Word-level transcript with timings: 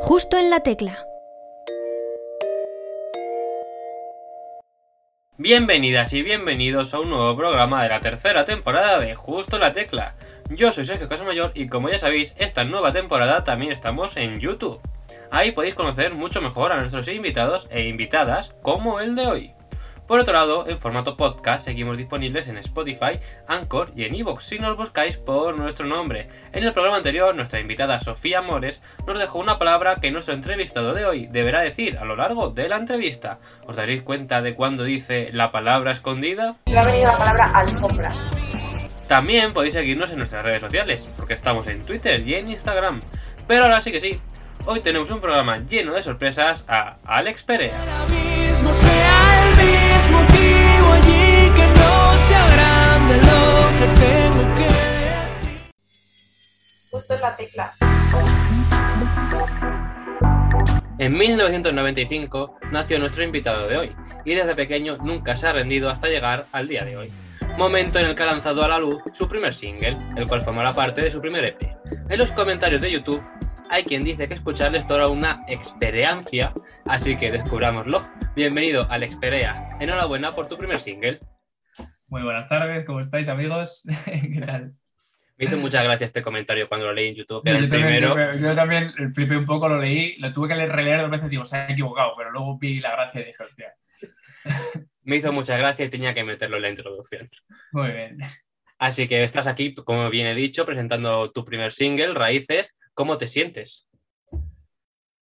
Justo 0.00 0.38
en 0.38 0.50
la 0.50 0.60
tecla. 0.60 1.06
Bienvenidas 5.38 6.12
y 6.12 6.22
bienvenidos 6.22 6.94
a 6.94 7.00
un 7.00 7.10
nuevo 7.10 7.36
programa 7.36 7.82
de 7.82 7.88
la 7.88 8.00
tercera 8.00 8.44
temporada 8.44 9.00
de 9.00 9.14
Justo 9.14 9.56
en 9.56 9.62
la 9.62 9.72
Tecla. 9.72 10.14
Yo 10.50 10.72
soy 10.72 10.84
Sergio 10.84 11.08
Casamayor 11.08 11.52
y 11.54 11.68
como 11.68 11.88
ya 11.88 11.98
sabéis, 11.98 12.34
esta 12.38 12.64
nueva 12.64 12.92
temporada 12.92 13.44
también 13.44 13.72
estamos 13.72 14.16
en 14.16 14.40
YouTube. 14.40 14.80
Ahí 15.30 15.52
podéis 15.52 15.74
conocer 15.74 16.14
mucho 16.14 16.40
mejor 16.40 16.72
a 16.72 16.80
nuestros 16.80 17.08
invitados 17.08 17.66
e 17.70 17.88
invitadas 17.88 18.54
como 18.62 19.00
el 19.00 19.14
de 19.14 19.26
hoy. 19.26 19.55
Por 20.06 20.20
otro 20.20 20.34
lado, 20.34 20.68
en 20.68 20.78
formato 20.78 21.16
podcast 21.16 21.64
seguimos 21.64 21.98
disponibles 21.98 22.46
en 22.46 22.58
Spotify, 22.58 23.18
Anchor 23.48 23.90
y 23.96 24.04
en 24.04 24.14
Evox 24.14 24.44
si 24.44 24.58
nos 24.58 24.76
buscáis 24.76 25.16
por 25.16 25.56
nuestro 25.56 25.86
nombre. 25.86 26.28
En 26.52 26.62
el 26.62 26.72
programa 26.72 26.98
anterior, 26.98 27.34
nuestra 27.34 27.58
invitada 27.58 27.98
Sofía 27.98 28.40
Mores 28.40 28.82
nos 29.06 29.18
dejó 29.18 29.40
una 29.40 29.58
palabra 29.58 29.96
que 29.96 30.12
nuestro 30.12 30.34
entrevistado 30.34 30.94
de 30.94 31.06
hoy 31.06 31.26
deberá 31.26 31.60
decir 31.60 31.98
a 31.98 32.04
lo 32.04 32.14
largo 32.14 32.50
de 32.50 32.68
la 32.68 32.76
entrevista. 32.76 33.38
¿Os 33.66 33.74
daréis 33.74 34.02
cuenta 34.02 34.42
de 34.42 34.54
cuándo 34.54 34.84
dice 34.84 35.30
la 35.32 35.50
palabra 35.50 35.90
escondida? 35.90 36.56
Me 36.66 36.78
ha 36.78 36.84
venido 36.84 37.10
la 37.10 37.18
palabra 37.18 37.50
alfombra. 37.52 38.12
También 39.08 39.52
podéis 39.52 39.74
seguirnos 39.74 40.10
en 40.10 40.18
nuestras 40.18 40.44
redes 40.44 40.60
sociales, 40.60 41.08
porque 41.16 41.34
estamos 41.34 41.66
en 41.66 41.82
Twitter 41.84 42.26
y 42.26 42.34
en 42.34 42.50
Instagram. 42.50 43.00
Pero 43.46 43.64
ahora 43.64 43.80
sí 43.80 43.90
que 43.92 44.00
sí, 44.00 44.20
hoy 44.66 44.80
tenemos 44.80 45.10
un 45.10 45.20
programa 45.20 45.58
lleno 45.58 45.92
de 45.94 46.02
sorpresas 46.02 46.64
a 46.68 46.96
Alex 47.04 47.42
Perea. 47.42 47.74
Motivo 50.16 50.92
allí 50.92 51.50
que 51.56 51.66
no 51.68 52.12
sea 52.28 52.44
grande 52.54 53.14
lo 53.16 53.42
que 53.78 53.86
tengo 54.00 54.42
que 54.56 54.64
decir. 54.64 55.70
Justo 56.90 57.14
en 57.14 57.20
la 57.20 57.36
tecla. 57.36 57.72
En 60.98 61.16
1995 61.16 62.58
nació 62.72 62.98
nuestro 62.98 63.22
invitado 63.22 63.68
de 63.68 63.76
hoy, 63.76 63.96
y 64.24 64.34
desde 64.34 64.54
pequeño 64.54 64.96
nunca 64.96 65.36
se 65.36 65.46
ha 65.46 65.52
rendido 65.52 65.90
hasta 65.90 66.08
llegar 66.08 66.46
al 66.52 66.68
día 66.68 66.84
de 66.84 66.96
hoy. 66.96 67.12
Momento 67.58 67.98
en 67.98 68.06
el 68.06 68.14
que 68.14 68.22
ha 68.22 68.26
lanzado 68.26 68.62
a 68.64 68.68
la 68.68 68.78
luz 68.78 68.96
su 69.12 69.28
primer 69.28 69.52
single, 69.52 69.96
el 70.16 70.26
cual 70.26 70.42
formará 70.42 70.72
parte 70.72 71.02
de 71.02 71.10
su 71.10 71.20
primer 71.20 71.44
EP. 71.44 71.62
En 72.08 72.18
los 72.18 72.32
comentarios 72.32 72.80
de 72.80 72.90
YouTube 72.90 73.22
hay 73.70 73.84
quien 73.84 74.04
dice 74.04 74.28
que 74.28 74.34
escucharle 74.34 74.78
es 74.78 74.86
toda 74.86 75.08
una 75.08 75.44
experiencia, 75.48 76.52
así 76.84 77.16
que 77.16 77.30
descubrámoslo. 77.32 78.06
Bienvenido 78.34 78.86
al 78.90 79.02
Experea. 79.02 79.70
Enhorabuena 79.80 80.30
por 80.30 80.48
tu 80.48 80.56
primer 80.56 80.78
single. 80.78 81.20
Muy 82.08 82.22
buenas 82.22 82.48
tardes, 82.48 82.84
¿cómo 82.84 83.00
estáis 83.00 83.28
amigos? 83.28 83.82
¿Qué 84.04 84.40
tal? 84.44 84.74
Me 85.38 85.44
hizo 85.44 85.58
mucha 85.58 85.82
gracia 85.82 86.06
este 86.06 86.22
comentario 86.22 86.66
cuando 86.68 86.86
lo 86.86 86.94
leí 86.94 87.08
en 87.08 87.14
YouTube. 87.16 87.42
Era 87.44 87.58
yo, 87.58 87.64
el 87.64 87.70
también, 87.70 87.92
primero. 88.10 88.36
yo 88.38 88.54
también 88.54 88.92
flipé 89.14 89.36
un 89.36 89.44
poco, 89.44 89.68
lo 89.68 89.78
leí, 89.78 90.16
lo 90.18 90.32
tuve 90.32 90.48
que 90.48 90.54
leer- 90.54 90.70
releer 90.72 91.02
dos 91.02 91.10
veces, 91.10 91.28
digo, 91.28 91.44
se 91.44 91.56
ha 91.56 91.70
equivocado, 91.70 92.14
pero 92.16 92.30
luego 92.30 92.56
vi 92.58 92.80
la 92.80 92.92
gracia 92.92 93.20
y 93.20 93.24
dije, 93.24 93.42
hostia, 93.44 93.74
Me 95.02 95.16
hizo 95.16 95.32
mucha 95.32 95.56
gracia 95.58 95.84
y 95.84 95.88
tenía 95.90 96.14
que 96.14 96.24
meterlo 96.24 96.56
en 96.56 96.62
la 96.62 96.70
introducción. 96.70 97.28
muy 97.72 97.90
bien. 97.90 98.18
Así 98.78 99.06
que 99.08 99.22
estás 99.24 99.46
aquí, 99.46 99.74
como 99.74 100.08
bien 100.10 100.26
he 100.26 100.34
dicho, 100.34 100.64
presentando 100.66 101.30
tu 101.32 101.44
primer 101.44 101.72
single, 101.72 102.12
Raíces. 102.14 102.74
¿Cómo 102.96 103.18
te 103.18 103.26
sientes? 103.28 103.86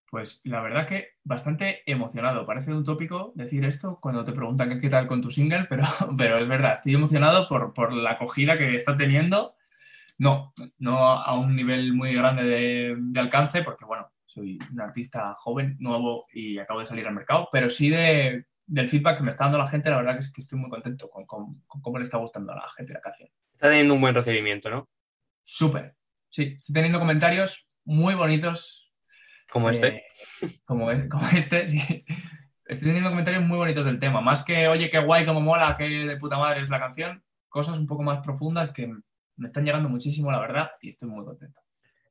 Pues 0.09 0.41
la 0.45 0.61
verdad 0.63 0.87
que 0.87 1.15
bastante 1.25 1.83
emocionado. 1.85 2.47
Parece 2.47 2.73
un 2.73 2.85
tópico 2.85 3.33
decir 3.35 3.65
esto 3.65 3.99
cuando 4.01 4.25
te 4.25 4.31
preguntan 4.33 4.81
qué, 4.81 4.89
tal 4.89 5.09
con 5.09 5.21
tu 5.21 5.33
single, 5.33 5.67
pero, 5.69 5.83
pero 6.17 6.39
es 6.39 6.49
verdad, 6.49 6.75
estoy 6.75 6.95
emocionado 6.95 7.49
por, 7.49 7.75
por 7.75 7.93
la 7.93 8.13
acogida 8.13 8.57
que 8.57 8.77
está 8.77 8.97
teniendo. 8.97 9.57
No, 10.21 10.55
no 10.79 10.97
a 11.11 11.37
un 11.37 11.57
nivel 11.57 11.93
muy 11.93 12.15
grande 12.15 12.45
de, 12.45 12.95
de 12.99 13.21
alcance, 13.21 13.65
porque 13.65 13.85
bueno, 13.85 14.09
soy 14.27 14.61
un 14.73 14.81
artista 14.81 15.35
joven, 15.35 15.77
nuevo 15.81 16.27
y 16.33 16.59
acabo 16.59 16.79
de 16.79 16.87
salir 16.87 17.05
al 17.09 17.15
mercado, 17.15 17.49
pero 17.51 17.69
sí 17.69 17.89
de, 17.91 18.47
del 18.65 18.89
feedback 18.89 19.19
que 19.19 19.25
me 19.25 19.31
está 19.31 19.45
dando 19.45 19.59
la 19.59 19.67
gente, 19.67 19.91
la 19.91 19.97
verdad 19.97 20.15
que, 20.15 20.21
es 20.21 20.33
que 20.33 20.41
estoy 20.41 20.59
muy 20.61 20.71
contento 20.71 21.11
con, 21.11 21.27
con- 21.27 21.63
con 21.67 21.81
cómo 21.83 21.99
le 21.99 22.05
está 22.05 22.17
gustando 22.19 22.53
a 22.53 22.57
la 22.57 22.71
gente 22.77 22.93
la 22.93 23.01
canción. 23.01 23.29
Está 23.55 23.69
teniendo 23.71 23.93
un 23.93 24.01
buen 24.01 24.15
recibimiento, 24.15 24.71
¿no? 24.71 24.89
Súper, 25.43 25.97
sí, 26.31 26.55
estoy 26.57 26.75
teniendo 26.75 26.99
comentarios 26.99 27.67
muy 27.85 28.15
bonitos 28.15 28.93
Como 29.51 29.71
este. 29.71 29.87
eh, 29.89 30.03
como, 30.65 30.91
es- 30.91 31.09
como 31.09 31.27
este, 31.29 31.69
sí. 31.69 32.05
Estoy 32.65 32.89
teniendo 32.89 33.11
comentarios 33.11 33.45
muy 33.45 33.59
bonitos 33.59 33.85
del 33.85 34.01
tema. 34.01 34.21
Más 34.21 34.45
que, 34.45 34.67
oye, 34.69 34.91
qué 34.91 34.99
guay, 34.99 35.25
cómo 35.25 35.41
mola, 35.41 35.77
qué 35.79 35.85
de 35.89 36.17
puta 36.17 36.37
madre 36.37 36.63
es 36.63 36.69
la 36.71 36.81
canción. 36.81 37.23
Cosas 37.49 37.79
un 37.79 37.87
poco 37.87 38.03
más 38.03 38.25
profundas 38.25 38.73
que 38.73 38.89
me 39.37 39.47
están 39.47 39.65
llegando 39.65 39.89
muchísimo, 39.89 40.33
la 40.33 40.41
verdad, 40.41 40.71
y 40.81 40.89
estoy 40.89 41.09
muy 41.09 41.25
contento. 41.25 41.61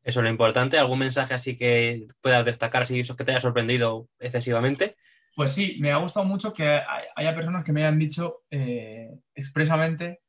Eso 0.02 0.20
es 0.20 0.24
lo 0.24 0.30
importante. 0.30 0.78
¿Algún 0.78 1.00
mensaje 1.00 1.34
así 1.34 1.56
que 1.58 2.08
puedas 2.22 2.46
destacar, 2.46 2.84
así 2.84 3.00
eso 3.00 3.16
que 3.18 3.26
te 3.26 3.32
haya 3.32 3.40
sorprendido 3.42 4.08
excesivamente? 4.20 4.96
Pues 5.36 5.52
sí, 5.52 5.76
me 5.82 5.92
ha 5.92 5.98
gustado 5.98 6.26
mucho 6.26 6.54
que 6.54 6.64
hay- 6.66 7.06
haya 7.18 7.36
personas 7.36 7.64
que 7.66 7.74
me 7.74 7.82
hayan 7.82 8.00
dicho 8.00 8.44
eh, 8.50 9.10
expresamente 9.34 10.22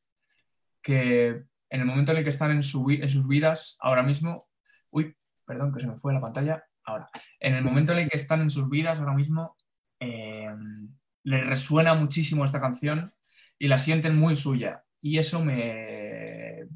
que 0.83 1.43
en 1.77 1.83
el 1.83 1.87
momento 1.87 2.13
en 2.13 2.19
el 2.19 2.25
que 2.25 2.31
están 2.31 2.51
en, 2.51 2.63
su 2.63 2.85
vi- 2.85 3.01
en 3.03 3.11
sus 3.11 3.27
vidas 3.29 3.77
ahora 3.81 4.03
mismo, 4.03 4.47
uy, 4.91 5.15
perdón 5.45 5.73
que 5.73 5.81
se 5.81 5.87
me 5.87 5.97
fue 5.99 6.13
la 6.13 6.21
pantalla, 6.21 6.65
ahora, 6.85 7.09
en 7.41 7.55
el 7.55 7.63
momento 7.65 7.93
en 7.93 7.99
el 7.99 8.09
que 8.09 8.17
están 8.17 8.41
en 8.41 8.51
sus 8.51 8.69
vidas 8.69 8.99
ahora 8.99 9.15
mismo, 9.15 9.57
eh, 10.01 10.49
les 11.25 11.47
resuena 11.47 11.95
muchísimo 11.95 12.45
esta 12.45 12.61
canción 12.61 13.13
y 13.59 13.69
la 13.69 13.79
sienten 13.79 14.17
muy 14.17 14.37
suya. 14.37 14.83
Y 15.01 15.19
eso 15.19 15.45
me, 15.45 16.67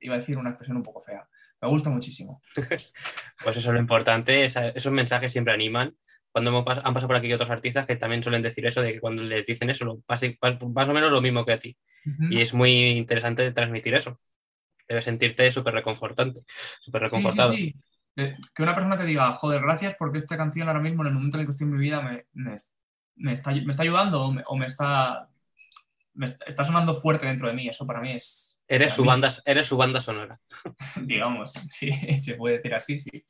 iba 0.00 0.14
a 0.14 0.18
decir 0.18 0.36
una 0.36 0.50
expresión 0.50 0.76
un 0.76 0.82
poco 0.82 1.00
fea, 1.00 1.26
me 1.60 1.68
gusta 1.68 1.90
muchísimo. 1.90 2.42
Pues 3.44 3.56
eso 3.56 3.68
es 3.68 3.74
lo 3.74 3.80
importante. 3.80 4.44
esa- 4.44 4.68
esos 4.70 4.92
mensajes 4.92 5.32
siempre 5.32 5.54
animan. 5.54 5.90
Cuando 6.32 6.56
han 6.58 6.64
pasado 6.94 7.06
por 7.08 7.16
aquí 7.16 7.30
otros 7.32 7.50
artistas 7.50 7.86
que 7.86 7.96
también 7.96 8.22
suelen 8.22 8.40
decir 8.42 8.64
eso, 8.66 8.80
de 8.80 8.94
que 8.94 9.00
cuando 9.00 9.22
les 9.22 9.44
dicen 9.44 9.68
eso, 9.68 9.84
lo, 9.84 10.00
pase- 10.00 10.38
pa- 10.40 10.58
más 10.74 10.88
o 10.88 10.94
menos 10.94 11.10
lo 11.12 11.20
mismo 11.20 11.44
que 11.44 11.52
a 11.52 11.58
ti. 11.58 11.76
Y 12.30 12.40
es 12.40 12.54
muy 12.54 12.70
interesante 13.02 13.52
transmitir 13.52 13.94
eso. 13.94 14.18
Debes 14.88 15.04
sentirte 15.04 15.50
súper 15.50 15.74
reconfortante, 15.74 16.40
súper 16.80 17.02
Sí, 17.02 17.08
sí, 17.08 17.14
reconfortado. 17.16 17.52
sí. 17.52 17.74
De- 18.14 18.36
Que 18.54 18.62
una 18.62 18.74
persona 18.74 18.98
te 18.98 19.04
diga, 19.04 19.32
joder, 19.34 19.62
gracias 19.62 19.94
porque 19.98 20.18
esta 20.18 20.36
canción 20.36 20.68
ahora 20.68 20.80
mismo, 20.80 21.02
en 21.02 21.08
el 21.08 21.14
momento 21.14 21.36
en 21.36 21.40
el 21.42 21.46
que 21.46 21.52
estoy 21.52 21.66
en 21.66 21.72
mi 21.72 21.80
vida, 21.80 22.00
me, 22.02 22.26
me, 22.32 22.54
me 23.16 23.32
está, 23.32 23.52
me 23.52 23.70
está 23.70 23.82
ayudando 23.82 24.22
o 24.22 24.32
me, 24.32 24.42
o 24.46 24.56
me 24.56 24.66
está, 24.66 25.28
me 26.14 26.26
está, 26.26 26.64
sonando 26.64 26.94
fuerte 26.94 27.26
dentro 27.26 27.48
de 27.48 27.54
mí. 27.54 27.68
Eso 27.68 27.86
para 27.86 28.00
mí 28.00 28.12
es. 28.12 28.58
Eres 28.68 28.94
su, 28.94 29.04
banda, 29.04 29.30
eres 29.44 29.66
su 29.66 29.76
banda 29.76 30.00
sonora. 30.00 30.40
Digamos, 31.02 31.52
sí, 31.70 31.90
se 32.20 32.34
puede 32.34 32.56
decir 32.56 32.74
así, 32.74 32.98
sí. 32.98 33.24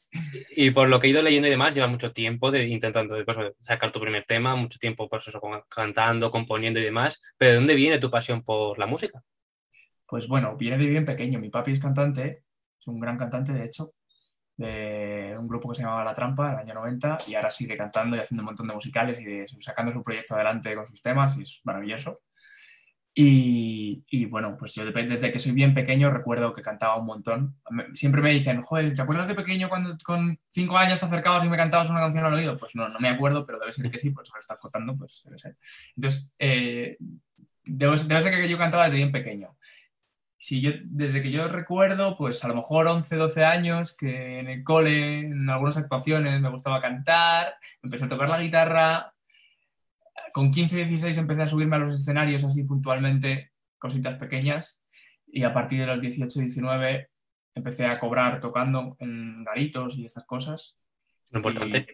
Y 0.54 0.70
por 0.70 0.88
lo 0.88 1.00
que 1.00 1.08
he 1.08 1.10
ido 1.10 1.22
leyendo 1.22 1.48
y 1.48 1.50
demás, 1.50 1.74
lleva 1.74 1.88
mucho 1.88 2.12
tiempo 2.12 2.50
de, 2.50 2.66
intentando 2.68 3.16
pues, 3.24 3.36
sacar 3.60 3.90
tu 3.90 4.00
primer 4.00 4.24
tema, 4.24 4.54
mucho 4.54 4.78
tiempo 4.78 5.08
pues, 5.08 5.26
eso, 5.26 5.40
cantando, 5.68 6.30
componiendo 6.30 6.78
y 6.78 6.84
demás. 6.84 7.20
Pero 7.38 7.52
¿de 7.52 7.56
dónde 7.56 7.74
viene 7.74 7.98
tu 7.98 8.10
pasión 8.10 8.42
por 8.42 8.78
la 8.78 8.86
música? 8.86 9.22
Pues 10.12 10.28
bueno, 10.28 10.58
viene 10.58 10.76
de 10.76 10.84
bien 10.84 11.06
pequeño. 11.06 11.40
Mi 11.40 11.48
papi 11.48 11.72
es 11.72 11.80
cantante, 11.80 12.44
es 12.78 12.86
un 12.86 13.00
gran 13.00 13.16
cantante, 13.16 13.50
de 13.54 13.64
hecho, 13.64 13.94
de 14.58 15.34
un 15.38 15.48
grupo 15.48 15.70
que 15.70 15.76
se 15.76 15.84
llamaba 15.84 16.04
La 16.04 16.12
Trampa, 16.12 16.48
en 16.48 16.52
el 16.52 16.58
año 16.58 16.74
90, 16.74 17.16
y 17.28 17.34
ahora 17.34 17.50
sigue 17.50 17.78
cantando 17.78 18.14
y 18.14 18.18
haciendo 18.20 18.42
un 18.42 18.48
montón 18.48 18.68
de 18.68 18.74
musicales 18.74 19.18
y 19.18 19.46
sacando 19.62 19.90
su 19.90 20.02
proyecto 20.02 20.34
adelante 20.34 20.74
con 20.74 20.86
sus 20.86 21.00
temas, 21.00 21.38
y 21.38 21.40
es 21.40 21.62
maravilloso. 21.64 22.20
Y, 23.14 24.26
bueno, 24.26 24.54
pues 24.58 24.74
yo 24.74 24.84
desde 24.84 25.32
que 25.32 25.38
soy 25.38 25.52
bien 25.52 25.72
pequeño 25.72 26.10
recuerdo 26.10 26.52
que 26.52 26.60
cantaba 26.60 26.98
un 26.98 27.06
montón. 27.06 27.56
Siempre 27.94 28.20
me 28.20 28.32
dicen, 28.32 28.60
joder, 28.60 28.94
¿te 28.94 29.00
acuerdas 29.00 29.28
de 29.28 29.34
pequeño 29.34 29.70
cuando 29.70 29.96
con 30.04 30.38
cinco 30.48 30.76
años 30.76 31.00
te 31.00 31.06
acercabas 31.06 31.42
y 31.44 31.48
me 31.48 31.56
cantabas 31.56 31.88
una 31.88 32.00
canción 32.00 32.26
al 32.26 32.34
oído? 32.34 32.58
Pues 32.58 32.74
no, 32.74 32.86
no 32.86 33.00
me 33.00 33.08
acuerdo, 33.08 33.46
pero 33.46 33.58
debe 33.58 33.72
ser 33.72 33.90
que 33.90 33.98
sí, 33.98 34.10
pues 34.10 34.28
lo 34.30 34.38
estás 34.38 34.58
contando, 34.58 34.94
pues 34.94 35.22
debe 35.24 35.38
ser. 35.38 35.56
Entonces, 35.96 36.34
eh, 36.38 36.98
debe 37.64 37.96
ser 37.96 38.30
que 38.30 38.48
yo 38.50 38.58
cantaba 38.58 38.84
desde 38.84 38.98
bien 38.98 39.10
pequeño 39.10 39.56
si 40.42 40.60
yo, 40.60 40.72
desde 40.82 41.22
que 41.22 41.30
yo 41.30 41.46
recuerdo, 41.46 42.16
pues 42.16 42.42
a 42.42 42.48
lo 42.48 42.56
mejor 42.56 42.88
11, 42.88 43.14
12 43.14 43.44
años, 43.44 43.96
que 43.96 44.40
en 44.40 44.48
el 44.48 44.64
cole, 44.64 45.20
en 45.20 45.48
algunas 45.48 45.76
actuaciones 45.76 46.40
me 46.40 46.50
gustaba 46.50 46.82
cantar, 46.82 47.54
empecé 47.80 48.06
a 48.06 48.08
tocar 48.08 48.28
la 48.28 48.42
guitarra, 48.42 49.14
con 50.32 50.50
15, 50.50 50.84
16 50.84 51.16
empecé 51.16 51.42
a 51.42 51.46
subirme 51.46 51.76
a 51.76 51.78
los 51.78 51.94
escenarios 51.94 52.42
así 52.42 52.64
puntualmente, 52.64 53.52
cositas 53.78 54.18
pequeñas, 54.18 54.82
y 55.28 55.44
a 55.44 55.54
partir 55.54 55.78
de 55.78 55.86
los 55.86 56.00
18, 56.00 56.40
19 56.40 57.08
empecé 57.54 57.86
a 57.86 58.00
cobrar 58.00 58.40
tocando 58.40 58.96
en 58.98 59.44
garitos 59.44 59.96
y 59.96 60.06
estas 60.06 60.24
cosas. 60.24 60.76
Lo 61.30 61.38
importante. 61.38 61.86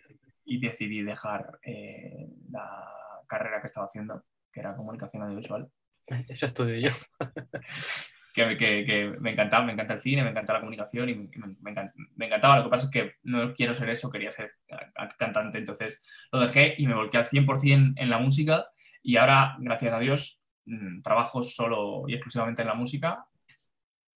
Y, 0.47 0.57
y 0.57 0.61
decidí 0.67 1.03
dejar 1.03 1.59
eh, 1.63 2.31
la 2.51 2.95
carrera 3.27 3.61
que 3.61 3.67
estaba 3.67 3.89
haciendo, 3.89 4.25
que 4.51 4.61
era 4.61 4.75
comunicación 4.75 5.23
audiovisual 5.25 5.71
Eso 6.29 6.47
estudio 6.47 6.89
yo. 6.89 6.91
que, 8.47 8.57
que- 8.57 8.85
que 8.87 9.15
me 9.21 9.33
encantaba, 9.33 9.65
me 9.65 9.73
encanta 9.73 9.95
el 9.95 10.01
cine, 10.01 10.23
me 10.23 10.31
encanta 10.31 10.53
la 10.53 10.61
comunicación 10.61 11.09
y 11.09 11.15
me, 11.15 11.29
me 11.61 11.73
encan- 11.73 11.93
me 12.17 12.27
encantaba. 12.27 12.59
Lo 12.59 12.65
que 12.65 12.71
pasa 12.71 12.85
es 12.87 12.91
que 12.93 13.13
no 13.25 13.53
quiero 13.53 13.75
ser 13.75 13.89
eso, 13.91 14.11
quería 14.11 14.31
ser 14.31 14.53
a- 14.97 15.09
cantante, 15.09 15.59
entonces 15.59 16.07
lo 16.33 16.41
dejé 16.41 16.75
y 16.79 16.87
me 16.87 16.95
volqué 16.95 17.17
al 17.19 17.29
100% 17.29 17.95
en 18.01 18.11
la 18.11 18.19
música 18.19 18.65
y 19.03 19.17
ahora, 19.17 19.57
gracias 19.59 19.93
a 19.95 19.99
Dios, 19.99 20.43
mm, 20.67 21.03
trabajo 21.03 21.43
solo 21.43 22.05
y 22.09 22.15
exclusivamente 22.15 22.63
en 22.63 22.69
la 22.69 22.75
música 22.75 23.25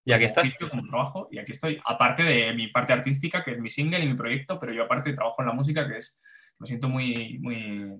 Y 0.04 0.12
aquí 0.12 0.24
estás. 0.24 0.48
como 0.70 0.86
trabajo, 0.88 1.28
y 1.30 1.38
aquí 1.38 1.52
estoy. 1.52 1.80
Aparte 1.84 2.22
de 2.24 2.52
mi 2.54 2.68
parte 2.68 2.92
artística, 2.92 3.42
que 3.44 3.52
es 3.52 3.58
mi 3.58 3.70
single 3.70 4.04
y 4.04 4.08
mi 4.08 4.14
proyecto, 4.14 4.58
pero 4.58 4.72
yo 4.72 4.82
aparte 4.84 5.12
trabajo 5.14 5.40
en 5.42 5.48
la 5.48 5.54
música, 5.54 5.86
que 5.88 5.96
es, 5.98 6.20
me 6.58 6.66
siento 6.66 6.88
muy, 6.88 7.38
muy 7.40 7.96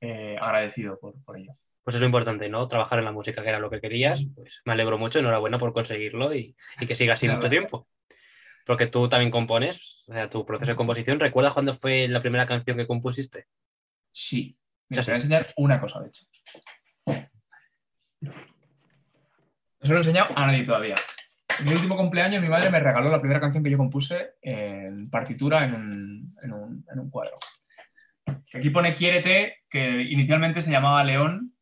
eh, 0.00 0.36
agradecido 0.40 0.98
por, 0.98 1.14
por 1.24 1.36
ello. 1.38 1.52
Pues 1.88 1.94
es 1.94 2.00
lo 2.00 2.06
importante, 2.06 2.50
¿no? 2.50 2.68
Trabajar 2.68 2.98
en 2.98 3.06
la 3.06 3.12
música, 3.12 3.42
que 3.42 3.48
era 3.48 3.58
lo 3.58 3.70
que 3.70 3.80
querías. 3.80 4.26
Pues 4.34 4.60
me 4.66 4.74
alegro 4.74 4.98
mucho, 4.98 5.20
enhorabuena 5.20 5.56
por 5.56 5.72
conseguirlo 5.72 6.34
y, 6.34 6.54
y 6.78 6.86
que 6.86 6.94
siga 6.94 7.14
así 7.14 7.24
Claro. 7.24 7.38
mucho 7.38 7.48
tiempo. 7.48 7.88
Porque 8.66 8.88
tú 8.88 9.08
también 9.08 9.30
compones, 9.30 10.04
o 10.06 10.12
sea, 10.12 10.28
tu 10.28 10.44
proceso 10.44 10.70
de 10.70 10.76
composición. 10.76 11.18
¿Recuerdas 11.18 11.54
cuándo 11.54 11.72
fue 11.72 12.06
la 12.06 12.20
primera 12.20 12.44
canción 12.44 12.76
que 12.76 12.86
compusiste? 12.86 13.46
Sí. 14.12 14.54
Mira, 14.90 15.02
te 15.02 15.10
voy 15.10 15.14
a 15.14 15.16
enseñar 15.16 15.46
una 15.56 15.80
cosa, 15.80 16.00
de 16.00 16.08
hecho. 16.08 16.26
No 18.20 18.32
se 19.80 19.88
lo 19.88 19.94
he 19.94 20.00
enseñado 20.00 20.28
a 20.36 20.46
nadie 20.46 20.64
todavía. 20.64 20.94
En 21.60 21.64
mi 21.64 21.72
último 21.72 21.96
cumpleaños, 21.96 22.42
mi 22.42 22.50
madre 22.50 22.68
me 22.70 22.80
regaló 22.80 23.10
la 23.10 23.18
primera 23.18 23.40
canción 23.40 23.64
que 23.64 23.70
yo 23.70 23.78
compuse 23.78 24.32
en 24.42 25.08
partitura 25.08 25.64
en 25.64 25.72
un, 25.74 26.34
en 26.42 26.52
un- 26.52 26.84
en 26.92 26.98
un 26.98 27.08
cuadro. 27.08 27.36
Aquí 28.52 28.68
pone 28.68 28.94
Quiérete, 28.94 29.60
que 29.70 30.02
inicialmente 30.02 30.60
se 30.60 30.70
llamaba 30.70 31.02
León, 31.02 31.54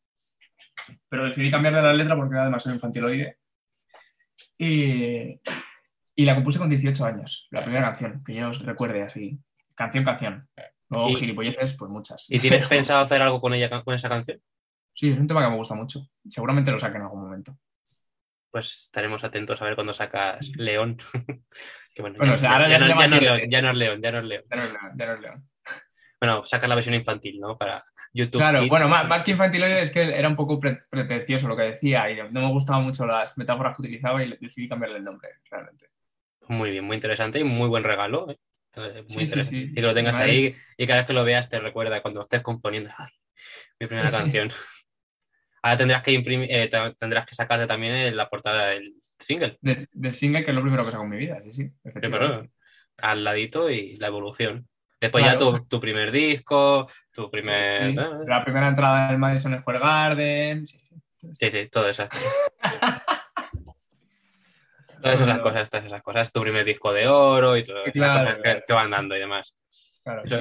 pero 1.08 1.24
decidí 1.24 1.50
cambiarle 1.50 1.82
la 1.82 1.92
letra 1.94 2.16
porque 2.16 2.34
era 2.34 2.44
demasiado 2.44 2.74
infantiloide. 2.74 3.38
Y, 4.58 5.40
y 6.14 6.24
la 6.24 6.34
compuse 6.34 6.58
con 6.58 6.70
18 6.70 7.04
años, 7.04 7.46
la 7.50 7.62
primera 7.62 7.84
canción, 7.86 8.22
que 8.24 8.34
yo 8.34 8.48
os 8.50 8.64
recuerde 8.64 9.02
así. 9.02 9.38
Canción, 9.74 10.04
canción. 10.04 10.48
Luego 10.88 11.10
Y- 11.10 11.16
gilipolleces, 11.16 11.76
pues 11.76 11.90
muchas. 11.90 12.26
¿Y 12.28 12.38
tienes 12.38 12.66
pensado 12.68 13.04
hacer 13.04 13.20
algo 13.22 13.40
con 13.40 13.52
ella, 13.54 13.82
con 13.82 13.94
esa 13.94 14.08
canción? 14.08 14.40
Sí, 14.94 15.10
es 15.10 15.18
un 15.18 15.26
tema 15.26 15.44
que 15.44 15.50
me 15.50 15.56
gusta 15.56 15.74
mucho. 15.74 16.06
Seguramente 16.28 16.70
lo 16.70 16.78
saque 16.80 16.96
en 16.96 17.02
algún 17.02 17.22
momento. 17.22 17.58
Pues 18.50 18.84
estaremos 18.84 19.22
atentos 19.24 19.60
a 19.60 19.64
ver 19.66 19.74
cuando 19.74 19.92
sacas 19.92 20.48
León. 20.56 20.96
que 21.94 22.00
bueno, 22.02 22.16
Bueno, 22.16 22.32
ya, 22.32 22.34
o 22.34 22.38
sea, 22.38 22.52
ahora 22.52 22.68
ya 22.68 22.74
ya 22.74 22.78
se 22.78 22.84
no, 22.84 22.88
llama 22.90 23.02
ya 23.02 23.08
no 23.08 23.14
es 23.16 23.20
Quiérete. 23.20 23.38
León, 23.38 23.50
ya 23.50 23.62
no 23.62 23.70
es 23.70 23.76
León, 23.76 24.00
ya 24.02 24.12
no 24.12 24.18
es 24.18 24.24
León. 24.24 24.44
Ya 24.48 24.56
no 24.56 24.62
es 24.62 24.72
León, 24.72 24.92
ya 24.98 25.06
no 25.06 25.12
es 25.12 25.20
León. 25.20 25.48
Bueno, 26.18 26.42
sacas 26.44 26.68
la 26.70 26.74
versión 26.76 26.94
infantil, 26.94 27.38
¿no? 27.40 27.58
Para 27.58 27.84
YouTube. 28.16 28.40
Claro, 28.40 28.60
Kids. 28.60 28.68
bueno, 28.70 28.88
más, 28.88 29.06
más 29.06 29.22
que 29.22 29.30
infantiloide 29.32 29.80
es 29.82 29.90
que 29.92 30.02
era 30.02 30.28
un 30.28 30.34
poco 30.36 30.58
pre- 30.58 30.82
pretencioso 30.90 31.46
lo 31.48 31.56
que 31.56 31.62
decía 31.62 32.10
y 32.10 32.16
no 32.16 32.40
me 32.40 32.48
gustaban 32.50 32.82
mucho 32.84 33.06
las 33.06 33.36
metáforas 33.38 33.74
que 33.74 33.82
utilizaba 33.82 34.22
y 34.24 34.36
decidí 34.40 34.68
cambiarle 34.68 34.98
el 34.98 35.04
nombre, 35.04 35.28
realmente. 35.50 35.86
Muy 36.48 36.70
bien, 36.70 36.84
muy 36.84 36.94
interesante 36.96 37.38
y 37.40 37.44
muy 37.44 37.68
buen 37.68 37.84
regalo. 37.84 38.30
¿eh? 38.30 38.36
Entonces, 38.72 39.02
muy 39.02 39.08
Sí, 39.08 39.14
sí, 39.16 39.22
interesante. 39.24 39.56
sí. 39.66 39.70
Y 39.70 39.74
que 39.74 39.82
lo 39.82 39.94
tengas 39.94 40.16
Además- 40.16 40.30
ahí 40.36 40.56
y 40.76 40.86
cada 40.86 40.98
vez 41.00 41.06
que 41.06 41.12
lo 41.12 41.24
veas 41.24 41.48
te 41.48 41.58
recuerda 41.60 42.02
cuando 42.02 42.20
estés 42.22 42.40
componiendo. 42.42 42.90
¡Ay! 42.98 43.10
Mi 43.80 43.86
primera 43.86 44.10
canción. 44.40 44.50
Ahora 45.62 45.76
tendrás 45.76 46.02
que 46.02 46.12
imprimir, 46.12 46.48
eh, 46.50 46.68
te- 46.68 46.94
tendrás 46.98 47.26
que 47.26 47.34
sacarte 47.34 47.66
también 47.66 48.16
la 48.16 48.28
portada 48.28 48.68
del 48.68 48.94
single. 49.18 49.58
De- 49.60 49.88
del 49.92 50.12
single, 50.12 50.44
que 50.44 50.50
es 50.50 50.54
lo 50.54 50.62
primero 50.62 50.84
que 50.84 50.90
saco 50.90 51.04
en 51.04 51.10
mi 51.10 51.16
vida, 51.16 51.40
sí, 51.42 51.52
sí. 51.52 51.70
Pero, 51.94 52.46
al 52.98 53.24
ladito 53.24 53.68
y 53.70 53.96
la 53.96 54.06
evolución. 54.06 54.68
Después 55.00 55.24
Claro. 55.24 55.38
ya 55.52 55.58
tu, 55.58 55.64
tu 55.66 55.80
primer 55.80 56.10
disco, 56.10 56.86
tu 57.12 57.30
primer. 57.30 57.92
Sí, 57.92 57.96
ah, 57.98 58.18
La 58.26 58.42
primera 58.42 58.68
entrada 58.68 59.08
del 59.08 59.18
Madison 59.18 59.58
Square 59.60 59.78
Garden. 59.78 60.66
Sí, 60.66 60.78
sí. 60.78 60.96
Sí, 61.34 61.50
sí, 61.50 61.68
todo 61.68 61.88
eso. 61.88 62.06
Todas 65.02 65.20
esas 65.20 65.38
cosas, 65.40 65.70
todas 65.70 65.86
esas 65.86 66.02
cosas. 66.02 66.32
Tu 66.32 66.40
primer 66.40 66.64
disco 66.64 66.92
de 66.92 67.06
oro 67.06 67.56
y 67.56 67.62
todas 67.64 67.82
esas 67.82 67.92
Claro, 67.92 68.20
cosas 68.20 68.36
que, 68.36 68.42
claro. 68.42 68.60
que 68.66 68.72
van 68.72 68.90
dando 68.90 69.16
y 69.16 69.20
demás. 69.20 69.56
Claro, 70.02 70.22
Eso- 70.24 70.36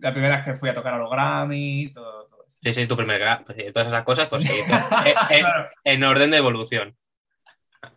la 0.00 0.12
primera 0.12 0.36
vez 0.36 0.44
que 0.44 0.54
fui 0.54 0.68
a 0.68 0.74
tocar 0.74 0.94
a 0.94 0.98
los 0.98 1.10
Grammy, 1.10 1.90
todo, 1.92 2.24
todo 2.26 2.44
esto. 2.46 2.60
Sí, 2.62 2.72
sí, 2.74 2.86
tu 2.86 2.96
primer 2.96 3.20
gra- 3.20 3.42
pues 3.44 3.72
todas 3.72 3.88
esas 3.88 4.04
cosas, 4.04 4.28
pues 4.28 4.44
sí. 4.44 4.54
to- 4.66 4.96
eh, 5.06 5.14
eh, 5.40 5.42
en 5.84 6.04
orden 6.04 6.30
de 6.30 6.36
evolución. 6.36 6.96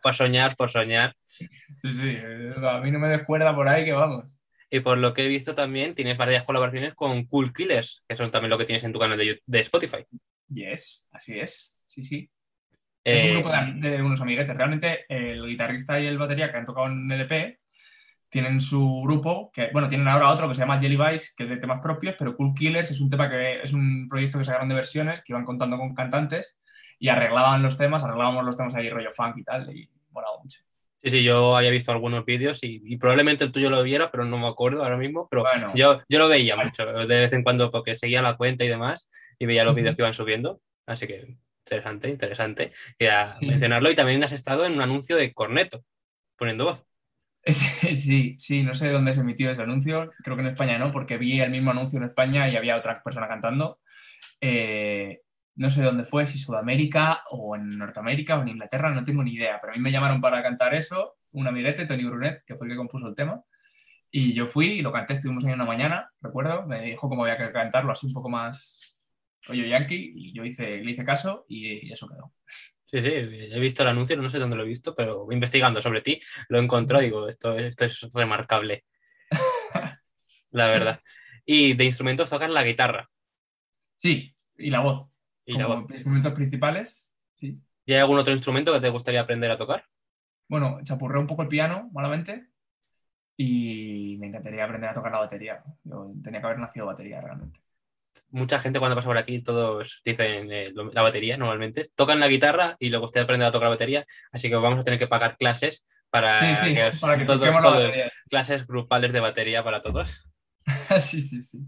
Por 0.02 0.14
soñar, 0.16 0.56
por 0.56 0.70
soñar. 0.70 1.16
Sí, 1.26 1.48
sí. 1.92 2.02
eh, 2.18 2.54
A 2.62 2.80
mí 2.80 2.90
no 2.92 3.00
me 3.00 3.10
descuerda 3.10 3.54
por 3.56 3.68
ahí 3.68 3.86
que 3.86 3.94
vamos. 3.94 4.38
Y 4.74 4.80
por 4.80 4.98
lo 4.98 5.14
que 5.14 5.24
he 5.24 5.28
visto 5.28 5.54
también, 5.54 5.94
tienes 5.94 6.18
varias 6.18 6.46
colaboraciones 6.46 6.96
con 6.96 7.26
Cool 7.28 7.54
Killers, 7.54 8.04
que 8.08 8.18
son 8.18 8.32
también 8.32 8.50
lo 8.50 8.58
que 8.58 8.66
tienes 8.66 8.84
en 8.84 8.92
tu 8.92 8.98
canal 8.98 9.20
de, 9.20 9.60
Spotify. 9.60 10.04
Yes, 10.50 11.08
así 11.12 11.40
es. 11.40 11.80
Sí, 11.86 12.04
sí. 12.04 12.28
Es 13.04 13.22
un 13.22 13.30
Eh, 13.30 13.34
grupo 13.34 13.52
de, 13.52 13.90
de 13.92 14.02
unos 14.02 14.20
amiguetes. 14.20 14.58
Realmente 14.58 15.06
el 15.10 15.46
guitarrista 15.46 16.00
y 16.00 16.08
el 16.08 16.18
batería 16.18 16.52
que 16.52 16.58
han 16.58 16.66
tocado 16.66 16.88
en 16.88 17.12
LP 17.12 17.56
tienen 18.30 18.60
su 18.60 19.04
grupo, 19.04 19.52
que 19.54 19.70
bueno, 19.72 19.88
tienen 19.88 20.08
ahora 20.08 20.32
otro 20.32 20.50
que 20.50 20.56
se 20.56 20.62
llama 20.62 20.80
Jelly 20.80 20.98
Vice, 20.98 21.34
que 21.38 21.44
es 21.44 21.50
de 21.52 21.58
temas 21.58 21.80
propios, 21.80 22.16
pero 22.18 22.36
Cool 22.36 22.56
Killers 22.56 22.90
es 22.90 23.00
un 23.00 23.12
tema 23.12 23.30
que 23.30 23.62
es 23.62 23.74
un 23.74 24.10
proyecto 24.10 24.40
que 24.40 24.46
sacaron 24.46 24.70
de 24.70 24.74
versiones, 24.74 25.22
que 25.22 25.34
iban 25.34 25.46
contando 25.46 25.78
con 25.78 25.94
cantantes 25.94 26.60
y 26.98 27.10
arreglaban 27.10 27.62
los 27.62 27.78
temas, 27.78 28.04
arreglábamos 28.04 28.44
los 28.44 28.58
temas 28.58 28.74
ahí 28.74 28.90
rollo 28.90 29.12
funk 29.12 29.38
y 29.38 29.44
tal, 29.44 29.70
y 29.78 29.88
molaba 30.10 30.38
mucho. 30.42 30.62
Sí, 31.04 31.10
sí, 31.10 31.24
yo 31.24 31.56
había 31.58 31.70
visto 31.72 31.92
algunos 31.92 32.26
vídeos 32.26 32.64
y, 32.64 32.82
y 32.86 32.98
probablemente 32.98 33.44
el 33.44 33.52
tuyo 33.52 33.70
lo 33.70 33.84
viera, 33.84 34.10
pero 34.12 34.26
no 34.26 34.38
me 34.38 34.48
acuerdo 34.48 34.84
ahora 34.84 34.98
mismo. 34.98 35.28
Pero 35.30 35.44
Bueno. 35.44 35.68
yo, 35.76 36.02
yo 36.10 36.20
lo 36.20 36.28
veía 36.28 36.56
Vale. 36.56 36.70
mucho, 36.70 36.86
de 36.86 37.06
vez 37.22 37.34
en 37.34 37.44
cuando, 37.44 37.70
porque 37.72 37.96
seguía 37.96 38.22
la 38.22 38.38
cuenta 38.38 38.64
y 38.64 38.70
demás, 38.70 39.10
y 39.38 39.46
veía 39.46 39.64
los 39.64 39.76
vídeos 39.76 39.96
que 39.96 40.02
iban 40.02 40.14
subiendo. 40.14 40.62
Así 40.86 41.06
que 41.08 41.36
interesante, 41.66 42.10
interesante. 42.10 42.74
Quería 42.98 43.30
Sí. 43.32 43.46
mencionarlo. 43.46 43.90
Y 43.92 43.96
también 43.96 44.24
has 44.24 44.32
estado 44.32 44.66
en 44.66 44.74
un 44.74 44.82
anuncio 44.82 45.16
de 45.16 45.34
Corneto, 45.34 45.84
poniendo 46.38 46.66
voz. 46.66 46.86
Sí, 47.96 48.36
sí, 48.38 48.64
no 48.64 48.74
sé 48.74 48.90
dónde 48.90 49.12
se 49.14 49.20
emitió 49.20 49.52
ese 49.52 49.62
anuncio, 49.62 50.12
creo 50.24 50.38
que 50.38 50.42
en 50.44 50.48
España 50.48 50.78
no, 50.78 50.92
porque 50.92 51.18
vi 51.18 51.42
el 51.42 51.52
mismo 51.52 51.72
anuncio 51.72 51.98
en 52.00 52.06
España 52.06 52.48
y 52.50 52.56
había 52.56 52.78
otra 52.78 53.02
persona 53.04 53.28
cantando. 53.28 53.80
Eh, 54.40 55.20
no 55.56 55.70
sé 55.70 55.84
dónde 55.84 56.06
fue, 56.06 56.26
si 56.28 56.40
Sudamérica 56.40 57.24
o 57.30 57.56
en 57.56 57.70
Norteamérica 57.78 58.38
o 58.38 58.42
en 58.42 58.50
Inglaterra, 58.50 58.92
no 58.92 59.04
tengo 59.04 59.24
ni 59.24 59.34
idea, 59.34 59.60
pero 59.62 59.74
a 59.74 59.76
mí 59.76 59.82
me 59.82 59.92
llamaron 59.92 60.20
para 60.20 60.42
cantar 60.42 60.74
eso, 60.74 61.16
un 61.32 61.48
amiguete, 61.48 61.86
Tony 61.86 62.04
Brunet, 62.04 62.44
que 62.46 62.56
fue 62.56 62.68
el 62.68 62.74
que 62.74 62.78
compuso 62.78 63.08
el 63.08 63.16
tema, 63.16 63.42
y 64.10 64.34
yo 64.34 64.46
fui 64.46 64.68
y 64.68 64.82
lo 64.82 64.92
canté, 64.92 65.14
estuvimos 65.14 65.46
ahí 65.46 65.54
una 65.54 65.66
mañana, 65.66 66.12
recuerdo, 66.22 66.66
me 66.66 66.82
dijo 66.82 67.10
cómo 67.10 67.24
había 67.24 67.38
que 67.38 67.52
cantarlo 67.52 67.92
así 67.92 68.08
un 68.08 68.14
poco 68.14 68.30
más 68.30 68.96
rollo 69.44 69.66
yankee, 69.66 70.14
y 70.16 70.34
yo 70.34 70.44
hice, 70.46 70.78
le 70.78 70.92
hice 70.92 71.04
caso 71.04 71.46
y, 71.48 71.92
eso 71.92 72.08
quedó. 72.08 72.34
Sí, 72.86 73.02
sí, 73.02 73.10
he 73.10 73.60
visto 73.60 73.82
el 73.82 73.90
anuncio, 73.90 74.16
no 74.18 74.30
sé 74.30 74.38
dónde 74.38 74.56
lo 74.56 74.64
he 74.64 74.68
visto, 74.68 74.96
pero 74.96 75.28
investigando 75.32 75.82
sobre 75.82 76.02
ti 76.02 76.22
lo 76.48 76.60
encontré 76.60 77.00
y 77.00 77.04
digo, 77.06 77.28
esto, 77.28 77.58
esto 77.58 77.86
es 77.86 78.02
remarcable. 78.14 78.86
la 80.52 80.68
verdad. 80.68 81.00
Y 81.44 81.74
de 81.74 81.86
instrumentos 81.86 82.30
tocas 82.30 82.52
la 82.52 82.64
guitarra 82.64 83.10
Sí, 83.98 84.36
y 84.58 84.70
la 84.70 84.82
voz. 84.82 85.13
Y 85.46 85.58
la 85.58 85.66
como 85.66 85.82
voz. 85.84 85.92
instrumentos 85.92 86.34
principales, 86.34 87.12
sí. 87.36 87.60
¿Y 87.86 87.94
hay 87.94 88.00
algún 88.00 88.18
otro 88.20 88.34
instrumento 88.34 88.72
que 88.74 88.80
te 88.80 88.90
gustaría 88.90 89.22
aprender 89.22 89.52
a 89.52 89.58
tocar? 89.58 89.86
Bueno, 90.48 90.80
chapurré 90.84 91.20
un 91.20 91.28
poco 91.28 91.42
el 91.42 91.48
piano, 91.48 91.90
malamente, 91.94 92.48
y 93.38 94.18
me 94.20 94.28
encantaría 94.28 94.64
aprender 94.64 94.90
a 94.90 94.94
tocar 94.94 95.12
la 95.12 95.20
batería. 95.20 95.64
Yo 95.84 96.12
tenía 96.24 96.40
que 96.40 96.46
haber 96.46 96.60
nacido 96.60 96.86
batería 96.86 97.20
realmente. 97.22 97.60
Mucha 98.30 98.60
gente 98.60 98.80
cuando 98.80 98.96
pasa 98.96 99.08
por 99.08 99.18
aquí, 99.18 99.42
todos 99.42 100.02
dicen 100.06 100.52
eh, 100.52 100.72
la 100.94 101.02
batería 101.02 101.36
normalmente. 101.38 101.90
Tocan 101.96 102.20
la 102.20 102.28
guitarra 102.28 102.76
y 102.80 102.90
le 102.90 102.98
gustaría 102.98 103.24
aprender 103.24 103.48
a 103.48 103.52
tocar 103.52 103.66
la 103.68 103.76
batería, 103.76 104.06
así 104.32 104.50
que 104.50 104.56
vamos 104.56 104.80
a 104.80 104.84
tener 104.84 105.00
que 105.00 105.08
pagar 105.08 105.36
clases 105.38 105.84
para 106.12 106.40
sí, 106.40 106.68
sí, 106.68 106.74
que 106.76 106.86
os- 106.86 107.00
para 107.00 107.18
que 107.18 107.26
todo- 107.26 107.40
toquemos 107.40 107.64
la 107.64 107.70
todo- 107.70 107.82
batería. 107.86 108.12
clases 108.30 108.68
grupales 108.68 109.14
de 109.14 109.20
batería 109.20 109.64
para 109.64 109.82
todos. 109.82 110.30
sí, 111.02 111.22
sí, 111.24 111.42
sí. 111.42 111.60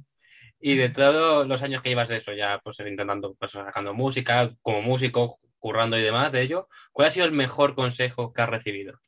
Y 0.68 0.76
de 0.78 0.90
todos 0.90 1.48
los 1.48 1.62
años 1.62 1.84
que 1.84 1.90
llevas 1.90 2.10
de 2.10 2.18
eso, 2.18 2.34
ya 2.34 2.60
pues 2.64 2.80
intentando, 2.80 3.36
pues 3.36 3.52
sacando 3.52 3.94
música, 3.94 4.52
como 4.64 4.82
músico, 4.82 5.40
currando 5.60 5.96
y 5.96 6.02
demás 6.02 6.32
de 6.32 6.42
ello, 6.42 6.68
¿cuál 6.92 7.08
ha 7.08 7.12
sido 7.12 7.28
el 7.28 7.34
mejor 7.34 7.76
consejo 7.76 8.34
que 8.34 8.42
has 8.42 8.50
recibido? 8.50 9.00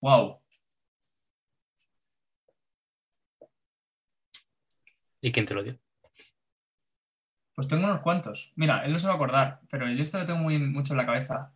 Wow. 0.00 0.40
¿Y 5.20 5.32
quién 5.32 5.44
te 5.46 5.54
lo 5.54 5.64
dio? 5.64 5.76
Pues 7.56 7.66
tengo 7.66 7.86
unos 7.86 8.02
cuantos. 8.02 8.52
Mira, 8.54 8.84
él 8.84 8.92
no 8.92 9.00
se 9.00 9.08
va 9.08 9.14
a 9.14 9.16
acordar, 9.16 9.60
pero 9.68 9.90
yo 9.90 10.00
esto 10.00 10.18
lo 10.20 10.26
tengo 10.26 10.38
muy 10.38 10.58
mucho 10.58 10.92
en 10.92 10.98
la 10.98 11.06
cabeza. 11.06 11.52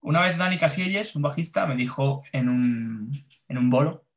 Una 0.00 0.20
vez 0.22 0.36
Dani 0.36 0.58
Casillas, 0.58 1.14
un 1.14 1.22
bajista, 1.22 1.64
me 1.66 1.76
dijo 1.76 2.24
en 2.32 2.48
un, 2.48 3.12
en 3.46 3.58
un 3.58 3.70
bolo, 3.70 4.07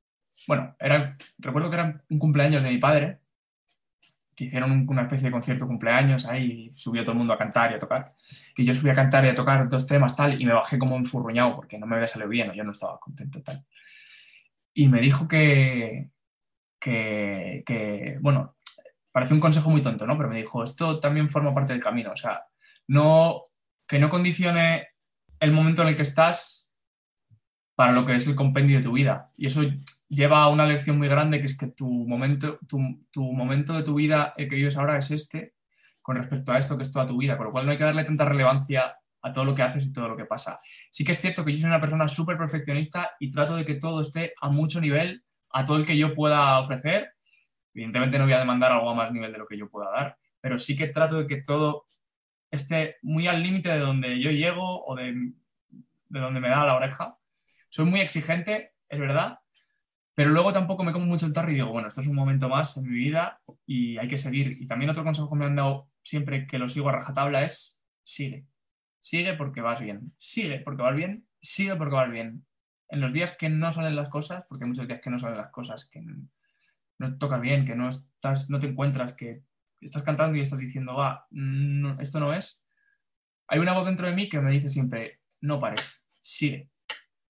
bueno, 0.47 0.75
era, 0.79 1.15
recuerdo 1.39 1.69
que 1.69 1.75
era 1.75 2.01
un 2.09 2.19
cumpleaños 2.19 2.63
de 2.63 2.69
mi 2.71 2.77
padre, 2.77 3.19
que 4.35 4.45
hicieron 4.45 4.71
un- 4.71 4.89
una 4.89 5.03
especie 5.03 5.27
de 5.27 5.31
concierto 5.31 5.67
cumpleaños 5.67 6.25
ahí, 6.25 6.67
y 6.67 6.71
subió 6.71 7.03
todo 7.03 7.11
el 7.13 7.17
mundo 7.19 7.33
a 7.33 7.37
cantar 7.37 7.71
y 7.71 7.75
a 7.75 7.79
tocar. 7.79 8.09
Y 8.57 8.65
yo 8.65 8.73
subí 8.73 8.89
a 8.89 8.95
cantar 8.95 9.25
y 9.25 9.29
a 9.29 9.35
tocar 9.35 9.67
dos 9.69 9.85
temas 9.87 10.15
tal, 10.15 10.41
y 10.41 10.45
me 10.45 10.53
bajé 10.53 10.77
como 10.79 10.95
enfurruñado 10.95 11.55
porque 11.55 11.77
no 11.77 11.85
me 11.85 11.95
había 11.95 12.07
salido 12.07 12.29
bien, 12.29 12.49
o 12.49 12.53
yo 12.53 12.63
no 12.63 12.71
estaba 12.71 12.99
contento 12.99 13.41
tal. 13.43 13.65
Y 14.73 14.87
me 14.87 15.01
dijo 15.01 15.27
que, 15.27 16.09
que, 16.79 17.63
que, 17.65 18.17
bueno, 18.21 18.55
parece 19.11 19.33
un 19.33 19.41
consejo 19.41 19.69
muy 19.69 19.81
tonto, 19.81 20.07
¿no? 20.07 20.17
Pero 20.17 20.29
me 20.29 20.37
dijo, 20.37 20.63
esto 20.63 20.99
también 20.99 21.29
forma 21.29 21.53
parte 21.53 21.73
del 21.73 21.83
camino, 21.83 22.11
o 22.13 22.15
sea, 22.15 22.45
no, 22.87 23.43
que 23.87 23.99
no 23.99 24.09
condicione 24.09 24.87
el 25.39 25.51
momento 25.51 25.81
en 25.81 25.89
el 25.89 25.95
que 25.95 26.03
estás 26.03 26.69
para 27.75 27.91
lo 27.91 28.05
que 28.05 28.15
es 28.15 28.27
el 28.27 28.35
compendio 28.35 28.77
de 28.77 28.83
tu 28.83 28.93
vida. 28.93 29.31
Y 29.37 29.47
eso 29.47 29.61
lleva 30.11 30.43
a 30.43 30.49
una 30.49 30.65
lección 30.65 30.97
muy 30.97 31.07
grande, 31.07 31.39
que 31.39 31.45
es 31.45 31.57
que 31.57 31.67
tu 31.67 31.87
momento, 31.87 32.59
tu, 32.67 32.79
tu 33.11 33.31
momento 33.31 33.73
de 33.73 33.83
tu 33.83 33.95
vida, 33.95 34.33
el 34.35 34.49
que 34.49 34.57
vives 34.57 34.77
ahora, 34.77 34.97
es 34.97 35.09
este, 35.09 35.53
con 36.01 36.17
respecto 36.17 36.51
a 36.51 36.59
esto 36.59 36.75
que 36.75 36.83
es 36.83 36.91
toda 36.91 37.05
tu 37.05 37.17
vida, 37.17 37.37
con 37.37 37.45
lo 37.45 37.51
cual 37.51 37.65
no 37.65 37.71
hay 37.71 37.77
que 37.77 37.85
darle 37.85 38.03
tanta 38.03 38.25
relevancia 38.25 38.93
a 39.21 39.31
todo 39.31 39.45
lo 39.45 39.55
que 39.55 39.61
haces 39.61 39.85
y 39.85 39.93
todo 39.93 40.09
lo 40.09 40.17
que 40.17 40.25
pasa. 40.25 40.59
Sí 40.89 41.05
que 41.05 41.13
es 41.13 41.21
cierto 41.21 41.45
que 41.45 41.53
yo 41.53 41.59
soy 41.59 41.67
una 41.67 41.79
persona 41.79 42.07
súper 42.09 42.37
perfeccionista 42.37 43.11
y 43.19 43.31
trato 43.31 43.55
de 43.55 43.63
que 43.63 43.75
todo 43.75 44.01
esté 44.01 44.33
a 44.41 44.49
mucho 44.49 44.81
nivel, 44.81 45.23
a 45.51 45.65
todo 45.65 45.77
el 45.77 45.85
que 45.85 45.97
yo 45.97 46.13
pueda 46.13 46.59
ofrecer. 46.59 47.13
Evidentemente 47.73 48.17
no 48.17 48.25
voy 48.25 48.33
a 48.33 48.39
demandar 48.39 48.73
algo 48.73 48.89
a 48.89 48.95
más 48.95 49.13
nivel 49.13 49.31
de 49.31 49.37
lo 49.37 49.47
que 49.47 49.57
yo 49.57 49.69
pueda 49.69 49.91
dar, 49.91 50.17
pero 50.41 50.59
sí 50.59 50.75
que 50.75 50.87
trato 50.87 51.19
de 51.19 51.27
que 51.27 51.41
todo 51.41 51.85
esté 52.49 52.97
muy 53.01 53.27
al 53.27 53.41
límite 53.41 53.69
de 53.69 53.79
donde 53.79 54.19
yo 54.19 54.29
llego 54.31 54.83
o 54.85 54.95
de, 54.95 55.13
de 55.13 56.19
donde 56.19 56.41
me 56.41 56.49
da 56.49 56.65
la 56.65 56.75
oreja. 56.75 57.15
Soy 57.69 57.85
muy 57.85 58.01
exigente, 58.01 58.73
es 58.89 58.99
verdad, 58.99 59.39
pero 60.21 60.33
luego 60.33 60.53
tampoco 60.53 60.83
me 60.83 60.93
como 60.93 61.07
mucho 61.07 61.25
el 61.25 61.33
tarro 61.33 61.49
y 61.49 61.55
digo, 61.55 61.71
bueno, 61.71 61.87
esto 61.87 62.01
es 62.01 62.05
un 62.05 62.13
momento 62.13 62.47
más 62.47 62.77
en 62.77 62.83
mi 62.83 62.93
vida 62.93 63.41
y 63.65 63.97
hay 63.97 64.07
que 64.07 64.19
seguir. 64.19 64.51
Y 64.61 64.67
también 64.67 64.91
otro 64.91 65.03
consejo 65.03 65.27
que 65.27 65.35
me 65.35 65.45
han 65.45 65.55
dado 65.55 65.89
siempre 66.03 66.45
que 66.45 66.59
lo 66.59 66.69
sigo 66.69 66.89
a 66.89 66.91
rajatabla 66.91 67.43
es 67.43 67.81
sigue. 68.03 68.45
Sigue 68.99 69.33
porque 69.33 69.61
vas 69.61 69.79
bien. 69.79 70.13
Sigue 70.19 70.59
porque 70.59 70.83
vas 70.83 70.95
bien. 70.95 71.27
Sigue 71.41 71.75
porque 71.75 71.95
vas 71.95 72.11
bien. 72.11 72.45
En 72.89 73.01
los 73.01 73.13
días 73.13 73.35
que 73.35 73.49
no 73.49 73.71
salen 73.71 73.95
las 73.95 74.09
cosas, 74.09 74.45
porque 74.47 74.63
hay 74.63 74.69
muchos 74.69 74.87
días 74.87 75.01
que 75.01 75.09
no 75.09 75.17
salen 75.17 75.37
las 75.37 75.49
cosas, 75.49 75.89
que 75.89 76.01
no 76.01 77.07
te 77.07 77.17
toca 77.17 77.39
bien, 77.39 77.65
que 77.65 77.75
no, 77.75 77.89
estás, 77.89 78.47
no 78.51 78.59
te 78.59 78.67
encuentras, 78.67 79.13
que 79.13 79.41
estás 79.79 80.03
cantando 80.03 80.37
y 80.37 80.41
estás 80.41 80.59
diciendo, 80.59 80.93
va, 80.93 81.25
no, 81.31 81.99
esto 81.99 82.19
no 82.19 82.31
es. 82.31 82.63
Hay 83.47 83.57
una 83.57 83.73
voz 83.73 83.87
dentro 83.87 84.05
de 84.05 84.13
mí 84.13 84.29
que 84.29 84.39
me 84.39 84.51
dice 84.51 84.69
siempre, 84.69 85.21
no 85.39 85.59
pares, 85.59 86.05
sigue. 86.19 86.69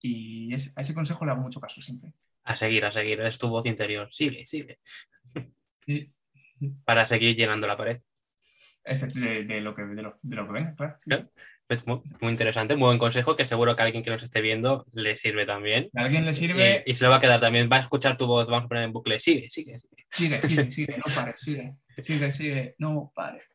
Y 0.02 0.52
a 0.52 0.82
ese 0.82 0.94
consejo 0.94 1.24
le 1.24 1.32
hago 1.32 1.42
mucho 1.42 1.62
caso 1.62 1.82
siempre. 1.82 2.12
A 2.52 2.56
seguir, 2.56 2.84
a 2.84 2.92
seguir. 2.92 3.22
Es 3.22 3.38
tu 3.38 3.48
voz 3.48 3.66
interior. 3.66 4.10
Sigue, 4.12 4.46
sigue. 4.46 4.80
Para 6.84 7.06
seguir 7.06 7.36
llenando 7.38 7.66
la 7.66 7.78
pared. 7.78 8.02
De, 8.84 9.44
de 9.46 9.62
lo 9.62 9.74
que, 9.74 9.84
de, 9.84 10.02
lo, 10.02 10.20
de 10.22 10.36
lo 10.36 10.46
que 10.48 10.52
venga, 10.52 10.76
claro. 10.76 11.30
Es 11.70 11.88
muy, 11.88 12.02
muy 12.20 12.32
interesante, 12.32 12.76
muy 12.76 12.88
buen 12.88 12.98
consejo 12.98 13.38
que 13.38 13.46
seguro 13.46 13.74
que 13.76 13.84
a 13.84 13.86
alguien 13.86 14.04
que 14.04 14.10
nos 14.10 14.22
esté 14.22 14.42
viendo 14.42 14.86
le 14.92 15.16
sirve 15.16 15.46
también. 15.46 15.90
A 15.96 16.02
alguien 16.02 16.26
le 16.26 16.34
sirve, 16.34 16.84
Y, 16.86 16.92
y 16.92 16.94
se 16.94 17.06
lo 17.06 17.10
va 17.10 17.18
a 17.18 17.20
quedar 17.22 17.40
también. 17.40 17.70
Va 17.72 17.78
a 17.78 17.82
escuchar 17.82 18.18
tu 18.18 18.28
voz, 18.28 18.50
vamos 18.50 18.66
a 18.66 18.68
poner 18.68 18.84
en 18.84 18.92
bucle. 18.92 19.22
Sigue, 19.22 19.50
sigue, 19.50 19.80
sigue. 19.80 20.06
sigue, 20.12 20.42
sigue, 20.42 20.72
sigue, 20.72 20.98
no 20.98 21.04
pares, 21.16 21.40
sigue, 21.40 21.76
sigue, 22.00 22.32
sigue, 22.32 22.76
no 22.80 23.14
pares. 23.16 23.48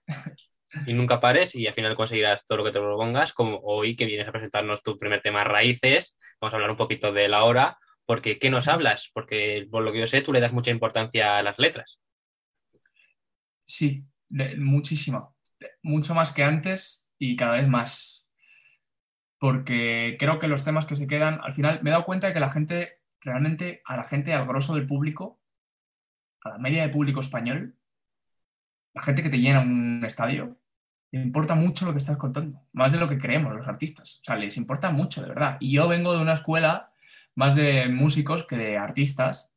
Y 0.86 0.94
nunca 0.94 1.20
pares 1.20 1.54
y 1.54 1.66
al 1.66 1.74
final 1.74 1.94
conseguirás 1.96 2.46
todo 2.46 2.58
lo 2.58 2.64
que 2.64 2.72
te 2.72 2.78
propongas, 2.78 3.34
como 3.34 3.58
hoy 3.58 3.94
que 3.94 4.06
vienes 4.06 4.28
a 4.28 4.32
presentarnos 4.32 4.82
tu 4.82 4.98
primer 4.98 5.20
tema 5.20 5.44
Raíces. 5.44 6.16
Vamos 6.40 6.54
a 6.54 6.56
hablar 6.56 6.70
un 6.70 6.76
poquito 6.78 7.12
de 7.12 7.28
la 7.28 7.44
hora, 7.44 7.76
porque 8.06 8.38
¿qué 8.38 8.50
nos 8.50 8.68
hablas? 8.68 9.10
Porque 9.12 9.66
por 9.70 9.82
lo 9.82 9.92
que 9.92 10.00
yo 10.00 10.06
sé, 10.06 10.22
tú 10.22 10.32
le 10.32 10.40
das 10.40 10.52
mucha 10.52 10.70
importancia 10.70 11.38
a 11.38 11.42
las 11.42 11.58
letras. 11.58 12.00
Sí, 13.64 14.04
muchísima. 14.56 15.28
Mucho 15.82 16.14
más 16.14 16.30
que 16.30 16.44
antes 16.44 17.10
y 17.18 17.36
cada 17.36 17.54
vez 17.54 17.68
más. 17.68 18.26
Porque 19.38 20.16
creo 20.18 20.38
que 20.38 20.48
los 20.48 20.64
temas 20.64 20.86
que 20.86 20.96
se 20.96 21.06
quedan, 21.06 21.40
al 21.42 21.52
final 21.52 21.80
me 21.82 21.90
he 21.90 21.92
dado 21.92 22.04
cuenta 22.04 22.28
de 22.28 22.32
que 22.32 22.40
la 22.40 22.48
gente, 22.48 23.02
realmente, 23.20 23.82
a 23.84 23.96
la 23.96 24.04
gente, 24.04 24.32
al 24.32 24.46
grosso 24.46 24.75
del 24.75 24.86
público, 24.86 25.40
a 26.42 26.50
la 26.50 26.58
media 26.58 26.82
de 26.82 26.92
público 26.92 27.20
español, 27.20 27.76
la 28.94 29.02
gente 29.02 29.22
que 29.22 29.28
te 29.28 29.38
llena 29.38 29.60
un 29.60 30.02
estadio, 30.06 30.58
le 31.10 31.20
importa 31.20 31.54
mucho 31.54 31.84
lo 31.84 31.92
que 31.92 31.98
estás 31.98 32.16
contando, 32.16 32.62
más 32.72 32.92
de 32.92 32.98
lo 32.98 33.08
que 33.08 33.18
creemos 33.18 33.54
los 33.54 33.68
artistas. 33.68 34.20
O 34.20 34.25
sea, 34.25 34.36
les 34.36 34.56
importa 34.56 34.90
mucho, 34.90 35.22
de 35.22 35.28
verdad. 35.28 35.56
Y 35.60 35.72
yo 35.72 35.88
vengo 35.88 36.14
de 36.14 36.22
una 36.22 36.34
escuela 36.34 36.92
más 37.36 37.54
de 37.54 37.88
músicos 37.88 38.44
que 38.44 38.56
de 38.56 38.76
artistas. 38.76 39.54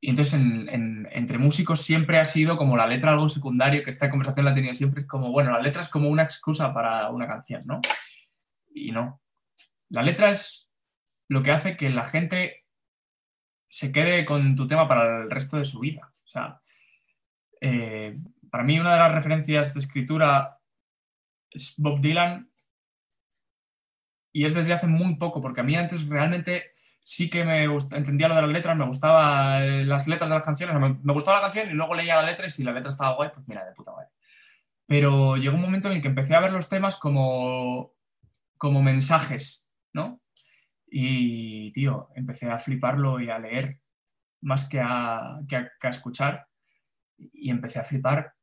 Y 0.00 0.10
entonces, 0.10 0.34
en- 0.40 0.68
en- 0.68 1.08
entre 1.10 1.38
músicos 1.38 1.82
siempre 1.82 2.18
ha 2.18 2.24
sido 2.24 2.56
como 2.56 2.76
la 2.76 2.86
letra 2.86 3.10
algo 3.12 3.28
secundario, 3.28 3.82
que 3.82 3.90
esta 3.90 4.10
conversación 4.10 4.44
la 4.44 4.54
tenido 4.54 4.74
siempre, 4.74 5.00
es 5.00 5.06
como, 5.08 5.32
bueno, 5.32 5.50
la 5.50 5.60
letra 5.60 5.82
es 5.82 5.88
como 5.88 6.08
una 6.08 6.22
excusa 6.22 6.72
para 6.72 7.10
una 7.10 7.26
canción, 7.26 7.62
¿no? 7.66 7.80
Y 8.74 8.92
no. 8.92 9.20
La 9.88 10.02
letra 10.02 10.30
es 10.30 10.70
lo 11.28 11.42
que 11.42 11.50
hace 11.50 11.76
que 11.76 11.90
la 11.90 12.04
gente 12.04 12.66
se 13.68 13.90
quede 13.90 14.24
con 14.24 14.54
tu 14.54 14.66
tema 14.66 14.86
para 14.86 15.22
el 15.22 15.30
resto 15.30 15.56
de 15.56 15.64
su 15.64 15.80
vida. 15.80 16.12
O 16.24 16.28
sea, 16.28 16.60
eh, 17.60 18.18
para 18.50 18.64
mí 18.64 18.78
una 18.78 18.92
de 18.92 18.98
las 18.98 19.12
referencias 19.14 19.74
de 19.74 19.80
escritura 19.80 20.58
es 21.50 21.74
Bob 21.78 22.00
Dylan 22.00 22.50
y 24.36 24.44
es 24.44 24.54
desde 24.54 24.72
hace 24.74 24.86
muy 24.86 25.16
poco, 25.16 25.40
porque 25.40 25.60
a 25.62 25.64
mí 25.64 25.74
antes 25.76 26.06
realmente 26.08 26.72
sí 27.02 27.30
que 27.30 27.44
me 27.44 27.64
entendía 27.64 28.28
lo 28.28 28.34
de 28.34 28.42
las 28.42 28.50
letras, 28.50 28.76
me 28.76 28.84
gustaban 28.86 29.88
las 29.88 30.06
letras 30.06 30.28
de 30.28 30.34
las 30.36 30.42
canciones, 30.42 30.78
me, 30.78 30.98
me 31.02 31.12
gustaba 31.14 31.38
la 31.38 31.44
canción 31.44 31.70
y 31.70 31.72
luego 31.72 31.94
leía 31.94 32.16
la 32.16 32.26
letra 32.30 32.46
y 32.46 32.50
si 32.50 32.62
la 32.64 32.72
letra 32.72 32.90
estaba 32.90 33.14
guay, 33.14 33.30
pues 33.32 33.46
mira, 33.48 33.64
de 33.64 33.72
puta 33.72 33.92
madre. 33.92 34.08
Pero 34.86 35.36
llegó 35.36 35.54
un 35.56 35.62
momento 35.62 35.88
en 35.88 35.94
el 35.96 36.02
que 36.02 36.08
empecé 36.08 36.34
a 36.34 36.40
ver 36.40 36.52
los 36.52 36.68
temas 36.68 36.96
como, 36.96 37.92
como 38.58 38.82
mensajes, 38.82 39.70
¿no? 39.94 40.20
Y, 40.86 41.72
tío, 41.72 42.10
empecé 42.14 42.50
a 42.50 42.58
fliparlo 42.58 43.20
y 43.20 43.30
a 43.30 43.38
leer 43.38 43.80
más 44.42 44.68
que 44.68 44.80
a, 44.80 45.40
que 45.48 45.56
a- 45.56 45.72
que 45.80 45.86
a 45.86 45.90
escuchar 45.90 46.46
y 47.16 47.50
empecé 47.50 47.78
a 47.80 47.84
flipar 47.84 48.34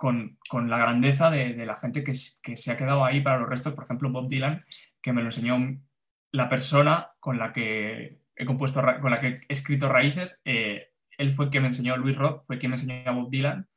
con, 0.00 0.38
con 0.48 0.70
la 0.70 0.78
grandeza 0.78 1.30
de, 1.30 1.52
de 1.52 1.66
la 1.66 1.76
gente 1.76 2.02
que, 2.02 2.14
que 2.42 2.56
se 2.56 2.72
ha 2.72 2.76
quedado 2.78 3.04
ahí 3.04 3.20
para 3.20 3.38
los 3.38 3.50
restos. 3.50 3.74
Por 3.74 3.84
ejemplo, 3.84 4.08
Bob 4.10 4.28
Dylan, 4.30 4.64
que 5.02 5.12
me 5.12 5.20
lo 5.20 5.28
enseñó 5.28 5.58
la 6.32 6.48
persona 6.48 7.10
con 7.20 7.36
la 7.36 7.52
que 7.52 8.22
he 8.34 8.46
compuesto, 8.46 8.82
con 9.02 9.10
la 9.10 9.18
que 9.18 9.26
he 9.46 9.52
escrito 9.52 9.90
raíces. 9.90 10.40
eh, 10.46 10.86
él 11.18 11.32
fue 11.32 11.50
quien 11.50 11.64
me 11.64 11.68
enseñó, 11.68 11.98
Luis 11.98 12.16
Roth, 12.16 12.46
fue 12.46 12.56
quien 12.56 12.70
me 12.70 12.76
enseñó 12.76 12.94
a 13.04 13.12
Bob 13.12 13.28
Dylan. 13.28 13.68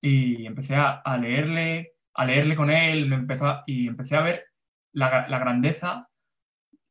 Y 0.00 0.46
empecé 0.46 0.76
a, 0.76 0.90
a 0.92 1.18
leerle, 1.18 1.94
a 2.14 2.24
leerle 2.24 2.54
con 2.54 2.70
él, 2.70 3.08
me 3.08 3.16
empezó 3.16 3.64
y 3.66 3.88
empecé 3.88 4.14
a 4.16 4.20
ver 4.22 4.44
la, 4.92 5.26
la 5.28 5.38
grandeza 5.40 6.08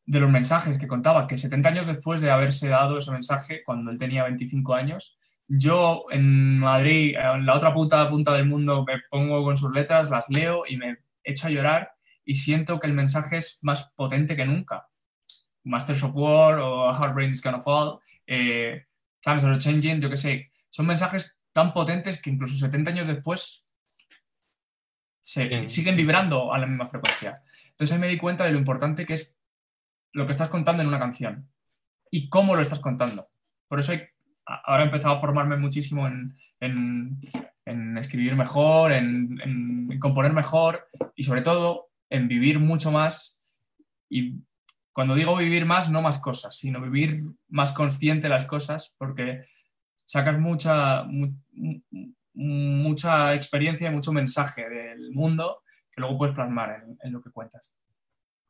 de 0.05 0.19
los 0.19 0.29
mensajes 0.29 0.77
que 0.77 0.89
contaba, 0.89 1.25
que 1.25 1.37
70 1.37 1.69
años 1.69 1.87
después 1.87 2.19
de 2.19 2.31
haberse 2.31 2.67
dado 2.67 2.99
ese 2.99 3.11
mensaje, 3.11 3.63
cuando 3.63 3.91
él 3.91 3.97
tenía 3.97 4.25
25 4.25 4.73
años, 4.73 5.17
yo 5.47 6.05
en 6.11 6.59
Madrid, 6.59 7.15
en 7.15 7.45
la 7.45 7.55
otra 7.55 7.73
punta, 7.73 8.09
punta 8.09 8.33
del 8.33 8.45
mundo, 8.47 8.83
me 8.85 9.01
pongo 9.09 9.43
con 9.43 9.57
sus 9.57 9.71
letras, 9.71 10.09
las 10.09 10.29
leo 10.29 10.63
y 10.67 10.77
me 10.77 10.97
echo 11.23 11.47
a 11.47 11.51
llorar 11.51 11.91
y 12.25 12.35
siento 12.35 12.79
que 12.79 12.87
el 12.87 12.93
mensaje 12.93 13.37
es 13.37 13.59
más 13.61 13.91
potente 13.95 14.35
que 14.35 14.45
nunca. 14.45 14.87
Masters 15.63 16.03
of 16.03 16.11
War 16.15 16.59
o 16.59 16.89
Hard 16.89 17.13
Brain 17.13 17.31
is 17.31 17.41
Gonna 17.41 17.61
Fall, 17.61 17.99
eh, 18.27 18.85
Times 19.21 19.43
Are 19.43 19.57
Changing, 19.59 20.01
yo 20.01 20.09
qué 20.09 20.17
sé, 20.17 20.51
son 20.69 20.85
mensajes 20.87 21.37
tan 21.51 21.73
potentes 21.73 22.21
que 22.21 22.29
incluso 22.29 22.57
70 22.57 22.89
años 22.91 23.07
después 23.07 23.63
se, 25.21 25.47
Sí. 25.47 25.67
siguen 25.69 25.95
vibrando 25.95 26.53
a 26.53 26.57
la 26.57 26.65
misma 26.65 26.87
frecuencia. 26.87 27.43
Entonces 27.69 27.93
ahí 27.93 27.99
me 27.99 28.07
di 28.07 28.17
cuenta 28.17 28.43
de 28.43 28.51
lo 28.51 28.57
importante 28.57 29.05
que 29.05 29.13
es 29.13 29.37
lo 30.11 30.25
que 30.25 30.31
estás 30.33 30.49
contando 30.49 30.81
en 30.81 30.87
una 30.89 30.99
canción 30.99 31.49
y 32.11 32.29
cómo 32.29 32.55
lo 32.55 32.61
estás 32.61 32.79
contando. 32.79 33.29
Por 33.67 33.79
eso 33.79 33.93
hay- 33.93 34.03
ahora 34.45 34.83
he 34.83 34.85
empezado 34.85 35.15
a 35.15 35.19
formarme 35.19 35.57
muchísimo 35.57 36.07
en, 36.07 36.35
escribir 37.97 38.35
mejor, 38.35 38.91
en, 38.91 39.89
componer 39.99 40.33
mejor 40.33 40.87
y 41.15 41.23
sobre 41.23 41.41
todo 41.41 41.89
en 42.09 42.27
vivir 42.27 42.59
mucho 42.59 42.91
más. 42.91 43.39
Y 44.09 44.35
cuando 44.91 45.15
digo 45.15 45.35
vivir 45.35 45.65
más, 45.65 45.89
no 45.89 46.01
más 46.01 46.19
cosas, 46.19 46.55
sino 46.57 46.81
vivir 46.81 47.21
más 47.47 47.71
consciente 47.71 48.29
las 48.29 48.45
cosas 48.45 48.93
porque 48.97 49.45
sacas 50.05 50.37
mucha, 50.39 51.03
mu- 51.03 51.33
mu- 51.51 51.81
mucha 52.33 53.33
experiencia 53.33 53.89
y 53.89 53.93
mucho 53.93 54.11
mensaje 54.11 54.67
del 54.69 55.11
mundo 55.11 55.61
que 55.91 56.01
luego 56.01 56.17
puedes 56.17 56.35
plasmar 56.35 56.83
en- 56.83 56.97
en 57.01 57.13
lo 57.13 57.21
que 57.21 57.31
cuentas. 57.31 57.75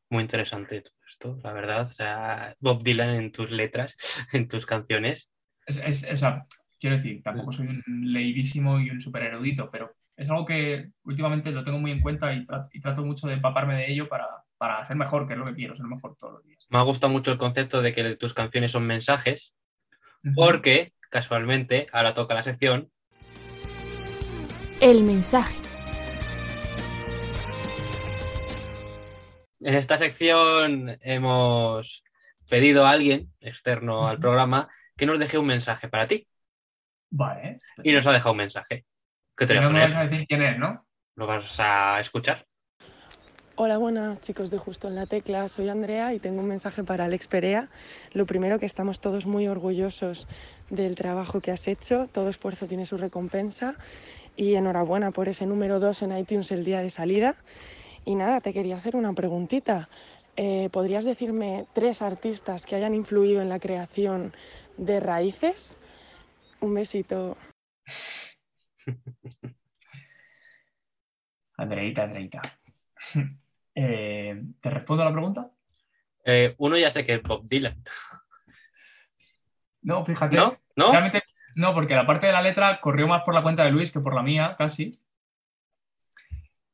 Muy 0.10 0.22
interesante 0.24 0.82
todo 0.82 0.94
esto, 1.08 1.40
la 1.44 1.54
verdad. 1.54 1.82
O 1.82 1.88
sea, 1.88 2.56
Bob 2.60 2.84
Dylan 2.84 3.10
en 3.12 3.32
tus 3.32 3.52
letras, 3.52 3.98
en 4.34 4.48
tus 4.48 4.66
canciones. 4.66 5.33
Es, 5.65 5.77
es- 5.86 6.12
o 6.12 6.17
sea, 6.17 6.46
quiero 6.79 6.96
decir, 6.98 7.22
tampoco 7.24 7.51
soy 7.51 7.67
un 7.67 7.84
leidísimo 8.13 8.79
y 8.79 8.89
un 8.89 9.01
super 9.01 9.24
erudito, 9.24 9.70
pero 9.72 9.93
es 10.15 10.29
algo 10.29 10.46
que 10.46 10.89
últimamente 11.03 11.51
lo 11.51 11.63
tengo 11.63 11.79
muy 11.79 11.91
en 11.91 12.01
cuenta 12.01 12.34
y 12.34 12.46
trato, 12.46 12.70
y 12.74 12.79
trato 12.79 13.03
mucho 13.05 13.27
de 13.27 13.34
empaparme 13.36 13.75
de 13.75 13.91
ello 13.91 14.08
para, 14.08 14.27
para 14.58 14.86
ser 14.86 14.96
mejor, 14.96 15.27
que 15.27 15.34
es 15.34 15.39
lo 15.39 15.46
que 15.46 15.55
quiero, 15.55 15.75
ser 15.75 15.86
mejor 15.86 16.15
todos 16.17 16.34
los 16.34 16.43
días. 16.46 16.67
Me 16.70 16.77
ha 16.77 16.82
gustado 16.84 17.12
mucho 17.12 17.32
el 17.32 17.38
concepto 17.38 17.82
de 17.82 17.93
que 17.93 18.15
tus 18.15 18.34
canciones 18.34 18.72
son 18.72 18.86
mensajes, 18.86 19.53
porque 20.36 20.93
casualmente 21.10 21.88
ahora 21.91 22.13
toca 22.13 22.34
la 22.34 22.43
sección 22.43 22.89
El 24.79 25.03
mensaje. 25.03 25.55
En 29.62 29.75
esta 29.75 29.98
sección 29.98 30.98
hemos 31.01 32.03
pedido 32.50 32.86
a 32.86 32.91
alguien 32.91 33.32
externo 33.39 34.08
al 34.08 34.20
programa 34.20 34.70
que 34.96 35.06
nos 35.06 35.20
deje 35.20 35.38
un 35.38 35.48
mensaje 35.48 35.88
para 35.88 36.08
ti. 36.08 36.28
Vale. 37.10 37.58
Y 37.84 37.92
nos 37.92 38.06
ha 38.08 38.12
dejado 38.12 38.32
un 38.32 38.38
mensaje. 38.38 38.86
¿Qué 39.36 39.46
te 39.46 39.54
voy 39.54 39.64
a 39.64 39.66
no 39.66 39.72
me 39.72 39.82
vas 39.82 39.94
a 39.94 40.06
decir 40.06 40.28
quién 40.28 40.42
es, 40.42 40.58
¿no? 40.58 40.86
Lo 41.16 41.28
vas 41.28 41.60
a 41.60 42.00
escuchar. 42.00 42.46
Hola, 43.56 43.78
buenas 43.78 44.20
chicos 44.22 44.50
de 44.50 44.58
Justo 44.58 44.88
en 44.88 44.96
la 44.96 45.06
Tecla, 45.06 45.48
soy 45.48 45.70
Andrea 45.70 46.12
y 46.16 46.20
tengo 46.20 46.42
un 46.42 46.48
mensaje 46.48 46.84
para 46.84 47.06
Alex 47.06 47.28
Perea. 47.28 47.70
Lo 48.12 48.26
primero 48.26 48.58
que 48.58 48.66
estamos 48.66 49.00
todos 49.00 49.28
muy 49.28 49.48
orgullosos 49.48 50.28
del 50.72 50.96
trabajo 50.96 51.40
que 51.40 51.52
has 51.52 51.68
hecho, 51.68 52.10
todo 52.12 52.30
esfuerzo 52.30 52.66
tiene 52.66 52.88
su 52.88 52.98
recompensa 52.98 53.76
y 54.36 54.56
enhorabuena 54.56 55.12
por 55.12 55.30
ese 55.30 55.46
número 55.46 55.80
2 55.80 56.02
en 56.02 56.18
iTunes 56.18 56.52
el 56.52 56.66
día 56.66 56.80
de 56.80 56.90
salida. 56.90 57.36
Y 58.06 58.16
nada, 58.16 58.42
te 58.42 58.54
quería 58.54 58.78
hacer 58.78 58.96
una 58.96 59.14
preguntita. 59.14 59.88
Eh, 60.36 60.70
¿Podrías 60.72 61.06
decirme 61.06 61.68
tres 61.74 62.02
artistas 62.02 62.66
que 62.66 62.76
hayan 62.76 62.96
influido 62.96 63.40
en 63.44 63.50
la 63.50 63.60
creación 63.60 64.34
de 64.77 65.00
Raíces? 65.00 65.77
Un 66.60 66.74
besito. 66.74 67.38
Andreita, 71.58 72.03
Andreita. 72.03 72.42
Eh, 73.75 74.39
¿Te 74.62 74.70
respondo 74.70 75.01
a 75.01 75.08
la 75.08 75.12
pregunta? 75.12 75.50
Eh, 76.24 76.53
uno 76.60 76.77
ya 76.77 76.92
sé 76.92 77.03
que 77.03 77.15
es 77.15 77.24
Bob 77.24 77.48
Dylan. 77.48 77.84
No, 79.82 80.06
fíjate. 80.06 80.36
¿No? 80.36 80.60
¿No? 80.75 80.92
Realmente, 80.92 81.24
no, 81.56 81.74
porque 81.74 81.96
la 81.96 82.06
parte 82.06 82.27
de 82.27 82.34
la 82.34 82.44
letra 82.44 82.80
corrió 82.80 83.08
más 83.08 83.24
por 83.24 83.34
la 83.34 83.42
cuenta 83.42 83.63
de 83.63 83.72
Luis 83.72 83.92
que 83.92 84.00
por 84.00 84.13
la 84.13 84.22
mía, 84.22 84.56
casi. 84.56 84.92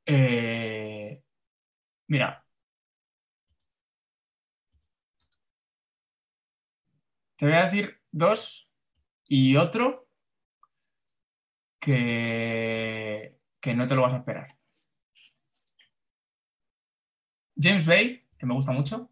Eh, 0.06 1.24
mira. 2.08 2.46
Te 7.40 7.46
voy 7.46 7.56
a 7.56 7.64
decir 7.64 8.02
dos 8.12 8.70
y 9.26 9.56
otro 9.56 10.10
que, 11.80 13.40
que 13.62 13.74
no 13.74 13.88
te 13.88 13.96
lo 13.96 14.02
vas 14.02 14.14
a 14.14 14.18
esperar. 14.18 14.58
James 17.56 17.88
Bay, 17.88 18.28
que 18.38 18.46
me 18.46 18.54
gusta 18.54 18.74
mucho. 18.74 19.10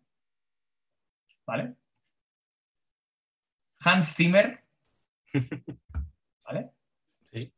¿Vale? 1.46 1.78
Hans 3.80 4.14
Zimmer. 4.14 4.62
¿Vale? 6.44 6.72
Sí. 7.32 7.54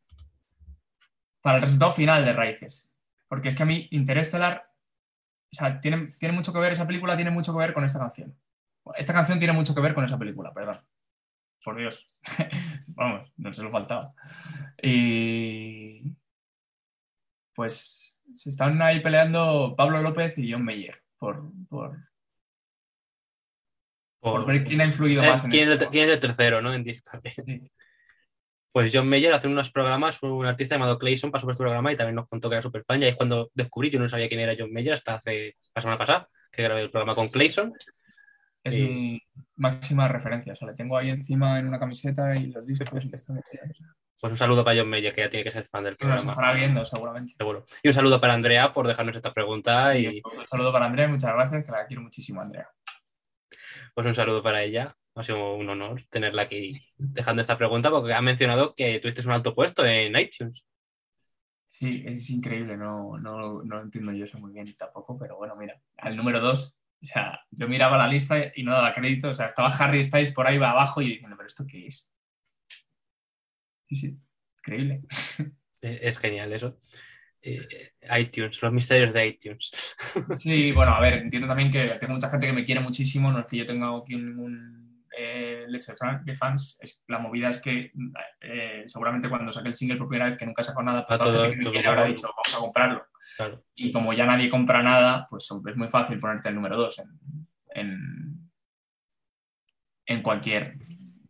Para 1.42 1.58
el 1.58 1.64
resultado 1.64 1.94
final 1.94 2.24
de 2.24 2.34
Raíces. 2.34 2.96
Porque 3.28 3.48
es 3.48 3.56
que 3.56 3.64
a 3.64 3.66
mí 3.66 3.88
Interestelar, 3.90 4.72
o 5.52 5.56
sea, 5.56 5.82
tiene, 5.82 6.14
tiene 6.20 6.36
mucho 6.36 6.54
que 6.54 6.60
ver, 6.60 6.74
esa 6.74 6.86
película 6.86 7.16
tiene 7.16 7.32
mucho 7.32 7.54
que 7.54 7.60
ver 7.60 7.74
con 7.74 7.86
esta 7.86 7.98
canción. 7.98 8.38
Esta 8.98 9.14
canción 9.14 9.40
tiene 9.40 9.54
mucho 9.54 9.74
que 9.74 9.82
ver 9.82 9.94
con 9.94 10.06
esa 10.06 10.18
película, 10.18 10.54
perdón. 10.54 10.80
Por 11.64 11.78
Dios. 11.78 12.06
Vamos, 12.88 13.32
no 13.38 13.54
se 13.54 13.64
lo 13.64 13.72
faltaba. 13.72 14.14
Y 14.82 16.16
pues 17.54 18.18
se 18.34 18.50
están 18.50 18.82
ahí 18.82 19.02
peleando 19.02 19.76
Pablo 19.78 20.02
López 20.02 20.38
y 20.38 20.52
John 20.52 20.64
Mayer 20.64 21.02
por, 21.18 21.52
por, 21.68 21.98
por 24.20 24.46
ver 24.46 24.64
quién 24.64 24.82
ha 24.82 24.86
influido 24.86 25.24
Eh, 25.24 25.30
más 25.30 25.44
en 25.44 25.52
¿quién, 25.52 25.70
es 25.70 25.82
el, 25.82 25.88
quién 25.90 26.10
es 26.10 26.16
el 26.16 26.20
tercero, 26.20 26.62
¿no? 26.62 26.74
En. 26.74 26.86
Sí. 26.86 27.72
Pues 28.72 28.92
John 28.94 29.10
Mayer 29.10 29.34
hace 29.34 29.48
unos 29.48 29.72
programas, 29.72 30.22
un 30.22 30.46
artista 30.46 30.76
llamado 30.76 31.00
Clayson 31.00 31.32
pasó 31.32 31.46
por 31.46 31.54
este 31.54 31.64
programa 31.64 31.92
y 31.92 31.96
también 31.96 32.16
nos 32.16 32.28
contó 32.28 32.50
que 32.50 32.56
era 32.56 32.62
super 32.62 32.84
fan. 32.86 33.02
Y 33.02 33.06
ahí 33.06 33.12
es 33.12 33.18
cuando 33.18 33.50
descubrí, 33.54 33.90
yo 33.90 34.00
no 34.00 34.08
sabía 34.08 34.28
quién 34.28 34.40
era 34.40 34.56
John 34.58 34.72
Mayer 34.72 34.94
hasta 34.94 35.16
hace 35.16 35.58
la 35.74 35.82
semana 35.82 35.98
pasada, 35.98 36.30
que 36.52 36.64
grabé 36.64 36.82
el 36.82 36.92
programa 36.92 37.16
con 37.16 37.30
Clayson. 37.30 37.74
Es 38.70 38.76
Sí. 38.76 38.82
mi 38.84 39.22
máxima 39.58 40.08
referencia. 40.08 40.54
O 40.54 40.56
sea, 40.56 40.68
le 40.70 40.74
tengo 40.76 40.98
ahí 40.98 41.10
encima 41.10 41.60
en 41.60 41.68
una 41.68 41.80
camiseta 41.80 42.36
y 42.36 42.48
los 42.48 42.66
discos 42.66 43.04
y 43.06 43.10
que 43.10 43.16
están 43.16 43.36
metidos. 43.36 43.78
Pues 44.22 44.32
un 44.32 44.38
saludo 44.38 44.66
para 44.66 44.78
John 44.80 44.90
Mayer, 44.90 45.14
que 45.14 45.22
ya 45.22 45.30
tiene 45.30 45.44
que 45.46 45.52
ser 45.52 45.68
fan 45.70 45.84
del 45.86 45.96
Que 45.96 46.06
nos 46.06 46.16
programa. 46.24 46.32
estará 46.34 46.54
viendo 46.54 46.84
seguramente. 46.86 47.34
Seguro. 47.38 47.66
Y 47.82 47.88
un 47.88 47.94
saludo 47.94 48.20
para 48.20 48.34
Andrea 48.34 48.74
por 48.74 48.86
dejarnos 48.88 49.16
esta 49.16 49.34
pregunta 49.34 49.98
y 49.98 50.22
Un 50.24 50.48
saludo 50.48 50.72
para 50.74 50.86
Andrea, 50.88 51.08
muchas 51.08 51.34
gracias, 51.34 51.66
que 51.66 51.72
la 51.72 51.86
quiero 51.88 52.02
muchísimo, 52.02 52.42
Andrea. 52.42 52.68
pues 53.94 54.08
un 54.08 54.16
saludo 54.16 54.42
para 54.44 54.62
ella. 54.64 54.96
Ha 55.16 55.24
sido 55.24 55.56
un 55.56 55.68
honor 55.70 56.02
tenerla 56.10 56.44
aquí 56.44 56.72
dejando 56.98 57.42
esta 57.42 57.58
pregunta 57.58 57.90
porque 57.90 58.14
ha 58.14 58.22
mencionado 58.22 58.74
que 58.76 59.00
tuviste 59.00 59.26
un 59.26 59.32
alto 59.34 59.54
puesto 59.56 59.86
en 59.86 60.18
iTunes. 60.18 60.64
Sí, 61.72 62.04
es 62.06 62.30
increíble, 62.30 62.78
no, 62.78 63.18
no, 63.18 63.62
no 63.64 63.82
entiendo 63.82 64.12
yo 64.14 64.26
eso 64.26 64.38
muy 64.40 64.52
bien 64.54 64.66
tampoco, 64.78 65.18
pero 65.18 65.38
bueno, 65.38 65.56
mira, 65.56 65.80
al 65.98 66.16
número 66.16 66.40
dos, 66.40 66.78
o 67.02 67.06
sea, 67.06 67.40
yo 67.52 67.68
miraba 67.68 67.98
la 67.98 68.08
lista 68.08 68.52
y 68.56 68.64
no 68.64 68.72
daba 68.74 68.94
crédito, 68.94 69.30
o 69.30 69.34
sea, 69.34 69.46
estaba 69.46 69.70
Harry 69.70 70.04
Styles 70.04 70.34
por 70.34 70.48
ahí 70.48 70.58
abajo 70.58 71.02
y 71.02 71.10
diciendo, 71.10 71.36
pero 71.38 71.48
¿esto 71.48 71.66
qué 71.68 71.88
es? 71.88 72.12
Sí, 73.88 73.96
sí, 73.96 74.20
increíble. 74.60 75.02
Eh, 75.82 75.98
Es 76.02 76.18
genial 76.20 76.52
eso. 76.52 76.78
Eh, 77.42 77.94
iTunes, 78.20 78.62
los 78.62 78.74
misterios 78.74 79.14
de 79.14 79.28
iTunes. 79.28 79.72
Sí, 80.36 80.74
bueno, 80.74 80.94
a 80.94 81.00
ver, 81.00 81.14
entiendo 81.14 81.48
también 81.48 81.72
que 81.72 81.86
tengo 82.00 82.14
mucha 82.16 82.30
gente 82.30 82.48
que 82.48 82.54
me 82.54 82.66
quiere 82.66 82.82
muchísimo, 82.82 83.32
no 83.32 83.40
es 83.40 83.46
que 83.46 83.56
yo 83.58 83.66
tenga 83.66 83.98
aquí 83.98 84.18
ningún 84.18 84.89
eh, 85.22 85.66
leche 85.68 85.92
de 85.92 85.98
fan- 85.98 86.24
de 86.24 86.36
fans, 86.36 86.78
es, 86.80 87.04
la 87.08 87.20
movida 87.20 87.50
es 87.50 87.60
que 87.62 87.92
eh, 88.42 88.84
seguramente 88.88 89.28
cuando 89.30 89.52
saque 89.52 89.68
el 89.70 89.74
single 89.76 89.98
por 89.98 90.08
primera 90.08 90.28
vez, 90.30 90.38
que 90.38 90.46
nunca 90.46 90.64
sacó 90.64 90.82
nada, 90.84 91.06
pues 91.06 91.20
todo- 91.20 91.50
que 91.50 91.58
todo 91.58 91.72
quiere 91.74 91.88
habrá 91.88 92.06
dicho, 92.06 92.28
vamos 92.30 92.56
a 92.56 92.60
comprarlo. 92.60 93.06
Claro. 93.38 93.64
Y 93.76 93.92
como 93.92 94.14
ya 94.14 94.26
nadie 94.26 94.50
compra 94.50 94.82
nada, 94.82 95.28
pues 95.30 95.50
es 95.52 95.76
muy 95.76 95.88
fácil 95.90 96.20
ponerte 96.20 96.50
el 96.50 96.56
número 96.56 96.78
2 96.78 97.00
en, 97.00 97.10
en, 97.76 98.52
en 100.06 100.22
cualquier 100.24 100.76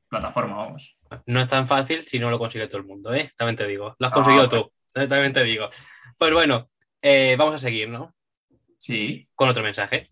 plataforma, 0.08 0.56
vamos. 0.56 0.94
No 1.26 1.40
es 1.42 1.48
tan 1.48 1.68
fácil 1.68 2.04
si 2.04 2.20
no 2.20 2.30
lo 2.32 2.40
consigue 2.40 2.68
todo 2.68 2.80
el 2.80 2.88
mundo, 2.88 3.14
¿eh? 3.14 3.32
También 3.38 3.56
te 3.56 3.68
digo. 3.68 3.96
Lo 4.00 4.08
has 4.08 4.12
Ah, 4.14 4.16
conseguido 4.16 4.50
tú. 4.50 4.72
eh, 4.96 5.08
También 5.08 5.34
te 5.34 5.44
digo. 5.44 5.70
Pues 6.18 6.34
bueno, 6.34 6.70
eh, 7.02 7.36
vamos 7.38 7.56
a 7.56 7.58
seguir, 7.58 7.90
¿no? 7.90 8.16
Sí. 8.78 9.28
Con 9.36 9.50
otro 9.50 9.62
mensaje. 9.64 10.08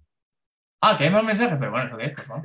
Ah, 0.82 0.96
que 0.98 1.06
hay 1.06 1.10
más 1.10 1.24
mensajes, 1.24 1.58
pero 1.60 1.72
bueno, 1.72 1.88
eso 1.88 1.98
qué 1.98 2.06
es, 2.06 2.28
¿no? 2.30 2.42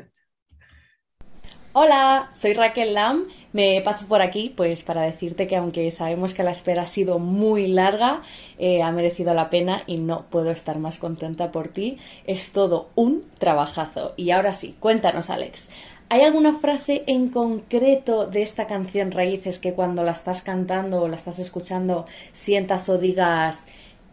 Hola, 1.74 2.32
soy 2.38 2.52
Raquel 2.52 2.92
Lam. 2.92 3.28
Me 3.54 3.80
paso 3.80 4.06
por 4.06 4.20
aquí 4.20 4.52
pues 4.54 4.82
para 4.82 5.00
decirte 5.02 5.46
que 5.46 5.56
aunque 5.56 5.90
sabemos 5.90 6.34
que 6.34 6.42
la 6.42 6.50
espera 6.50 6.82
ha 6.82 6.86
sido 6.86 7.18
muy 7.18 7.66
larga, 7.66 8.20
eh, 8.58 8.82
ha 8.82 8.92
merecido 8.92 9.32
la 9.32 9.48
pena 9.48 9.82
y 9.86 9.96
no 9.96 10.26
puedo 10.28 10.50
estar 10.50 10.78
más 10.78 10.98
contenta 10.98 11.50
por 11.50 11.68
ti. 11.68 11.96
Es 12.26 12.52
todo 12.52 12.90
un 12.94 13.24
trabajazo. 13.38 14.12
Y 14.18 14.32
ahora 14.32 14.52
sí, 14.52 14.76
cuéntanos 14.80 15.30
Alex. 15.30 15.70
¿Hay 16.10 16.20
alguna 16.20 16.58
frase 16.58 17.04
en 17.06 17.30
concreto 17.30 18.26
de 18.26 18.42
esta 18.42 18.66
canción 18.66 19.10
Raíces 19.10 19.58
que 19.58 19.72
cuando 19.72 20.02
la 20.02 20.12
estás 20.12 20.42
cantando 20.42 21.00
o 21.00 21.08
la 21.08 21.16
estás 21.16 21.38
escuchando 21.38 22.04
sientas 22.34 22.90
o 22.90 22.98
digas, 22.98 23.64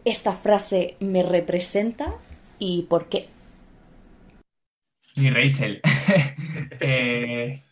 esta 0.06 0.32
frase 0.32 0.96
me 0.98 1.22
representa 1.22 2.14
y 2.58 2.84
por 2.84 3.10
qué? 3.10 3.28
Ni 5.20 5.30
Rachel. 5.30 5.80
Eh, 6.82 7.62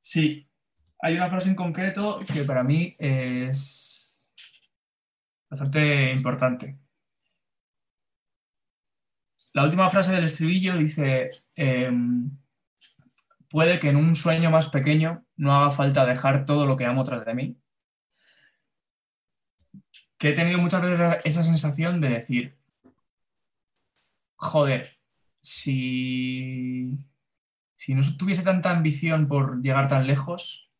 sí, 0.00 0.46
hay 1.00 1.14
una 1.14 1.30
frase 1.30 1.48
en 1.48 1.54
concreto 1.54 2.20
que 2.30 2.44
para 2.44 2.62
mí 2.62 2.94
es 2.98 4.30
bastante 5.48 6.12
importante. 6.12 6.78
La 9.54 9.64
última 9.64 9.88
frase 9.88 10.12
del 10.12 10.24
estribillo 10.24 10.76
dice, 10.76 11.30
em, 11.54 12.30
puede 13.48 13.80
que 13.80 13.88
en 13.88 13.96
un 13.96 14.14
sueño 14.14 14.50
más 14.50 14.68
pequeño 14.68 15.24
no 15.36 15.54
haga 15.54 15.72
falta 15.72 16.04
dejar 16.04 16.44
todo 16.44 16.66
lo 16.66 16.76
que 16.76 16.84
amo 16.84 17.02
tras 17.04 17.24
de 17.24 17.34
mí. 17.34 17.56
Que 20.18 20.30
he 20.30 20.32
tenido 20.34 20.58
muchas 20.58 20.82
veces 20.82 21.18
esa 21.24 21.44
sensación 21.44 22.00
de 22.00 22.08
decir, 22.10 22.58
joder, 24.36 24.99
si, 25.42 26.98
si 27.74 27.94
no 27.94 28.02
tuviese 28.18 28.42
tanta 28.42 28.70
ambición 28.72 29.28
por 29.28 29.62
llegar 29.62 29.88
tan 29.88 30.06
lejos, 30.06 30.70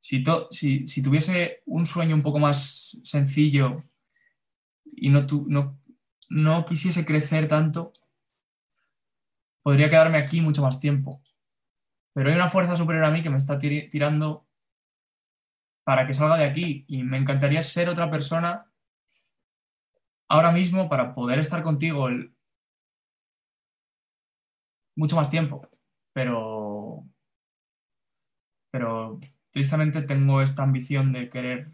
si, 0.00 0.22
si, 0.50 0.86
si 0.86 1.02
tuviese 1.02 1.62
un 1.66 1.86
sueño 1.86 2.14
un 2.14 2.22
poco 2.22 2.38
más 2.38 2.98
sencillo 3.02 3.82
y 4.96 5.10
no, 5.10 5.26
tu- 5.26 5.46
no, 5.48 5.78
no 6.30 6.64
quisiese 6.64 7.04
crecer 7.04 7.48
tanto, 7.48 7.92
podría 9.62 9.90
quedarme 9.90 10.18
aquí 10.18 10.40
mucho 10.40 10.62
más 10.62 10.78
tiempo. 10.80 11.20
Pero 12.14 12.30
hay 12.30 12.36
una 12.36 12.50
fuerza 12.50 12.76
superior 12.76 13.04
a 13.06 13.10
mí 13.10 13.22
que 13.22 13.30
me 13.30 13.38
está 13.38 13.58
tirando 13.58 14.46
para 15.84 16.06
que 16.06 16.14
salga 16.14 16.36
de 16.36 16.44
aquí 16.44 16.84
y 16.88 17.02
me 17.04 17.16
encantaría 17.18 17.62
ser 17.62 17.88
otra 17.88 18.10
persona 18.10 18.66
ahora 20.28 20.52
mismo 20.52 20.88
para 20.90 21.14
poder 21.14 21.38
estar 21.38 21.62
contigo 21.62 22.08
el- 22.08 22.33
mucho 24.96 25.16
más 25.16 25.30
tiempo. 25.30 25.68
Pero, 26.12 27.04
pero 28.70 29.20
tristemente 29.52 30.02
tengo 30.02 30.42
esta 30.42 30.62
ambición 30.62 31.12
de 31.12 31.30
querer 31.30 31.72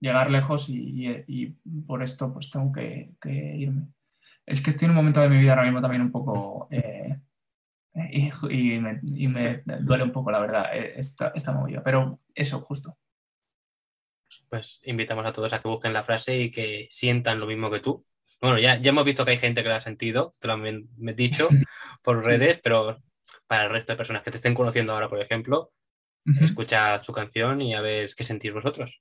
llegar 0.00 0.30
lejos 0.30 0.68
y, 0.68 1.06
y- 1.06 1.24
y 1.26 1.46
por 1.86 2.02
esto 2.02 2.32
pues 2.32 2.50
tengo 2.50 2.72
que, 2.72 3.14
que 3.20 3.30
irme. 3.56 3.88
Es 4.46 4.60
que 4.62 4.70
estoy 4.70 4.86
en 4.86 4.90
un 4.92 4.96
momento 4.96 5.20
de 5.20 5.28
mi 5.28 5.38
vida 5.38 5.52
ahora 5.52 5.64
mismo 5.64 5.82
también 5.82 6.02
un 6.02 6.12
poco... 6.12 6.68
eh, 6.70 7.18
y, 8.12 8.30
y 8.50 8.78
me, 8.80 9.00
y 9.02 9.28
me 9.28 9.62
duele 9.80 10.04
un 10.04 10.12
poco, 10.12 10.30
la 10.30 10.38
verdad, 10.40 10.66
eh, 10.76 10.94
esta, 10.96 11.32
esta 11.34 11.52
movida. 11.52 11.82
Pero 11.82 12.20
eso, 12.34 12.60
justo. 12.60 12.98
Pues 14.48 14.80
invitamos 14.84 15.26
a 15.26 15.32
todos 15.32 15.52
a 15.52 15.60
que 15.62 15.68
busquen 15.68 15.92
la 15.92 16.04
frase 16.04 16.38
y 16.40 16.50
que 16.50 16.88
sientan 16.90 17.38
lo 17.40 17.46
mismo 17.46 17.70
que 17.70 17.80
tú. 17.80 18.04
Bueno, 18.40 18.58
ya, 18.58 18.76
ya 18.76 18.90
hemos 18.90 19.04
visto 19.04 19.24
que 19.24 19.32
hay 19.32 19.38
gente 19.38 19.62
que 19.62 19.68
la 19.68 19.76
ha 19.76 19.80
sentido, 19.80 20.32
te 20.38 20.46
lo 20.46 20.54
han 20.54 20.88
me 20.98 21.12
dicho 21.14 21.48
por 22.02 22.24
redes, 22.24 22.60
pero 22.62 23.02
para 23.46 23.64
el 23.64 23.70
resto 23.70 23.92
de 23.92 23.96
personas 23.96 24.22
que 24.22 24.30
te 24.30 24.36
estén 24.36 24.54
conociendo 24.54 24.92
ahora, 24.92 25.08
por 25.08 25.20
ejemplo, 25.20 25.72
Ujú. 26.26 26.44
escuchad 26.44 27.02
su 27.04 27.12
canción 27.12 27.60
y 27.60 27.74
a 27.74 27.80
ver 27.80 28.12
qué 28.14 28.24
sentís 28.24 28.52
vosotros. 28.52 29.00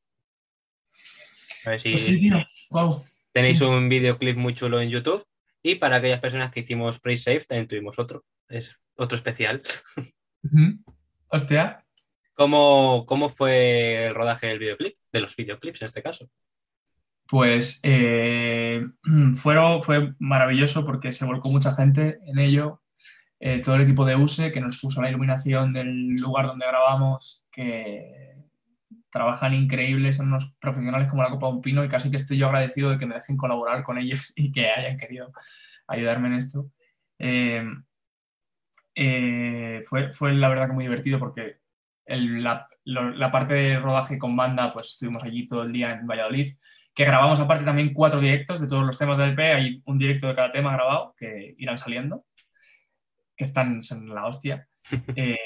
A 1.66 1.72
ver 1.72 1.80
si 1.80 1.92
Pues 1.92 2.04
sí, 2.06 2.20
tío. 2.20 2.46
Wow. 2.70 3.04
tenéis 3.32 3.58
sí. 3.58 3.64
un 3.64 3.90
videoclip 3.90 4.38
muy 4.38 4.54
chulo 4.54 4.80
en 4.80 4.90
YouTube. 4.90 5.26
Y 5.64 5.76
para 5.76 5.96
aquellas 5.96 6.20
personas 6.20 6.52
que 6.52 6.60
hicimos 6.60 7.00
Pre-Save, 7.00 7.42
también 7.46 7.68
tuvimos 7.68 7.98
otro. 7.98 8.24
Es 8.48 8.78
otro 8.96 9.16
especial. 9.16 9.64
Hostia. 11.28 11.84
¿Cómo, 12.36 13.06
¿Cómo 13.08 13.30
fue 13.30 14.06
el 14.06 14.14
rodaje 14.14 14.46
del 14.46 14.60
videoclip? 14.60 14.96
De 15.12 15.22
los 15.22 15.36
videoclips 15.36 15.82
en 15.82 15.86
este 15.88 16.04
caso. 16.04 16.30
Pues 17.28 17.80
eh, 17.84 18.86
fue 19.36 20.14
maravilloso 20.20 20.86
porque 20.86 21.12
se 21.12 21.26
volcó 21.26 21.50
mucha 21.50 21.74
gente 21.74 22.20
en 22.26 22.40
ello. 22.40 22.82
Eh, 23.40 23.62
todo 23.64 23.76
el 23.76 23.82
equipo 23.82 24.06
de 24.06 24.16
USE 24.16 24.52
que 24.52 24.62
nos 24.62 24.80
puso 24.80 25.02
la 25.02 25.10
iluminación 25.10 25.74
del 25.74 26.16
lugar 26.16 26.48
donde 26.48 26.66
grabamos, 26.66 27.46
que 27.52 28.36
trabajan 29.12 29.54
increíbles, 29.54 30.18
son 30.18 30.28
unos 30.28 30.54
profesionales 30.60 31.10
como 31.10 31.24
la 31.24 31.30
Copa 31.30 31.48
de 31.48 31.54
un 31.54 31.62
Pino 31.62 31.84
y 31.84 31.90
casi 31.90 32.10
que 32.10 32.18
estoy 32.18 32.38
yo 32.38 32.48
agradecido 32.48 32.90
de 32.90 32.98
que 32.98 33.06
me 33.06 33.16
dejen 33.16 33.38
colaborar 33.38 33.84
con 33.84 33.98
ellos 33.98 34.34
y 34.36 34.52
que 34.52 34.70
hayan 34.70 34.98
querido 34.98 35.32
ayudarme 35.88 36.30
en 36.30 36.34
esto. 36.36 36.72
Eh, 37.20 37.64
eh, 38.96 39.84
fue, 39.88 40.14
fue 40.14 40.34
la 40.34 40.50
verdad 40.50 40.68
que 40.68 40.74
muy 40.74 40.86
divertido 40.86 41.20
porque 41.20 41.60
la, 42.08 42.68
la 42.86 43.32
parte 43.32 43.54
de 43.54 43.80
rodaje 43.80 44.18
con 44.18 44.36
banda, 44.36 44.72
pues 44.74 44.92
estuvimos 44.92 45.24
allí 45.24 45.48
todo 45.48 45.64
el 45.64 45.74
día 45.74 45.94
en 45.94 46.08
Valladolid, 46.08 46.56
que 46.96 47.06
grabamos 47.06 47.40
aparte 47.40 47.66
también 47.66 47.94
cuatro 47.94 48.20
directos 48.22 48.62
de 48.62 48.68
todos 48.68 48.86
los 48.86 48.98
temas 48.98 49.18
del 49.18 49.32
EP, 49.34 49.54
hay 49.54 49.82
un 49.86 49.98
directo 49.98 50.28
de 50.28 50.36
cada 50.36 50.52
tema 50.52 50.74
grabado 50.74 51.14
que 51.18 51.54
irán 51.58 51.78
saliendo, 51.78 52.26
que 53.36 53.44
están 53.44 53.82
son 53.82 54.08
la 54.14 54.26
hostia. 54.26 54.68
Eh, 55.16 55.38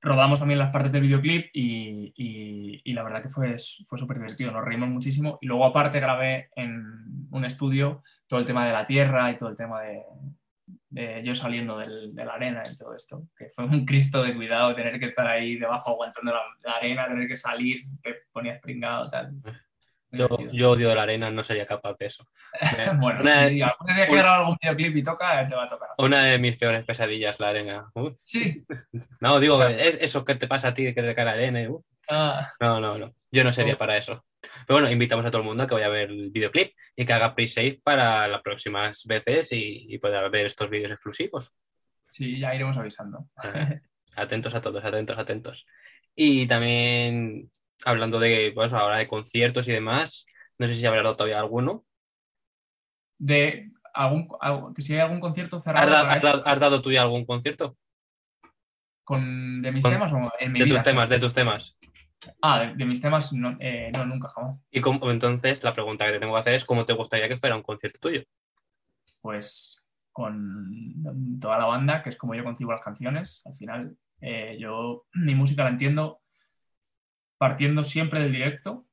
rodamos 0.00 0.40
también 0.40 0.58
las 0.58 0.70
partes 0.72 0.90
del 0.92 1.02
videoclip 1.02 1.50
y, 1.52 2.12
y- 2.16 2.82
y 2.84 2.92
la 2.92 3.04
verdad 3.04 3.22
que 3.22 3.28
fue, 3.28 3.56
fue 3.86 3.98
súper 3.98 4.16
divertido, 4.18 4.50
nos 4.50 4.64
reímos 4.64 4.88
muchísimo. 4.88 5.38
Y 5.40 5.46
luego 5.46 5.64
aparte 5.64 6.00
grabé 6.00 6.50
en 6.56 7.28
un 7.30 7.44
estudio 7.44 8.02
todo 8.26 8.40
el 8.40 8.46
tema 8.46 8.66
de 8.66 8.72
la 8.72 8.84
tierra 8.84 9.30
y 9.30 9.36
todo 9.36 9.48
el 9.50 9.56
tema 9.56 9.80
de, 9.82 10.02
de 10.90 11.20
yo 11.22 11.34
saliendo 11.34 11.78
del- 11.78 12.14
de 12.14 12.24
la 12.24 12.34
arena 12.34 12.62
y 12.70 12.76
todo 12.76 12.94
esto, 12.94 13.22
que 13.36 13.48
fue 13.50 13.64
un 13.64 13.84
cristo 13.86 14.22
de 14.22 14.34
cuidado 14.34 14.74
tener 14.74 14.98
que 14.98 15.06
estar 15.06 15.26
ahí 15.26 15.56
debajo 15.56 15.90
aguantando 15.90 16.32
la, 16.32 16.40
la 16.64 16.72
arena, 16.76 17.06
tener 17.08 17.26
que 17.28 17.36
salir, 17.36 17.78
te 18.02 18.16
ponías 18.32 18.60
pringado, 18.60 19.10
tal. 19.10 19.32
Yo, 20.14 20.28
yo 20.52 20.72
odio 20.72 20.94
la 20.94 21.04
arena, 21.04 21.30
no 21.30 21.42
sería 21.42 21.64
capaz 21.66 21.96
de 21.98 22.06
eso. 22.06 22.28
Bueno, 23.00 23.20
una, 23.22 23.48
si 23.48 23.62
algún 23.62 23.94
día 23.94 24.04
que 24.04 24.10
un- 24.12 24.18
grabar 24.18 24.40
algún 24.40 24.56
videoclip 24.60 24.96
y 24.96 25.02
toca, 25.02 25.46
te 25.46 25.54
va 25.54 25.64
a 25.64 25.68
tocar. 25.70 25.88
una 25.96 26.24
de 26.24 26.38
mis 26.38 26.56
peores 26.58 26.84
pesadillas, 26.84 27.40
la 27.40 27.48
arena. 27.48 27.90
Uf. 27.94 28.14
Sí. 28.18 28.62
No, 29.20 29.40
digo, 29.40 29.54
O 29.54 29.58
sea- 29.58 29.70
es 29.70 29.96
eso 30.02 30.22
que 30.24 30.34
te 30.34 30.46
pasa 30.46 30.68
a 30.68 30.74
ti 30.74 30.92
que 30.92 31.02
te 31.02 31.14
cae 31.14 31.24
la 31.24 31.32
arena. 31.32 31.62
y, 31.62 31.68
uf. 31.68 31.82
Ah, 32.10 32.50
No, 32.60 32.78
no, 32.80 32.98
no. 32.98 33.14
Yo 33.32 33.44
no 33.44 33.52
sería 33.52 33.78
para 33.78 33.96
eso. 33.96 34.24
Pero 34.40 34.78
bueno, 34.80 34.90
invitamos 34.90 35.24
a 35.24 35.30
todo 35.30 35.40
el 35.40 35.48
mundo 35.48 35.62
a 35.62 35.66
que 35.66 35.74
vaya 35.74 35.86
a 35.86 35.90
ver 35.90 36.10
el 36.10 36.30
videoclip 36.30 36.72
y 36.94 37.06
que 37.06 37.12
haga 37.14 37.34
pre-save 37.34 37.80
para 37.82 38.28
las 38.28 38.42
próximas 38.42 39.04
veces 39.06 39.50
y, 39.52 39.86
y 39.88 39.98
pueda 39.98 40.28
ver 40.28 40.46
estos 40.46 40.68
vídeos 40.68 40.92
exclusivos. 40.92 41.50
sí, 42.08 42.38
ya 42.38 42.54
iremos 42.54 42.76
avisando. 42.76 43.26
Atentos 44.16 44.54
a 44.54 44.60
todos, 44.60 44.84
atentos, 44.84 45.16
atentos. 45.18 45.66
Y 46.14 46.46
también 46.46 47.50
hablando 47.86 48.20
de, 48.20 48.52
pues 48.54 48.70
ahora 48.74 48.98
de 48.98 49.08
conciertos 49.08 49.66
y 49.66 49.72
demás, 49.72 50.26
no 50.58 50.66
sé 50.66 50.74
si 50.74 50.84
habrá 50.84 51.02
dado 51.02 51.16
todavía 51.16 51.40
alguno. 51.40 51.86
De 53.18 53.70
algún, 53.94 54.28
algún- 54.40 54.74
que 54.74 54.82
si 54.82 54.92
hay 54.92 55.00
algún 55.00 55.20
concierto 55.20 55.56
¿Has, 55.56 55.64
cerrado 55.64 55.90
da- 55.90 56.12
has 56.12 56.22
dado- 56.22 56.42
has 56.46 56.60
dado 56.60 56.82
tú 56.82 56.92
ya 56.92 57.00
algún 57.02 57.24
concierto? 57.24 57.78
con, 59.04 59.62
de 59.62 59.72
mis 59.72 59.82
con- 59.82 59.92
temas 59.92 60.12
o 60.12 60.30
en 60.38 60.52
mi 60.52 60.58
De 60.60 60.64
vida? 60.66 60.76
tus 60.76 60.82
temas, 60.84 61.08
de 61.10 61.18
tus 61.18 61.32
temas. 61.32 61.76
Ah, 62.40 62.60
de, 62.60 62.74
de 62.74 62.84
mis 62.84 63.00
temas, 63.00 63.32
no, 63.32 63.56
eh, 63.60 63.90
no, 63.92 64.06
nunca, 64.06 64.28
jamás. 64.28 64.62
Y 64.70 64.80
cómo- 64.80 65.10
entonces 65.10 65.62
la 65.62 65.74
pregunta 65.74 66.06
que 66.06 66.12
te 66.12 66.18
tengo 66.20 66.34
que 66.34 66.40
hacer 66.40 66.54
es 66.54 66.64
cómo 66.64 66.84
te 66.84 66.92
gustaría 66.92 67.28
que 67.28 67.38
fuera 67.38 67.56
un 67.56 67.62
concierto 67.62 67.98
tuyo. 68.00 68.22
Pues 69.20 69.76
con 70.12 71.38
toda 71.40 71.58
la 71.58 71.64
banda, 71.66 72.02
que 72.02 72.10
es 72.10 72.16
como 72.16 72.34
yo 72.34 72.44
concibo 72.44 72.72
las 72.72 72.82
canciones. 72.82 73.42
Al 73.46 73.56
final, 73.56 73.96
eh, 74.20 74.56
yo 74.60 75.06
mi 75.14 75.34
música 75.34 75.64
la 75.64 75.70
entiendo 75.70 76.20
partiendo 77.38 77.82
siempre 77.82 78.20
del 78.20 78.32
directo 78.32 78.86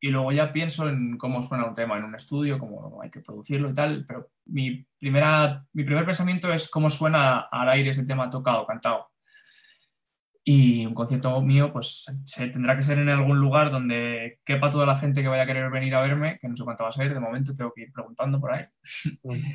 y 0.00 0.08
luego 0.08 0.32
ya 0.32 0.50
pienso 0.50 0.88
en 0.88 1.16
cómo 1.16 1.42
suena 1.42 1.66
un 1.66 1.74
tema 1.74 1.96
en 1.96 2.04
un 2.04 2.14
estudio, 2.14 2.58
cómo 2.58 3.00
hay 3.02 3.10
que 3.10 3.20
producirlo 3.20 3.70
y 3.70 3.74
tal, 3.74 4.04
pero 4.06 4.30
mi, 4.46 4.84
primera, 4.98 5.64
mi 5.72 5.84
primer 5.84 6.04
pensamiento 6.04 6.52
es 6.52 6.68
cómo 6.68 6.90
suena 6.90 7.40
al 7.50 7.68
aire 7.68 7.90
ese 7.90 8.04
tema 8.04 8.30
tocado, 8.30 8.66
cantado. 8.66 9.10
Y 10.50 10.86
un 10.86 10.94
concierto 10.94 11.42
mío, 11.42 11.70
pues 11.70 12.06
se 12.24 12.48
tendrá 12.48 12.74
que 12.74 12.82
ser 12.82 12.98
en 12.98 13.10
algún 13.10 13.38
lugar 13.38 13.70
donde 13.70 14.40
quepa 14.46 14.70
toda 14.70 14.86
la 14.86 14.96
gente 14.96 15.20
que 15.20 15.28
vaya 15.28 15.42
a 15.42 15.46
querer 15.46 15.70
venir 15.70 15.94
a 15.94 16.00
verme, 16.00 16.38
que 16.40 16.48
no 16.48 16.56
sé 16.56 16.64
cuánto 16.64 16.84
va 16.84 16.88
a 16.88 16.92
ser, 16.92 17.12
de 17.12 17.20
momento 17.20 17.52
tengo 17.52 17.70
que 17.74 17.82
ir 17.82 17.92
preguntando 17.92 18.40
por 18.40 18.54
ahí. 18.54 18.64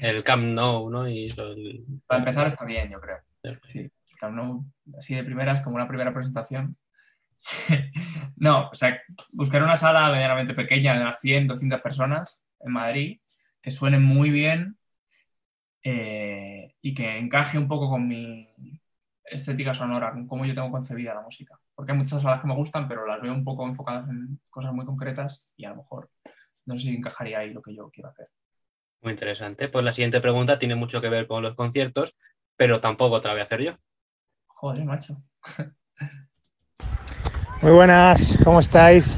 El 0.02 0.24
Camp 0.24 0.44
Nou, 0.44 0.92
¿no? 0.92 1.10
Y 1.10 1.30
el- 1.36 1.84
Para 2.06 2.20
empezar 2.20 2.46
está 2.46 2.64
bien, 2.64 2.92
yo 2.92 3.02
creo. 3.02 3.18
Sí, 3.64 3.90
Camp 4.20 4.36
Nou, 4.36 4.66
así 4.96 5.16
de 5.16 5.24
primeras, 5.24 5.62
como 5.62 5.78
una 5.78 5.88
primera 5.88 6.14
presentación. 6.14 6.78
no, 8.36 8.70
o 8.70 8.76
sea, 8.76 9.02
buscar 9.32 9.64
una 9.64 9.76
sala 9.76 10.12
medianamente 10.12 10.54
pequeña 10.54 10.94
de 10.94 11.02
unas 11.02 11.20
100, 11.20 11.48
200 11.48 11.82
personas 11.82 12.46
en 12.60 12.72
Madrid, 12.72 13.20
que 13.64 13.72
suene 13.72 13.98
muy 13.98 14.30
bien 14.30 14.78
eh, 15.82 16.76
y 16.84 16.94
que 16.94 17.18
encaje 17.18 17.58
un 17.58 17.68
poco 17.68 17.90
con 17.90 18.08
mi 18.08 18.48
estética 19.26 19.74
sonora, 19.74 20.12
con 20.12 20.28
cómo 20.28 20.46
yo 20.46 20.54
tengo 20.54 20.72
concebida 20.72 21.14
la 21.14 21.22
música. 21.22 21.58
Porque 21.76 21.92
hay 21.92 21.98
muchas 21.98 22.22
salas 22.22 22.42
que 22.42 22.48
me 22.48 22.56
gustan, 22.56 22.88
pero 22.88 23.06
las 23.06 23.22
veo 23.22 23.34
un 23.34 23.44
poco 23.44 23.66
enfocadas 23.66 24.10
en 24.10 24.40
cosas 24.50 24.74
muy 24.74 24.86
concretas 24.86 25.48
y 25.56 25.66
a 25.66 25.70
lo 25.70 25.78
mejor 25.78 26.10
no 26.66 26.78
sé 26.78 26.84
si 26.84 26.96
encajaría 26.96 27.40
ahí 27.40 27.54
lo 27.54 27.62
que 27.62 27.76
yo 27.76 27.90
quiero 27.90 28.10
hacer. 28.10 28.28
Muy 29.02 29.12
interesante. 29.12 29.68
Pues 29.68 29.84
la 29.84 29.94
siguiente 29.94 30.22
pregunta 30.22 30.60
tiene 30.60 30.76
mucho 30.76 31.02
que 31.02 31.10
ver 31.10 31.28
con 31.28 31.44
los 31.44 31.56
conciertos, 31.56 32.16
pero 32.56 32.80
tampoco 32.80 33.20
te 33.20 33.28
la 33.28 33.34
voy 33.34 33.42
a 33.42 33.46
hacer 33.46 33.62
yo. 33.62 33.74
Joder, 34.48 34.86
macho. 34.86 35.18
Muy 37.62 37.72
buenas, 37.72 38.38
¿cómo 38.44 38.60
estáis? 38.60 39.18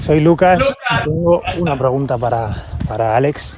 Soy 0.00 0.20
Lucas. 0.20 0.58
¡Lucas! 0.58 1.04
Tengo 1.04 1.42
una 1.58 1.78
pregunta 1.78 2.18
para, 2.18 2.78
para 2.86 3.16
Alex. 3.16 3.56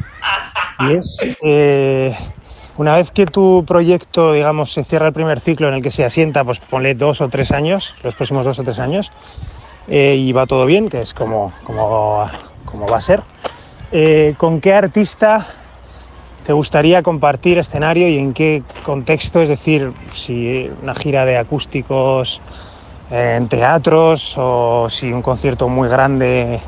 Y 0.80 0.92
es, 0.92 1.36
eh, 1.42 2.16
una 2.78 2.96
vez 2.96 3.10
que 3.10 3.26
tu 3.26 3.64
proyecto, 3.66 4.32
digamos, 4.32 4.72
se 4.72 4.84
cierra 4.84 5.08
el 5.08 5.12
primer 5.12 5.40
ciclo 5.40 5.68
en 5.68 5.74
el 5.74 5.82
que 5.82 5.90
se 5.90 6.04
asienta, 6.04 6.44
pues 6.44 6.58
ponle 6.60 6.94
dos 6.94 7.20
o 7.20 7.28
tres 7.28 7.52
años, 7.52 7.94
los 8.02 8.14
próximos 8.14 8.44
dos 8.44 8.58
o 8.58 8.64
tres 8.64 8.78
años, 8.78 9.10
eh, 9.88 10.16
y 10.16 10.32
va 10.32 10.46
todo 10.46 10.66
bien, 10.66 10.88
que 10.88 11.00
es 11.00 11.14
como, 11.14 11.52
como, 11.64 12.26
como 12.64 12.86
va 12.86 12.98
a 12.98 13.00
ser, 13.00 13.22
eh, 13.92 14.34
¿con 14.36 14.60
qué 14.60 14.74
artista 14.74 15.46
te 16.46 16.52
gustaría 16.52 17.02
compartir 17.02 17.58
escenario 17.58 18.08
y 18.08 18.18
en 18.18 18.34
qué 18.34 18.62
contexto? 18.84 19.40
Es 19.40 19.48
decir, 19.48 19.92
si 20.14 20.70
una 20.82 20.94
gira 20.94 21.24
de 21.24 21.38
acústicos 21.38 22.40
en 23.10 23.48
teatros 23.48 24.34
o 24.36 24.88
si 24.90 25.12
un 25.12 25.22
concierto 25.22 25.68
muy 25.68 25.88
grande 25.88 26.60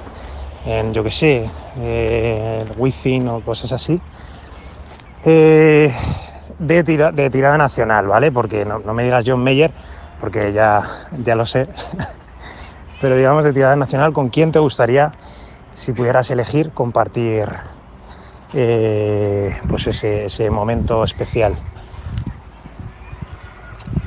en, 0.64 0.94
yo 0.94 1.02
qué 1.04 1.10
sé, 1.10 1.50
eh, 1.80 2.64
el 2.64 2.80
Wizzing 2.80 3.28
o 3.28 3.40
cosas 3.40 3.72
así. 3.72 4.00
Eh, 5.24 5.92
de, 6.58 6.84
tira- 6.84 7.12
de 7.12 7.30
tirada 7.30 7.58
nacional, 7.58 8.06
¿vale? 8.06 8.32
Porque 8.32 8.64
no, 8.64 8.78
no 8.80 8.94
me 8.94 9.04
digas 9.04 9.24
John 9.26 9.42
Mayer, 9.42 9.70
porque 10.20 10.52
ya, 10.52 10.82
ya 11.24 11.34
lo 11.34 11.46
sé. 11.46 11.68
Pero 13.00 13.16
digamos 13.16 13.44
de 13.44 13.52
tirada 13.52 13.76
nacional, 13.76 14.12
¿con 14.12 14.28
quién 14.28 14.50
te 14.52 14.58
gustaría, 14.58 15.12
si 15.74 15.92
pudieras 15.92 16.30
elegir, 16.30 16.70
compartir 16.72 17.46
eh, 18.54 19.54
pues 19.68 19.86
ese, 19.86 20.24
ese 20.26 20.50
momento 20.50 21.04
especial? 21.04 21.56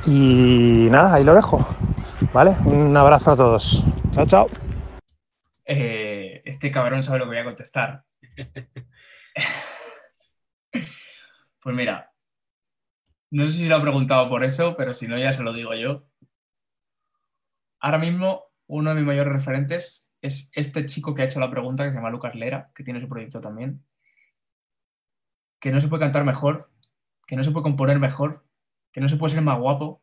Y 0.04 0.88
nada, 0.90 1.14
ahí 1.14 1.24
lo 1.24 1.34
dejo. 1.34 1.64
¿Vale? 2.34 2.56
Un 2.64 2.96
abrazo 2.96 3.32
a 3.32 3.36
todos. 3.36 3.84
Chao, 4.12 4.26
chao. 4.26 4.48
Eh, 5.64 6.42
este 6.44 6.70
cabrón 6.70 7.02
sabe 7.02 7.20
lo 7.20 7.24
que 7.26 7.30
voy 7.30 7.38
a 7.38 7.44
contestar. 7.44 8.02
pues 11.62 11.76
mira, 11.76 12.12
no 13.30 13.46
sé 13.46 13.52
si 13.52 13.64
lo 13.64 13.76
ha 13.76 13.82
preguntado 13.82 14.28
por 14.28 14.44
eso, 14.44 14.76
pero 14.76 14.92
si 14.92 15.08
no, 15.08 15.18
ya 15.18 15.32
se 15.32 15.42
lo 15.42 15.54
digo 15.54 15.74
yo. 15.74 16.04
Ahora 17.80 17.98
mismo, 17.98 18.44
uno 18.66 18.90
de 18.90 18.96
mis 18.96 19.06
mayores 19.06 19.32
referentes 19.32 20.12
es 20.20 20.50
este 20.54 20.84
chico 20.86 21.14
que 21.14 21.22
ha 21.22 21.24
hecho 21.24 21.40
la 21.40 21.50
pregunta, 21.50 21.84
que 21.84 21.90
se 21.90 21.96
llama 21.96 22.10
Lucas 22.10 22.34
Lera, 22.34 22.70
que 22.74 22.84
tiene 22.84 23.00
su 23.00 23.08
proyecto 23.08 23.40
también. 23.40 23.82
Que 25.60 25.72
no 25.72 25.80
se 25.80 25.88
puede 25.88 26.02
cantar 26.02 26.24
mejor, 26.24 26.70
que 27.26 27.36
no 27.36 27.42
se 27.42 27.52
puede 27.52 27.62
componer 27.62 27.98
mejor, 27.98 28.44
que 28.92 29.00
no 29.00 29.08
se 29.08 29.16
puede 29.16 29.34
ser 29.34 29.42
más 29.42 29.58
guapo. 29.58 30.02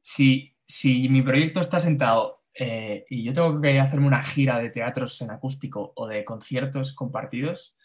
Si, 0.00 0.56
si 0.66 1.08
mi 1.08 1.22
proyecto 1.22 1.60
está 1.60 1.78
sentado 1.78 2.42
eh, 2.54 3.06
y 3.08 3.22
yo 3.22 3.32
tengo 3.32 3.60
que 3.60 3.78
hacerme 3.78 4.08
una 4.08 4.22
gira 4.22 4.58
de 4.58 4.70
teatros 4.70 5.20
en 5.22 5.30
acústico 5.30 5.92
o 5.94 6.08
de 6.08 6.24
conciertos 6.24 6.92
compartidos, 6.92 7.77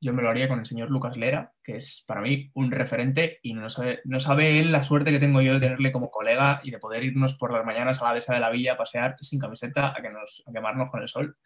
yo 0.00 0.12
me 0.12 0.22
lo 0.22 0.28
haría 0.28 0.48
con 0.48 0.58
el 0.58 0.66
señor 0.66 0.90
Lucas 0.90 1.16
Lera, 1.16 1.52
que 1.62 1.76
es 1.76 2.04
para 2.06 2.20
mí 2.20 2.50
un 2.54 2.70
referente 2.70 3.38
y 3.42 3.54
no 3.54 3.70
sabe, 3.70 4.00
no 4.04 4.20
sabe 4.20 4.60
él 4.60 4.72
la 4.72 4.82
suerte 4.82 5.10
que 5.10 5.18
tengo 5.18 5.40
yo 5.40 5.54
de 5.54 5.60
tenerle 5.60 5.92
como 5.92 6.10
colega 6.10 6.60
y 6.62 6.70
de 6.70 6.78
poder 6.78 7.02
irnos 7.04 7.34
por 7.34 7.52
las 7.52 7.64
mañanas 7.64 8.00
a 8.00 8.06
la 8.06 8.12
dehesa 8.12 8.34
de 8.34 8.40
la 8.40 8.50
villa 8.50 8.74
a 8.74 8.76
pasear 8.76 9.16
sin 9.20 9.40
camiseta, 9.40 9.94
a, 9.96 10.02
que 10.02 10.10
nos, 10.10 10.42
a 10.46 10.52
quemarnos 10.52 10.90
con 10.90 11.02
el 11.02 11.08
sol 11.08 11.36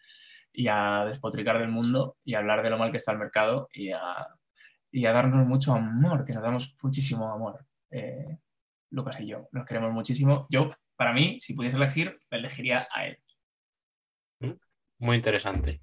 y 0.53 0.67
a 0.69 1.05
despotricar 1.07 1.59
del 1.59 1.69
mundo 1.69 2.17
y 2.25 2.35
a 2.35 2.39
hablar 2.39 2.63
de 2.63 2.71
lo 2.71 2.79
mal 2.79 2.91
que 2.91 2.97
está 2.97 3.13
el 3.13 3.19
mercado 3.19 3.69
y 3.73 3.93
a, 3.93 4.01
y 4.91 5.07
a 5.07 5.13
darnos 5.13 5.47
mucho 5.47 5.75
amor, 5.75 6.25
que 6.25 6.33
nos 6.33 6.43
damos 6.43 6.77
muchísimo 6.83 7.33
amor. 7.33 7.65
Eh, 7.91 8.39
Lucas 8.91 9.21
y 9.21 9.27
yo 9.27 9.49
nos 9.53 9.65
queremos 9.65 9.93
muchísimo. 9.93 10.47
Yo, 10.51 10.69
para 10.97 11.13
mí, 11.13 11.39
si 11.41 11.55
pudiese 11.55 11.77
elegir, 11.77 12.19
le 12.31 12.39
elegiría 12.39 12.89
a 12.93 13.07
él. 13.07 13.19
Muy 14.99 15.17
interesante. 15.17 15.81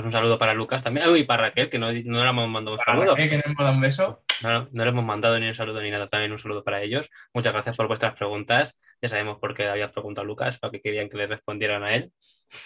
Pues 0.00 0.06
un 0.06 0.12
saludo 0.12 0.38
para 0.38 0.54
Lucas 0.54 0.82
también. 0.82 1.06
Uy, 1.10 1.20
y 1.20 1.24
para 1.24 1.42
Raquel, 1.42 1.68
que 1.68 1.78
no, 1.78 1.92
no 1.92 2.24
le 2.24 2.30
hemos 2.30 2.48
mandado 2.48 2.74
un 2.78 2.82
saludo. 2.82 3.10
Raquel, 3.10 3.28
que 3.28 3.36
nos 3.36 3.44
hemos 3.44 3.58
dado 3.58 3.72
un 3.72 3.80
beso. 3.82 4.24
No, 4.42 4.66
no 4.72 4.84
le 4.84 4.88
hemos 4.88 5.04
mandado 5.04 5.38
ni 5.38 5.46
un 5.46 5.54
saludo 5.54 5.82
ni 5.82 5.90
nada, 5.90 6.08
también 6.08 6.32
un 6.32 6.38
saludo 6.38 6.64
para 6.64 6.80
ellos. 6.80 7.10
Muchas 7.34 7.52
gracias 7.52 7.76
por 7.76 7.86
vuestras 7.86 8.14
preguntas. 8.14 8.80
Ya 9.02 9.10
sabemos 9.10 9.36
por 9.38 9.52
qué 9.52 9.68
habías 9.68 9.92
preguntado 9.92 10.24
a 10.24 10.26
Lucas, 10.26 10.58
para 10.58 10.70
que 10.70 10.80
querían 10.80 11.10
que 11.10 11.18
le 11.18 11.26
respondieran 11.26 11.84
a 11.84 11.94
él. 11.94 12.12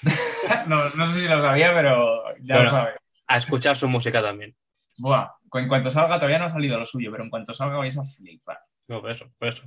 No, 0.68 0.88
no 0.90 1.06
sé 1.08 1.20
si 1.22 1.26
lo 1.26 1.40
sabía, 1.40 1.74
pero 1.74 2.22
ya 2.40 2.54
Bueno. 2.54 2.70
lo 2.70 2.76
sabe. 2.76 2.92
A 3.26 3.38
escuchar 3.38 3.76
su 3.76 3.88
música 3.88 4.22
también. 4.22 4.54
Buah, 4.98 5.30
en 5.54 5.66
cuanto 5.66 5.90
salga, 5.90 6.16
todavía 6.18 6.38
no 6.38 6.44
ha 6.44 6.50
salido 6.50 6.78
lo 6.78 6.86
suyo, 6.86 7.10
pero 7.10 7.24
en 7.24 7.30
cuanto 7.30 7.52
salga 7.52 7.78
vais 7.78 7.98
a 7.98 8.04
flipar. 8.04 8.60
No, 8.86 9.00
por 9.00 9.10
eso, 9.10 9.26
por 9.40 9.48
eso. 9.48 9.64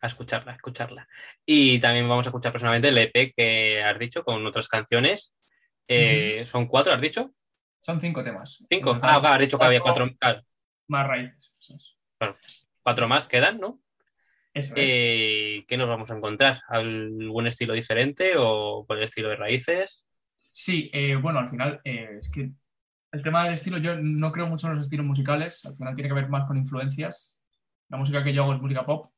A 0.00 0.06
escucharla, 0.06 0.52
a 0.52 0.54
escucharla. 0.54 1.08
Y 1.44 1.80
también 1.80 2.08
vamos 2.08 2.26
a 2.26 2.28
escuchar 2.28 2.52
personalmente 2.52 2.88
el 2.90 2.98
EP 2.98 3.32
que 3.36 3.82
has 3.82 3.98
dicho 3.98 4.22
con 4.22 4.46
otras 4.46 4.68
canciones. 4.68 5.34
Eh, 5.88 6.42
¿Son 6.46 6.66
cuatro, 6.66 6.92
has 6.92 7.00
dicho? 7.00 7.34
Son 7.80 8.00
cinco 8.00 8.24
temas. 8.24 8.64
¿Cinco? 8.68 8.98
Ah, 9.02 9.20
claro, 9.20 9.34
has 9.34 9.40
dicho 9.40 9.58
que 9.58 9.64
había 9.64 9.80
cuatro, 9.80 10.08
claro, 10.18 10.42
Más 10.88 11.06
raíces. 11.06 11.56
Eso 11.60 11.74
es. 11.76 12.66
cuatro 12.82 13.08
más 13.08 13.26
quedan, 13.26 13.60
¿no? 13.60 13.80
Eso 14.54 14.74
es. 14.76 14.90
Eh, 14.90 15.64
¿Qué 15.68 15.76
nos 15.76 15.88
vamos 15.88 16.10
a 16.10 16.16
encontrar? 16.16 16.60
¿Algún 16.68 17.46
estilo 17.46 17.74
diferente 17.74 18.34
o 18.38 18.86
por 18.86 18.98
el 18.98 19.04
estilo 19.04 19.28
de 19.28 19.36
raíces? 19.36 20.06
Sí, 20.48 20.90
eh, 20.92 21.16
bueno, 21.16 21.40
al 21.40 21.48
final 21.48 21.80
eh, 21.84 22.16
es 22.20 22.30
que 22.30 22.52
el 23.10 23.22
tema 23.22 23.44
del 23.44 23.54
estilo, 23.54 23.78
yo 23.78 23.96
no 23.96 24.32
creo 24.32 24.46
mucho 24.46 24.68
en 24.68 24.76
los 24.76 24.84
estilos 24.84 25.06
musicales, 25.06 25.64
al 25.66 25.76
final 25.76 25.94
tiene 25.94 26.08
que 26.08 26.14
ver 26.14 26.28
más 26.28 26.46
con 26.46 26.56
influencias. 26.56 27.40
La 27.88 27.96
música 27.96 28.24
que 28.24 28.32
yo 28.32 28.44
hago 28.44 28.54
es 28.54 28.60
música 28.60 28.86
pop, 28.86 29.12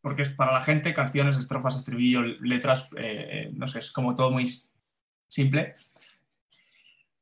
porque 0.00 0.22
es 0.22 0.30
para 0.30 0.52
la 0.52 0.62
gente, 0.62 0.94
canciones, 0.94 1.36
estrofas, 1.36 1.76
estribillo, 1.76 2.22
letras, 2.22 2.88
eh, 2.96 3.50
no 3.54 3.68
sé, 3.68 3.80
es 3.80 3.90
como 3.90 4.14
todo 4.14 4.30
muy 4.30 4.48
simple. 5.28 5.74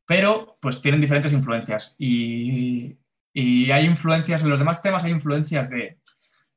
Pero 0.06 0.58
pues 0.60 0.80
tienen 0.80 1.00
diferentes 1.00 1.32
influencias 1.32 1.96
y, 1.98 2.96
y 3.32 3.70
hay 3.70 3.86
influencias, 3.86 4.42
en 4.42 4.50
los 4.50 4.60
demás 4.60 4.82
temas 4.82 5.04
hay 5.04 5.10
influencias 5.12 5.68
de, 5.70 5.98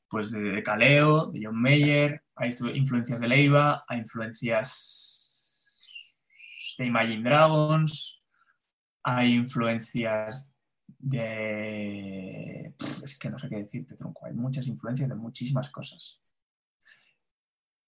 pues 0.08 0.32
de, 0.32 0.42
de 0.42 0.64
Kaleo, 0.64 1.28
de 1.28 1.42
John 1.46 1.60
Mayer, 1.60 2.24
hay 2.36 2.50
influencias 2.76 3.20
de 3.20 3.28
Leiva, 3.28 3.86
hay 3.88 4.00
influencias 4.00 5.06
de 6.78 6.86
Imagine 6.86 7.30
Dragons, 7.30 8.22
hay 9.04 9.34
influencias 9.34 10.52
de... 10.98 12.49
Es 13.10 13.18
que 13.20 13.30
no 13.30 13.40
sé 13.40 13.50
qué 13.50 13.58
decirte, 13.58 13.96
tronco. 13.96 14.26
Hay 14.26 14.34
muchas 14.34 14.68
influencias 14.68 15.10
de 15.10 15.16
muchísimas 15.16 15.70
cosas. 15.70 16.22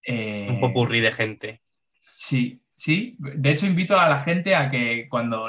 Eh, 0.06 0.48
Un 0.48 0.60
popurrí 0.60 1.00
de 1.00 1.10
gente. 1.12 1.62
Sí, 2.14 2.62
sí. 2.74 3.16
De 3.18 3.50
hecho, 3.50 3.66
invito 3.66 3.98
a 3.98 4.08
la 4.08 4.20
gente 4.20 4.54
a 4.54 4.70
que 4.70 5.06
cuando 5.08 5.42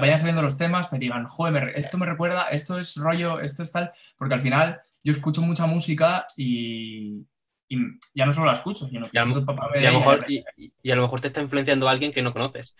vayan 0.00 0.18
saliendo 0.18 0.42
los 0.42 0.58
temas 0.58 0.92
me 0.92 0.98
digan, 0.98 1.26
joder, 1.26 1.72
esto 1.76 1.98
me 1.98 2.06
recuerda, 2.06 2.48
esto 2.50 2.78
es 2.78 2.96
rollo, 2.96 3.40
esto 3.40 3.62
es 3.62 3.72
tal, 3.72 3.92
porque 4.16 4.34
al 4.34 4.40
final 4.42 4.80
yo 5.02 5.12
escucho 5.12 5.42
mucha 5.42 5.66
música 5.66 6.26
y, 6.36 7.26
y 7.68 7.78
ya 8.14 8.26
no 8.26 8.32
solo 8.34 8.46
la 8.46 8.52
escucho, 8.54 8.86
sino 8.88 9.06
que 9.06 9.12
Y 9.12 9.18
a, 9.18 9.24
lo- 9.24 9.40
y 9.76 9.86
a 9.86 9.92
mejor, 9.92 10.24
y, 10.28 10.44
y 10.82 10.90
a 10.90 10.96
lo 10.96 11.02
mejor 11.02 11.20
te 11.20 11.28
está 11.28 11.40
influenciando 11.40 11.88
alguien 11.88 12.12
que 12.12 12.22
no 12.22 12.32
conoces. 12.32 12.74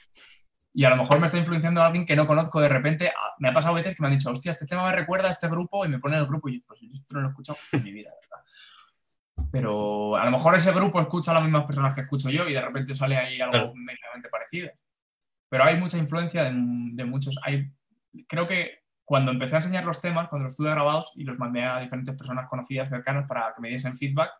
Y 0.78 0.84
a 0.84 0.90
lo 0.90 0.96
mejor 0.96 1.18
me 1.18 1.26
está 1.26 1.38
influenciando 1.38 1.82
alguien 1.82 2.06
que 2.06 2.14
no 2.14 2.24
conozco 2.24 2.60
de 2.60 2.68
repente. 2.68 3.08
Ah, 3.08 3.34
Me 3.40 3.48
ha 3.48 3.52
pasado 3.52 3.74
veces 3.74 3.96
que 3.96 4.00
me 4.02 4.06
han 4.06 4.12
dicho, 4.16 4.30
hostia, 4.30 4.52
este 4.52 4.64
tema 4.64 4.84
me 4.86 4.92
recuerda 4.94 5.26
a 5.26 5.32
este 5.32 5.48
grupo 5.48 5.84
y 5.84 5.88
me 5.88 5.98
ponen 5.98 6.20
el 6.20 6.26
grupo 6.26 6.48
y 6.48 6.60
yo, 6.60 6.64
pues 6.68 6.78
yo 6.80 6.88
esto 6.94 7.14
no 7.16 7.22
lo 7.22 7.26
he 7.26 7.30
escuchado 7.30 7.58
en 7.72 7.82
mi 7.82 7.90
vida, 7.90 8.10
¿verdad? 8.10 8.44
Pero 9.50 10.16
a 10.16 10.24
lo 10.24 10.30
mejor 10.30 10.54
ese 10.54 10.70
grupo 10.72 11.00
escucha 11.00 11.32
a 11.32 11.34
las 11.34 11.42
mismas 11.42 11.64
personas 11.64 11.94
que 11.94 12.02
escucho 12.02 12.30
yo 12.30 12.46
y 12.48 12.52
de 12.54 12.60
repente 12.60 12.94
sale 12.94 13.16
ahí 13.16 13.40
algo 13.40 13.52
Claro. 13.52 13.72
medianamente 13.74 14.28
parecido. 14.28 14.70
Pero 15.48 15.64
hay 15.64 15.76
mucha 15.80 15.98
influencia 15.98 16.44
de, 16.44 16.52
de 16.54 17.04
muchos. 17.04 17.36
Hay, 17.42 17.72
creo 18.28 18.46
que 18.46 18.84
cuando 19.04 19.32
empecé 19.32 19.54
a 19.56 19.58
enseñar 19.58 19.84
los 19.84 20.00
temas, 20.00 20.28
cuando 20.28 20.44
los 20.46 20.56
tuve 20.56 20.70
grabados 20.70 21.10
y 21.16 21.24
los 21.24 21.38
mandé 21.38 21.64
a 21.64 21.80
diferentes 21.80 22.14
personas 22.16 22.48
conocidas, 22.48 22.88
cercanas, 22.88 23.26
para 23.26 23.52
que 23.52 23.60
me 23.62 23.68
diesen 23.70 23.96
feedback, 23.96 24.30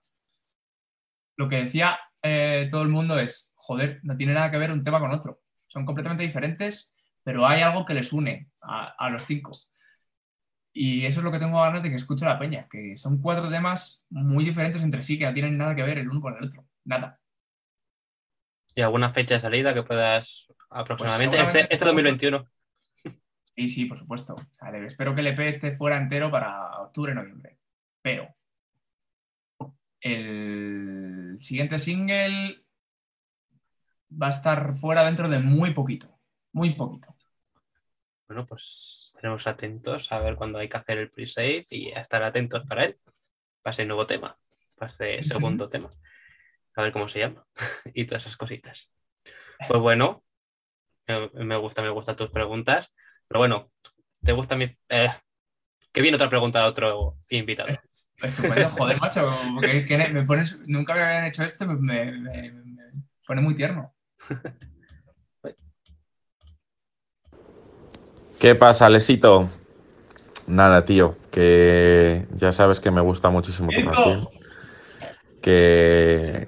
lo 1.37 1.49
que 1.49 1.65
decía 1.65 1.99
eh, 2.23 2.69
todo 2.71 2.83
el 2.83 2.91
mundo 2.91 3.19
es, 3.19 3.55
joder, 3.57 3.99
no 4.05 4.17
tiene 4.17 4.35
nada 4.35 4.51
que 4.53 4.59
ver 4.59 4.71
un 4.71 4.85
tema 4.85 5.01
con 5.01 5.11
otro. 5.11 5.41
Son 5.69 5.85
completamente 5.87 6.25
diferentes, 6.25 6.95
pero 7.23 7.47
hay 7.47 7.63
algo 7.63 7.85
que 7.87 7.95
les 7.95 8.13
une 8.13 8.51
a, 8.63 8.95
a 8.99 9.11
los 9.11 9.23
cinco. 9.25 9.53
Y 10.73 11.05
eso 11.07 11.21
es 11.21 11.25
lo 11.25 11.33
que 11.33 11.39
tengo 11.39 11.61
ganas 11.61 11.83
de 11.83 11.91
que 11.91 11.97
escuche 11.97 12.25
la 12.25 12.39
peña, 12.39 12.69
que 12.71 12.97
son 12.97 13.21
cuatro 13.21 13.49
temas 13.51 14.05
muy 14.11 14.45
diferentes 14.45 14.83
entre 14.83 15.03
sí, 15.03 15.19
que 15.19 15.27
no 15.27 15.35
tienen 15.35 15.59
nada 15.59 15.75
que 15.75 15.83
ver 15.83 15.99
el 15.99 16.09
uno 16.09 16.21
con 16.21 16.37
el 16.37 16.45
otro. 16.45 16.67
Nada. 16.85 17.21
¿Y 18.75 18.81
alguna 18.83 19.09
fecha 19.09 19.35
de 19.35 19.41
salida 19.41 19.75
que 19.75 19.83
puedas 19.83 20.47
aproximadamente? 20.71 21.37
Pues 21.37 21.49
este, 21.49 21.61
este 21.63 21.85
seguro. 21.85 21.93
2021. 21.95 22.49
Sí, 23.57 23.69
sí, 23.69 23.87
por 23.87 23.99
supuesto. 23.99 24.35
O 24.37 24.55
sea, 24.55 24.71
le- 24.71 24.87
espero 24.87 25.17
que 25.17 25.21
el 25.21 25.27
EP 25.27 25.49
esté 25.49 25.73
fuera 25.73 25.97
entero 25.97 26.31
para 26.31 26.81
octubre, 26.81 27.13
noviembre. 27.13 27.59
Pero 28.01 28.33
el 30.01 31.39
siguiente 31.41 31.79
single 31.79 32.65
va 34.11 34.29
a 34.29 34.31
estar 34.31 34.75
fuera 34.75 35.05
dentro 35.05 35.29
de 35.29 35.39
muy 35.41 35.73
poquito. 35.73 36.09
Muy 36.53 36.75
poquito. 36.75 37.15
Bueno, 38.29 38.47
pues 38.47 39.05
estaremos 39.07 39.47
atentos 39.47 40.13
a 40.13 40.19
ver 40.21 40.37
cuándo 40.37 40.59
hay 40.59 40.69
que 40.69 40.77
hacer 40.77 40.99
el 40.99 41.11
pre-save 41.11 41.67
y 41.71 41.93
a 41.93 42.01
estar 42.01 42.23
atentos 42.23 42.65
para 42.67 42.85
él. 42.85 42.99
Para 43.63 43.73
ese 43.73 43.87
nuevo 43.87 44.07
tema, 44.07 44.39
para 44.77 44.89
este 44.91 45.23
segundo 45.23 45.69
tema. 45.69 45.89
A 46.77 46.83
ver 46.83 46.93
cómo 46.93 47.09
se 47.09 47.21
llama 47.21 47.45
y 47.95 48.05
todas 48.05 48.23
esas 48.23 48.37
cositas. 48.37 48.93
Pues 49.67 49.81
bueno, 49.81 50.25
me, 51.35 51.57
gusta, 51.57 51.83
me 51.83 51.89
gustan 51.91 52.17
tus 52.17 52.31
preguntas. 52.31 52.95
Pero 53.27 53.41
bueno, 53.41 53.73
¿te 54.23 54.33
gusta 54.33 54.57
mi. 54.57 54.65
Eh, 54.89 55.09
que 55.93 56.03
viene 56.03 56.17
otra 56.17 56.29
pregunta 56.31 56.61
de 56.61 56.67
otro 56.69 57.17
invitado. 57.31 57.69
Estupendo, 58.23 58.69
joder, 58.71 59.01
macho. 59.01 59.29
Porque 59.55 59.79
es 59.79 59.87
que 59.87 59.97
me 60.09 60.23
pones, 60.25 60.61
nunca 60.67 60.95
me 60.95 61.03
habían 61.03 61.25
hecho 61.25 61.45
esto, 61.45 61.67
me, 61.67 61.75
me- 61.77 62.13
me- 62.13 62.53
me 62.53 62.93
pone 63.27 63.41
muy 63.41 63.55
tierno. 63.55 63.95
¿Qué 68.39 68.55
pasa, 68.55 68.89
Lesito? 68.89 69.49
Nada, 70.47 70.85
tío, 70.85 71.17
que 71.31 72.27
ya 72.35 72.53
sabes 72.53 72.81
que 72.81 72.91
me 72.91 73.01
gusta 73.01 73.31
muchísimo 73.31 73.73
tu 73.73 73.85
canción. 73.85 74.29
Que, 75.43 76.47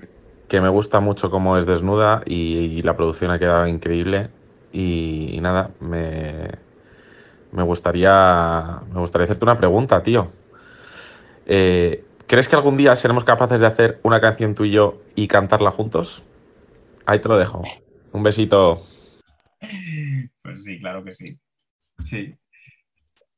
que 0.48 0.60
me 0.60 0.68
gusta 0.68 1.00
mucho 1.00 1.30
cómo 1.30 1.56
es 1.56 1.66
desnuda 1.66 2.22
y, 2.26 2.58
y 2.58 2.82
la 2.82 2.94
producción 2.94 3.30
ha 3.30 3.38
quedado 3.38 3.66
increíble. 3.66 4.30
Y, 4.72 5.30
y 5.32 5.40
nada, 5.40 5.70
me, 5.80 6.50
me 7.52 7.62
gustaría, 7.62 8.82
me 8.92 9.00
gustaría 9.00 9.24
hacerte 9.24 9.44
una 9.44 9.56
pregunta, 9.56 10.02
tío. 10.02 10.28
Eh, 11.46 12.04
¿Crees 12.26 12.48
que 12.48 12.54
algún 12.54 12.76
día 12.76 12.94
seremos 12.94 13.24
capaces 13.24 13.60
de 13.60 13.66
hacer 13.66 13.98
una 14.04 14.20
canción 14.20 14.54
tú 14.54 14.64
y 14.64 14.70
yo 14.70 14.98
y 15.16 15.26
cantarla 15.26 15.72
juntos? 15.72 16.22
Ahí 17.06 17.20
te 17.20 17.28
lo 17.28 17.38
dejo. 17.38 17.62
Un 18.12 18.22
besito. 18.22 18.86
Pues 20.42 20.64
sí, 20.64 20.78
claro 20.78 21.04
que 21.04 21.12
sí. 21.12 21.38
Sí. 21.98 22.34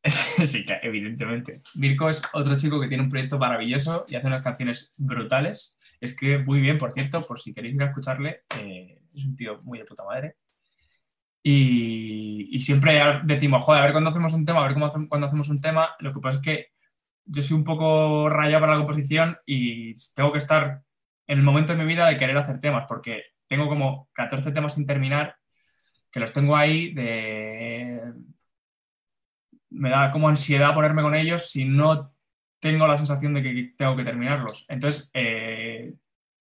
Sí, 0.46 0.64
evidentemente. 0.82 1.62
Mirko 1.76 2.10
es 2.10 2.20
otro 2.32 2.56
chico 2.56 2.80
que 2.80 2.88
tiene 2.88 3.04
un 3.04 3.08
proyecto 3.08 3.38
maravilloso 3.38 4.04
y 4.08 4.16
hace 4.16 4.26
unas 4.26 4.42
canciones 4.42 4.92
brutales. 4.96 5.78
Escribe 6.00 6.42
muy 6.42 6.60
bien, 6.60 6.76
por 6.76 6.92
cierto, 6.92 7.20
por 7.22 7.40
si 7.40 7.54
queréis 7.54 7.76
ir 7.76 7.82
a 7.82 7.86
escucharle. 7.86 8.40
eh, 8.58 8.98
es 9.14 9.24
un 9.24 9.36
tío 9.36 9.58
muy 9.62 9.78
de 9.78 9.84
puta 9.84 10.04
madre. 10.04 10.36
Y, 11.44 12.48
y 12.50 12.60
siempre 12.60 13.00
decimos, 13.24 13.62
joder, 13.64 13.80
a 13.82 13.84
ver 13.84 13.92
cuándo 13.92 14.10
hacemos 14.10 14.32
un 14.32 14.44
tema, 14.44 14.60
a 14.60 14.68
ver 14.68 14.74
cómo 14.74 14.90
cuándo 15.08 15.26
hacemos 15.26 15.48
un 15.48 15.60
tema. 15.60 15.90
Lo 16.00 16.12
que 16.12 16.20
pasa 16.20 16.38
es 16.38 16.44
que 16.44 16.66
yo 17.24 17.42
soy 17.42 17.56
un 17.56 17.64
poco 17.64 18.28
rayado 18.28 18.60
para 18.60 18.72
la 18.72 18.78
composición 18.78 19.36
y 19.46 19.94
tengo 20.14 20.32
que 20.32 20.38
estar 20.38 20.82
en 21.26 21.38
el 21.38 21.44
momento 21.44 21.72
de 21.72 21.78
mi 21.78 21.86
vida 21.86 22.08
de 22.08 22.16
querer 22.16 22.36
hacer 22.36 22.60
temas, 22.60 22.86
porque 22.88 23.22
tengo 23.52 23.68
como 23.68 24.08
14 24.14 24.50
temas 24.50 24.72
sin 24.72 24.86
terminar 24.86 25.36
que 26.10 26.20
los 26.20 26.32
tengo 26.32 26.56
ahí 26.56 26.94
de... 26.94 28.00
Me 29.68 29.90
da 29.90 30.10
como 30.10 30.26
ansiedad 30.26 30.72
ponerme 30.72 31.02
con 31.02 31.14
ellos 31.14 31.50
si 31.50 31.66
no 31.66 32.14
tengo 32.60 32.86
la 32.86 32.96
sensación 32.96 33.34
de 33.34 33.42
que 33.42 33.74
tengo 33.76 33.94
que 33.94 34.04
terminarlos. 34.04 34.64
Entonces, 34.68 35.10
eh, 35.12 35.92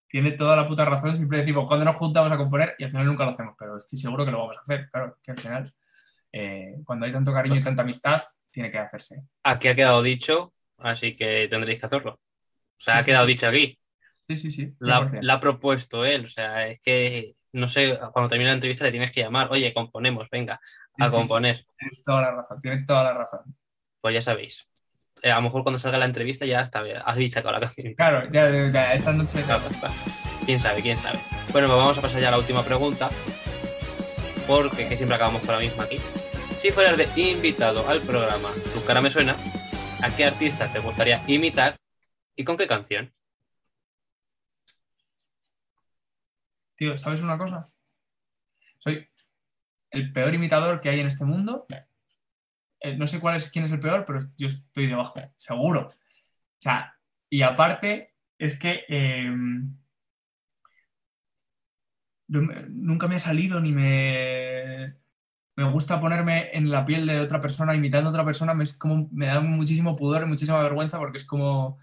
tiene 0.06 0.32
toda 0.32 0.54
la 0.54 0.68
puta 0.68 0.84
razón. 0.84 1.16
Siempre 1.16 1.38
decimos, 1.38 1.66
cuando 1.66 1.84
nos 1.84 1.96
juntamos 1.96 2.30
a 2.30 2.36
componer? 2.36 2.76
Y 2.78 2.84
al 2.84 2.90
final 2.90 3.06
nunca 3.06 3.24
lo 3.24 3.32
hacemos, 3.32 3.56
pero 3.58 3.76
estoy 3.76 3.98
seguro 3.98 4.24
que 4.24 4.30
lo 4.30 4.38
vamos 4.38 4.56
a 4.58 4.60
hacer. 4.60 4.88
Claro, 4.88 5.18
que 5.20 5.32
al 5.32 5.38
final 5.38 5.74
eh, 6.32 6.74
cuando 6.84 7.06
hay 7.06 7.12
tanto 7.12 7.32
cariño 7.32 7.56
y 7.56 7.64
tanta 7.64 7.82
amistad, 7.82 8.22
tiene 8.52 8.70
que 8.70 8.78
hacerse. 8.78 9.24
Aquí 9.42 9.66
ha 9.66 9.74
quedado 9.74 10.00
dicho, 10.00 10.52
así 10.78 11.16
que 11.16 11.48
tendréis 11.48 11.80
que 11.80 11.86
hacerlo. 11.86 12.12
O 12.12 12.82
sea, 12.82 12.98
ha 12.98 13.04
quedado 13.04 13.26
dicho 13.26 13.48
aquí. 13.48 13.79
Sí, 14.30 14.36
sí, 14.36 14.50
sí. 14.52 14.72
La, 14.78 15.00
100%. 15.00 15.18
la 15.22 15.34
ha 15.34 15.40
propuesto 15.40 16.04
él. 16.04 16.24
O 16.24 16.28
sea, 16.28 16.68
es 16.68 16.80
que, 16.80 17.34
no 17.52 17.66
sé, 17.66 17.98
cuando 18.12 18.28
termine 18.28 18.50
la 18.50 18.54
entrevista 18.54 18.84
le 18.84 18.92
tienes 18.92 19.10
que 19.10 19.22
llamar, 19.22 19.48
oye, 19.50 19.74
componemos, 19.74 20.28
venga, 20.30 20.60
Sí, 20.64 21.02
a 21.02 21.06
sí, 21.06 21.10
sí. 21.10 21.16
componer. 21.16 21.66
Tienes 21.76 22.02
toda 22.04 22.20
la 22.22 22.30
razón, 22.30 22.60
tienes 22.62 22.86
toda 22.86 23.02
la 23.02 23.12
razón. 23.14 23.40
Pues 24.00 24.14
ya 24.14 24.22
sabéis. 24.22 24.68
Eh, 25.22 25.32
a 25.32 25.36
lo 25.36 25.42
mejor 25.42 25.64
cuando 25.64 25.80
salga 25.80 25.98
la 25.98 26.04
entrevista 26.04 26.46
ya 26.46 26.60
está, 26.60 26.84
habéis 27.04 27.32
sacado 27.32 27.52
la 27.52 27.60
canción. 27.60 27.92
Claro, 27.94 28.30
ya, 28.30 28.70
ya, 28.72 28.94
esta 28.94 29.12
noche. 29.12 29.42
Claro, 29.42 29.64
claro. 29.80 29.94
Quién 30.46 30.60
sabe, 30.60 30.80
quién 30.80 30.96
sabe. 30.96 31.18
Bueno, 31.50 31.66
pues 31.66 31.78
vamos 31.78 31.98
a 31.98 32.02
pasar 32.02 32.20
ya 32.20 32.28
a 32.28 32.30
la 32.30 32.38
última 32.38 32.62
pregunta. 32.62 33.10
Porque 34.46 34.88
que 34.88 34.96
siempre 34.96 35.16
acabamos 35.16 35.42
con 35.42 35.54
la 35.54 35.60
misma 35.60 35.84
aquí. 35.84 35.98
Si 36.60 36.70
fueras 36.70 36.96
de 36.96 37.08
invitado 37.20 37.88
al 37.88 38.00
programa 38.00 38.50
Tu 38.74 38.84
cara 38.84 39.00
me 39.00 39.10
suena, 39.10 39.34
¿a 40.02 40.14
qué 40.16 40.24
artista 40.26 40.72
te 40.72 40.78
gustaría 40.78 41.20
imitar 41.26 41.74
y 42.36 42.44
con 42.44 42.56
qué 42.56 42.66
canción? 42.68 43.12
Tío, 46.80 46.96
¿sabes 46.96 47.20
una 47.20 47.36
cosa? 47.36 47.70
Soy 48.78 49.06
el 49.90 50.14
peor 50.14 50.32
imitador 50.32 50.80
que 50.80 50.88
hay 50.88 51.00
en 51.00 51.08
este 51.08 51.26
mundo. 51.26 51.66
Eh, 52.80 52.96
no 52.96 53.06
sé 53.06 53.20
cuál 53.20 53.36
es, 53.36 53.50
quién 53.50 53.66
es 53.66 53.72
el 53.72 53.80
peor, 53.80 54.06
pero 54.06 54.20
yo 54.38 54.46
estoy 54.46 54.86
debajo, 54.86 55.20
seguro. 55.36 55.88
O 55.88 55.90
sea, 56.58 56.96
y 57.28 57.42
aparte, 57.42 58.14
es 58.38 58.58
que 58.58 58.86
eh, 58.88 59.30
nunca 62.28 63.08
me 63.08 63.16
ha 63.16 63.20
salido 63.20 63.60
ni 63.60 63.72
me, 63.72 64.96
me 65.56 65.70
gusta 65.70 66.00
ponerme 66.00 66.48
en 66.56 66.70
la 66.70 66.86
piel 66.86 67.06
de 67.06 67.20
otra 67.20 67.42
persona, 67.42 67.74
imitando 67.74 68.08
a 68.08 68.12
otra 68.12 68.24
persona, 68.24 68.54
me, 68.54 68.64
es 68.64 68.72
como, 68.78 69.06
me 69.12 69.26
da 69.26 69.42
muchísimo 69.42 69.96
pudor 69.96 70.22
y 70.22 70.26
muchísima 70.26 70.62
vergüenza 70.62 70.96
porque 70.96 71.18
es 71.18 71.26
como, 71.26 71.78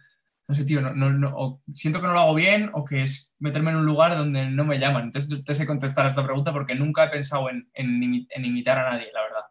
no 0.47 0.55
sé, 0.55 0.63
tío, 0.65 0.81
no, 0.81 0.93
no, 0.93 1.09
no- 1.11 1.33
o 1.35 1.61
siento 1.69 1.99
que 1.99 2.07
no 2.07 2.13
lo 2.13 2.19
hago 2.21 2.33
bien 2.35 2.69
o 2.73 2.85
que 2.85 3.03
es 3.03 3.33
meterme 3.39 3.71
en 3.71 3.77
un 3.77 3.85
lugar 3.85 4.15
donde 4.17 4.45
no 4.49 4.63
me 4.65 4.79
llaman. 4.79 5.05
Entonces 5.05 5.43
te 5.43 5.53
sé 5.53 5.65
contestar 5.65 6.05
a 6.05 6.09
esta 6.09 6.23
pregunta 6.23 6.53
porque 6.53 6.75
nunca 6.75 7.05
he 7.05 7.09
pensado 7.09 7.49
en, 7.49 7.69
en 7.73 8.01
en 8.29 8.45
imitar 8.45 8.77
a 8.79 8.91
nadie, 8.91 9.11
la 9.13 9.21
verdad. 9.23 9.41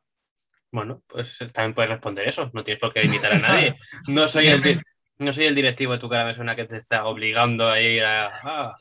Bueno, 0.73 1.03
pues 1.07 1.39
también 1.53 1.75
puedes 1.75 1.91
responder 1.91 2.29
eso. 2.29 2.51
No 2.53 2.63
tienes 2.65 2.81
por 2.81 2.93
qué 2.93 3.05
imitar 3.05 3.33
a 3.33 3.39
nadie. 3.41 3.77
No 4.09 4.27
soy 4.29 4.49
el, 4.49 4.83
no 5.19 5.33
soy 5.33 5.47
el 5.47 5.55
directivo 5.55 5.93
de 5.93 5.99
Tu 5.99 6.09
cara 6.09 6.25
me 6.25 6.35
suena 6.35 6.57
que 6.57 6.65
te 6.65 6.77
está 6.77 7.07
obligando 7.07 7.69
a 7.69 7.81
ir 7.81 8.05
a, 8.05 8.27
a, 8.43 8.75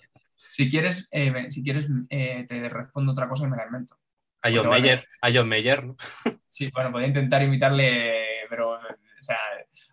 Si 0.52 0.70
quieres, 0.70 1.08
eh, 1.12 1.50
si 1.50 1.64
quieres 1.64 1.88
eh, 2.10 2.46
te 2.48 2.70
respondo 2.70 3.12
otra 3.12 3.28
cosa 3.30 3.46
y 3.46 3.50
me 3.50 3.58
la 3.58 3.66
invento. 3.66 3.98
a 4.42 4.50
John. 4.52 4.70
Mayer. 4.70 5.06
A 5.22 5.32
John 5.34 5.48
Mayer, 5.48 5.84
¿no? 5.84 5.96
Sí, 6.46 6.70
bueno, 6.74 6.92
podría 6.92 7.08
intentar 7.10 7.42
imitarle, 7.44 8.46
pero, 8.50 8.72
o 8.72 8.80
sea, 9.22 9.38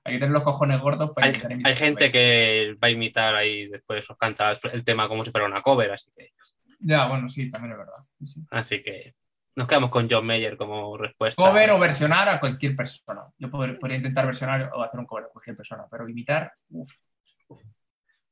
hay 0.05 0.15
que 0.15 0.19
tener 0.19 0.33
los 0.33 0.43
cojones 0.43 0.81
gordos 0.81 1.11
para 1.13 1.27
Hay, 1.29 1.35
intentar 1.35 1.61
hay 1.65 1.75
gente 1.75 2.11
que 2.11 2.77
va 2.83 2.89
a 2.89 2.91
imitar 2.91 3.35
ahí 3.35 3.69
después 3.69 4.09
os 4.11 4.17
canta 4.17 4.57
el 4.73 4.85
tema 4.85 5.09
como 5.09 5.25
si 5.25 5.31
fuera 5.31 5.47
una 5.47 5.63
cover, 5.63 5.93
así 5.93 6.11
que, 6.17 6.33
Ya, 6.81 7.07
bueno, 7.07 7.29
sí, 7.29 7.51
también 7.51 7.73
es 7.73 7.79
verdad. 7.79 8.05
sí, 8.19 8.27
sí. 8.27 8.41
así 8.51 8.83
que 8.83 9.15
nos 9.55 9.69
quedamos 9.69 9.91
con 9.91 10.09
John 10.11 10.27
Mayer 10.27 10.57
como 10.57 10.97
respuesta. 10.97 11.41
Cover 11.43 11.71
o 11.73 11.79
versionar 11.79 12.27
a 12.31 12.41
cualquier 12.41 12.75
persona. 12.75 13.23
Yo 13.37 13.51
podría, 13.51 13.79
podría 13.79 13.99
intentar 13.99 14.25
versionar 14.25 14.71
o 14.75 14.83
hacer 14.83 14.99
un 14.99 15.05
cover 15.07 15.25
a 15.25 15.29
cualquier 15.29 15.57
persona, 15.57 15.87
pero 15.91 16.09
imitar, 16.09 16.53
uf. 16.71 16.91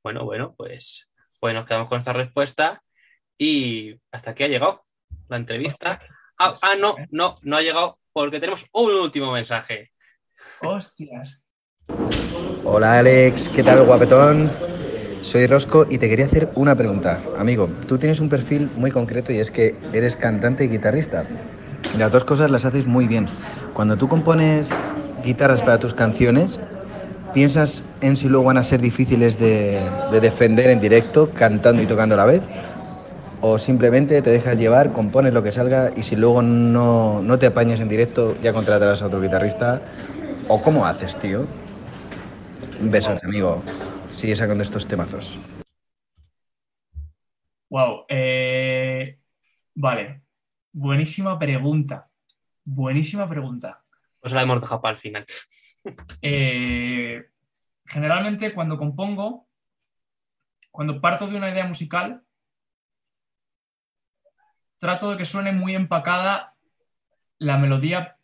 Bueno, 0.03 0.25
bueno, 0.25 0.55
pues, 0.57 1.09
pues 1.39 1.55
nos 1.55 1.67
quedamos 1.67 1.89
con 1.89 1.99
esta 1.99 2.15
respuesta 2.15 2.83
y 3.37 3.95
hasta 4.11 4.31
aquí 4.31 4.45
ha 4.45 4.49
llegado 4.49 4.87
la 5.29 5.37
entrevista. 5.37 6.01
Ah, 6.39 6.55
ah, 6.63 6.75
no, 6.79 6.97
no, 7.11 7.35
no 7.43 7.57
ha 7.59 7.63
llegado 7.63 7.99
porque 8.13 8.41
tenemos 8.41 8.65
un 8.73 8.93
último 8.93 9.31
mensaje. 9.31 9.93
Hostias. 10.63 11.45
Hola 12.65 12.99
Alex, 12.99 13.49
¿qué 13.51 13.63
tal 13.63 13.83
guapetón? 13.83 14.51
Soy 15.23 15.47
Rosco 15.47 15.87
y 15.91 15.99
te 15.99 16.09
quería 16.09 16.27
hacer 16.27 16.49
una 16.55 16.77
pregunta. 16.77 17.21
Amigo, 17.37 17.69
tú 17.89 17.99
tienes 17.99 18.21
un 18.21 18.29
perfil 18.29 18.71
muy 18.77 18.91
concreto 18.91 19.33
y 19.33 19.39
es 19.39 19.51
que 19.51 19.75
eres 19.93 20.17
cantante 20.17 20.65
y 20.65 20.69
guitarrista. 20.69 21.27
Las 21.93 22.13
dos 22.13 22.25
cosas 22.25 22.51
las 22.51 22.65
haces 22.65 22.87
muy 22.87 23.07
bien. 23.09 23.27
Cuando 23.73 23.97
tú 23.97 24.09
compones 24.09 24.81
guitarras 25.23 25.63
para 25.63 25.79
tus 25.79 25.95
canciones, 25.95 26.61
¿piensas 27.33 27.85
en 28.01 28.17
si 28.17 28.29
luego 28.29 28.45
van 28.47 28.57
a 28.59 28.65
ser 28.65 28.81
difíciles 28.81 29.39
de, 29.39 29.81
de 30.11 30.21
defender 30.21 30.71
en 30.71 30.81
directo, 30.81 31.33
cantando 31.35 31.83
y 31.83 31.87
tocando 31.87 32.15
a 32.15 32.19
la 32.19 32.25
vez? 32.25 32.51
¿O 33.41 33.59
simplemente 33.59 34.23
te 34.23 34.31
dejas 34.31 34.59
llevar, 34.59 34.93
compones 34.93 35.33
lo 35.33 35.43
que 35.43 35.53
salga 35.53 35.91
y 35.97 36.03
si 36.05 36.17
luego 36.17 36.43
no, 36.43 37.23
no 37.23 37.39
te 37.39 37.47
apañas 37.47 37.81
en 37.81 37.89
directo, 37.89 38.37
ya 38.41 38.53
contratarás 38.53 39.03
a 39.03 39.07
otro 39.07 39.21
guitarrista? 39.21 39.83
¿O 40.47 40.63
cómo 40.63 40.87
haces, 40.87 41.19
tío? 41.19 41.49
Un 42.81 42.91
besote, 42.91 43.27
amigo. 43.27 43.63
Sigue 44.11 44.35
sacando 44.35 44.63
estos 44.63 44.89
temazos. 44.89 45.39
Wow. 47.69 48.07
eh, 48.09 49.19
vale. 49.75 50.23
Buenísima 50.73 51.39
pregunta. 51.39 52.09
Buenísima 52.65 53.29
pregunta. 53.29 53.85
Pues 54.21 54.33
la 54.33 54.43
hemos 54.43 54.63
dejado 54.63 54.81
para 54.81 54.93
el 54.95 54.99
final. 54.99 55.27
Eh, 56.21 57.25
generalmente 57.87 58.53
cuando 58.53 58.77
compongo, 58.77 59.49
cuando 60.71 61.01
parto 61.01 61.27
de 61.27 61.37
una 61.37 61.49
idea 61.49 61.67
musical, 61.67 62.23
trato 64.79 65.11
de 65.11 65.17
que 65.17 65.25
suene 65.25 65.53
muy 65.53 65.75
empacada 65.75 66.55
la 67.39 67.57
melodía 67.57 68.19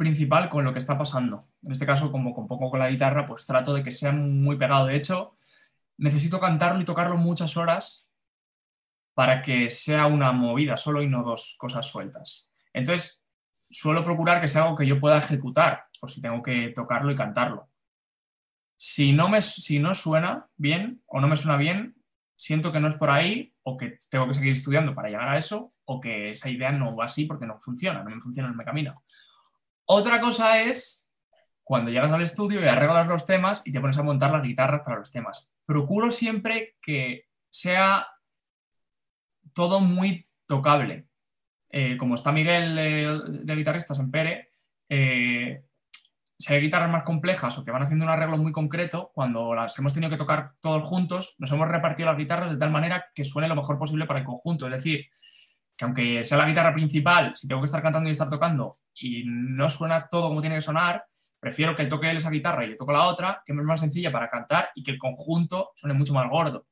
principal 0.00 0.48
con 0.48 0.64
lo 0.64 0.72
que 0.72 0.78
está 0.78 0.96
pasando. 0.96 1.50
En 1.62 1.72
este 1.72 1.84
caso, 1.84 2.10
como 2.10 2.32
compongo 2.32 2.70
con 2.70 2.80
la 2.80 2.88
guitarra, 2.88 3.26
pues 3.26 3.44
trato 3.44 3.74
de 3.74 3.82
que 3.82 3.90
sea 3.90 4.12
muy 4.12 4.56
pegado. 4.56 4.86
De 4.86 4.96
hecho, 4.96 5.36
necesito 5.98 6.40
cantarlo 6.40 6.80
y 6.80 6.86
tocarlo 6.86 7.18
muchas 7.18 7.54
horas 7.58 8.08
para 9.12 9.42
que 9.42 9.68
sea 9.68 10.06
una 10.06 10.32
movida 10.32 10.78
solo 10.78 11.02
y 11.02 11.06
no 11.06 11.22
dos 11.22 11.54
cosas 11.58 11.84
sueltas. 11.84 12.50
Entonces, 12.72 13.26
suelo 13.70 14.02
procurar 14.02 14.40
que 14.40 14.48
sea 14.48 14.62
algo 14.62 14.74
que 14.74 14.86
yo 14.86 14.98
pueda 14.98 15.18
ejecutar, 15.18 15.84
por 16.00 16.10
si 16.10 16.22
tengo 16.22 16.42
que 16.42 16.72
tocarlo 16.74 17.12
y 17.12 17.16
cantarlo. 17.16 17.68
Si 18.76 19.12
no, 19.12 19.28
me, 19.28 19.42
si 19.42 19.80
no 19.80 19.92
suena 19.92 20.48
bien 20.56 21.02
o 21.04 21.20
no 21.20 21.28
me 21.28 21.36
suena 21.36 21.58
bien, 21.58 21.94
siento 22.36 22.72
que 22.72 22.80
no 22.80 22.88
es 22.88 22.94
por 22.94 23.10
ahí 23.10 23.52
o 23.64 23.76
que 23.76 23.98
tengo 24.10 24.26
que 24.26 24.32
seguir 24.32 24.52
estudiando 24.52 24.94
para 24.94 25.10
llegar 25.10 25.28
a 25.28 25.36
eso 25.36 25.70
o 25.84 26.00
que 26.00 26.30
esa 26.30 26.48
idea 26.48 26.72
no 26.72 26.96
va 26.96 27.04
así 27.04 27.26
porque 27.26 27.44
no 27.44 27.60
funciona, 27.60 28.02
no 28.02 28.08
me 28.08 28.20
funciona, 28.22 28.48
no 28.48 28.54
me 28.54 28.64
camina. 28.64 28.96
Otra 29.92 30.20
cosa 30.20 30.62
es 30.62 31.10
cuando 31.64 31.90
llegas 31.90 32.12
al 32.12 32.22
estudio 32.22 32.62
y 32.62 32.68
arreglas 32.68 33.08
los 33.08 33.26
temas 33.26 33.66
y 33.66 33.72
te 33.72 33.80
pones 33.80 33.98
a 33.98 34.04
montar 34.04 34.30
las 34.30 34.46
guitarras 34.46 34.82
para 34.84 35.00
los 35.00 35.10
temas. 35.10 35.52
Procuro 35.66 36.12
siempre 36.12 36.76
que 36.80 37.24
sea 37.50 38.06
todo 39.52 39.80
muy 39.80 40.28
tocable. 40.46 41.08
Eh, 41.70 41.96
como 41.96 42.14
está 42.14 42.30
Miguel 42.30 42.78
eh, 42.78 43.20
de 43.42 43.56
guitarristas 43.56 43.98
en 43.98 44.12
Pere, 44.12 44.52
eh, 44.88 45.64
si 46.38 46.54
hay 46.54 46.60
guitarras 46.60 46.88
más 46.88 47.02
complejas 47.02 47.58
o 47.58 47.64
que 47.64 47.72
van 47.72 47.82
haciendo 47.82 48.04
un 48.04 48.12
arreglo 48.12 48.36
muy 48.36 48.52
concreto, 48.52 49.10
cuando 49.12 49.56
las 49.56 49.76
hemos 49.76 49.92
tenido 49.92 50.10
que 50.10 50.16
tocar 50.16 50.52
todos 50.60 50.86
juntos, 50.86 51.34
nos 51.38 51.50
hemos 51.50 51.66
repartido 51.66 52.10
las 52.10 52.18
guitarras 52.18 52.52
de 52.52 52.58
tal 52.58 52.70
manera 52.70 53.06
que 53.12 53.24
suene 53.24 53.48
lo 53.48 53.56
mejor 53.56 53.76
posible 53.76 54.06
para 54.06 54.20
el 54.20 54.24
conjunto. 54.24 54.66
Es 54.66 54.72
decir, 54.72 55.06
que 55.80 55.84
aunque 55.84 56.24
sea 56.24 56.36
la 56.36 56.46
guitarra 56.46 56.74
principal, 56.74 57.34
si 57.34 57.48
tengo 57.48 57.62
que 57.62 57.66
estar 57.66 57.82
cantando 57.82 58.08
y 58.08 58.12
estar 58.12 58.28
tocando 58.28 58.76
y 58.94 59.24
no 59.24 59.68
suena 59.70 60.06
todo 60.08 60.28
como 60.28 60.40
tiene 60.40 60.56
que 60.56 60.60
sonar, 60.60 61.04
prefiero 61.38 61.74
que 61.74 61.86
toque 61.86 62.10
él 62.10 62.18
esa 62.18 62.30
guitarra 62.30 62.66
y 62.66 62.70
yo 62.70 62.76
toco 62.76 62.92
la 62.92 63.06
otra, 63.06 63.42
que 63.46 63.52
es 63.52 63.58
más 63.58 63.80
sencilla 63.80 64.12
para 64.12 64.28
cantar 64.28 64.70
y 64.74 64.82
que 64.82 64.90
el 64.90 64.98
conjunto 64.98 65.70
suene 65.74 65.94
mucho 65.94 66.12
más 66.12 66.28
gordo. 66.28 66.66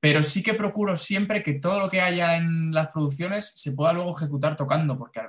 Pero 0.00 0.22
sí 0.22 0.42
que 0.42 0.54
procuro 0.54 0.96
siempre 0.96 1.42
que 1.42 1.54
todo 1.54 1.78
lo 1.78 1.88
que 1.88 2.02
haya 2.02 2.36
en 2.36 2.72
las 2.72 2.92
producciones 2.92 3.54
se 3.56 3.72
pueda 3.72 3.94
luego 3.94 4.14
ejecutar 4.16 4.54
tocando, 4.56 4.98
porque 4.98 5.20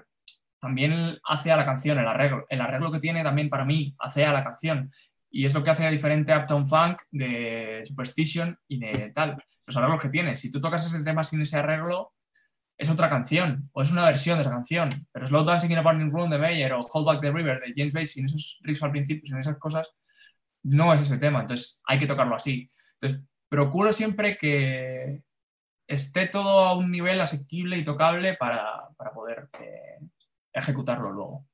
también 0.60 1.20
hace 1.24 1.52
a 1.52 1.56
la 1.56 1.66
canción 1.66 1.98
el 1.98 2.08
arreglo. 2.08 2.46
El 2.50 2.60
arreglo 2.60 2.92
que 2.92 3.00
tiene 3.00 3.24
también 3.24 3.50
para 3.50 3.64
mí 3.64 3.96
hace 4.00 4.26
a 4.26 4.34
la 4.34 4.44
canción. 4.44 4.90
Y 5.32 5.46
es 5.46 5.54
lo 5.54 5.64
que 5.64 5.70
hace 5.70 5.90
diferente 5.90 6.34
a 6.34 6.40
Uptown 6.40 6.68
Funk 6.68 7.04
de 7.12 7.84
Superstition 7.86 8.58
y 8.68 8.80
de 8.80 9.12
tal. 9.16 9.42
Los 9.66 9.78
arreglos 9.78 10.02
que 10.02 10.10
tiene. 10.10 10.36
Si 10.36 10.52
tú 10.52 10.60
tocas 10.60 10.86
ese 10.86 11.04
tema 11.04 11.24
sin 11.24 11.42
ese 11.42 11.58
arreglo, 11.58 12.14
es 12.78 12.90
otra 12.90 13.10
canción 13.10 13.70
o 13.74 13.82
es 13.82 13.92
una 13.92 14.06
versión 14.06 14.38
de 14.38 14.42
esa 14.44 14.52
canción. 14.52 15.08
Pero 15.12 15.28
Slow 15.28 15.44
Dancing 15.44 15.72
in 15.72 15.78
a 15.78 15.82
Burning 15.82 16.12
Room 16.12 16.30
de 16.30 16.38
Mayer 16.38 16.74
o 16.74 16.80
Hold 16.80 17.06
Back 17.06 17.22
the 17.22 17.32
River 17.32 17.62
de 17.62 17.74
James 17.76 17.94
Bay, 17.94 18.06
sin 18.06 18.26
esos 18.26 18.60
riffs 18.64 18.84
al 18.84 18.92
principio, 18.92 19.28
sin 19.28 19.38
esas 19.38 19.58
cosas, 19.58 19.94
no 20.64 20.94
es 20.94 21.02
ese 21.02 21.18
tema. 21.18 21.42
Entonces 21.42 21.80
hay 21.86 22.00
que 22.00 22.08
tocarlo 22.08 22.36
así. 22.36 22.68
Entonces 22.94 23.22
procuro 23.50 23.94
siempre 23.94 24.38
que 24.38 25.22
esté 25.88 26.28
todo 26.28 26.66
a 26.66 26.76
un 26.76 26.92
nivel 26.92 27.22
asequible 27.22 27.78
y 27.78 27.84
tocable 27.84 28.36
para, 28.36 28.90
para 28.98 29.12
poder 29.12 29.50
eh, 29.60 30.00
ejecutarlo 30.52 31.12
luego. 31.12 31.46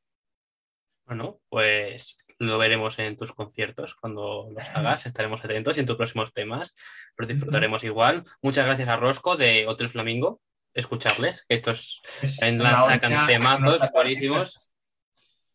Bueno, 1.05 1.39
pues 1.49 2.15
lo 2.37 2.57
veremos 2.59 2.99
en 2.99 3.17
tus 3.17 3.33
conciertos 3.33 3.95
cuando 3.95 4.49
los 4.53 4.63
hagas, 4.75 5.07
estaremos 5.07 5.43
atentos 5.43 5.75
y 5.75 5.79
en 5.79 5.87
tus 5.87 5.97
próximos 5.97 6.31
temas 6.33 6.75
los 7.17 7.27
disfrutaremos 7.27 7.83
igual. 7.83 8.23
Muchas 8.43 8.65
gracias 8.65 8.87
a 8.87 8.95
Rosco 8.95 9.35
de 9.35 9.65
Hotel 9.67 9.89
Flamingo 9.89 10.39
escucharles. 10.73 11.45
que 11.47 11.55
Estos 11.55 12.01
Es 12.21 12.37
sacan 12.37 13.25
temazos 13.25 13.79
buenísimos. 13.93 14.71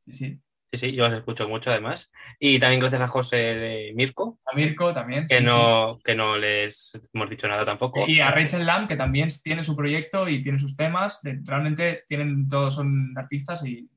Sí, 0.07 0.13
sí. 0.13 0.41
Sí, 0.77 0.93
yo 0.93 1.05
los 1.05 1.15
escucho 1.15 1.49
mucho 1.49 1.71
además. 1.71 2.11
Y 2.39 2.59
también 2.59 2.81
gracias 2.81 3.01
a 3.03 3.09
José 3.09 3.37
de 3.37 3.93
Mirko, 3.95 4.41
A 4.45 4.57
Mirko 4.57 4.93
también. 4.93 5.27
que 5.27 5.39
sí, 5.39 5.45
no, 5.45 5.99
que 6.03 6.15
no 6.15 6.37
les 6.37 6.99
hemos 7.13 7.31
dicho 7.31 7.49
nada 7.49 7.65
tampoco. 7.65 8.05
Y 8.09 8.21
a 8.21 8.31
Rachel 8.31 8.67
Lamb, 8.67 8.89
que 8.89 8.97
también 8.97 9.29
tiene 9.43 9.63
su 9.63 9.77
proyecto 9.77 10.29
y 10.29 10.43
tiene 10.43 10.59
sus 10.59 10.77
temas. 10.77 11.21
realmente 11.45 12.05
tienen, 12.09 12.49
todos 12.49 12.75
son 12.75 13.15
artistas 13.17 13.65
y 13.65 13.89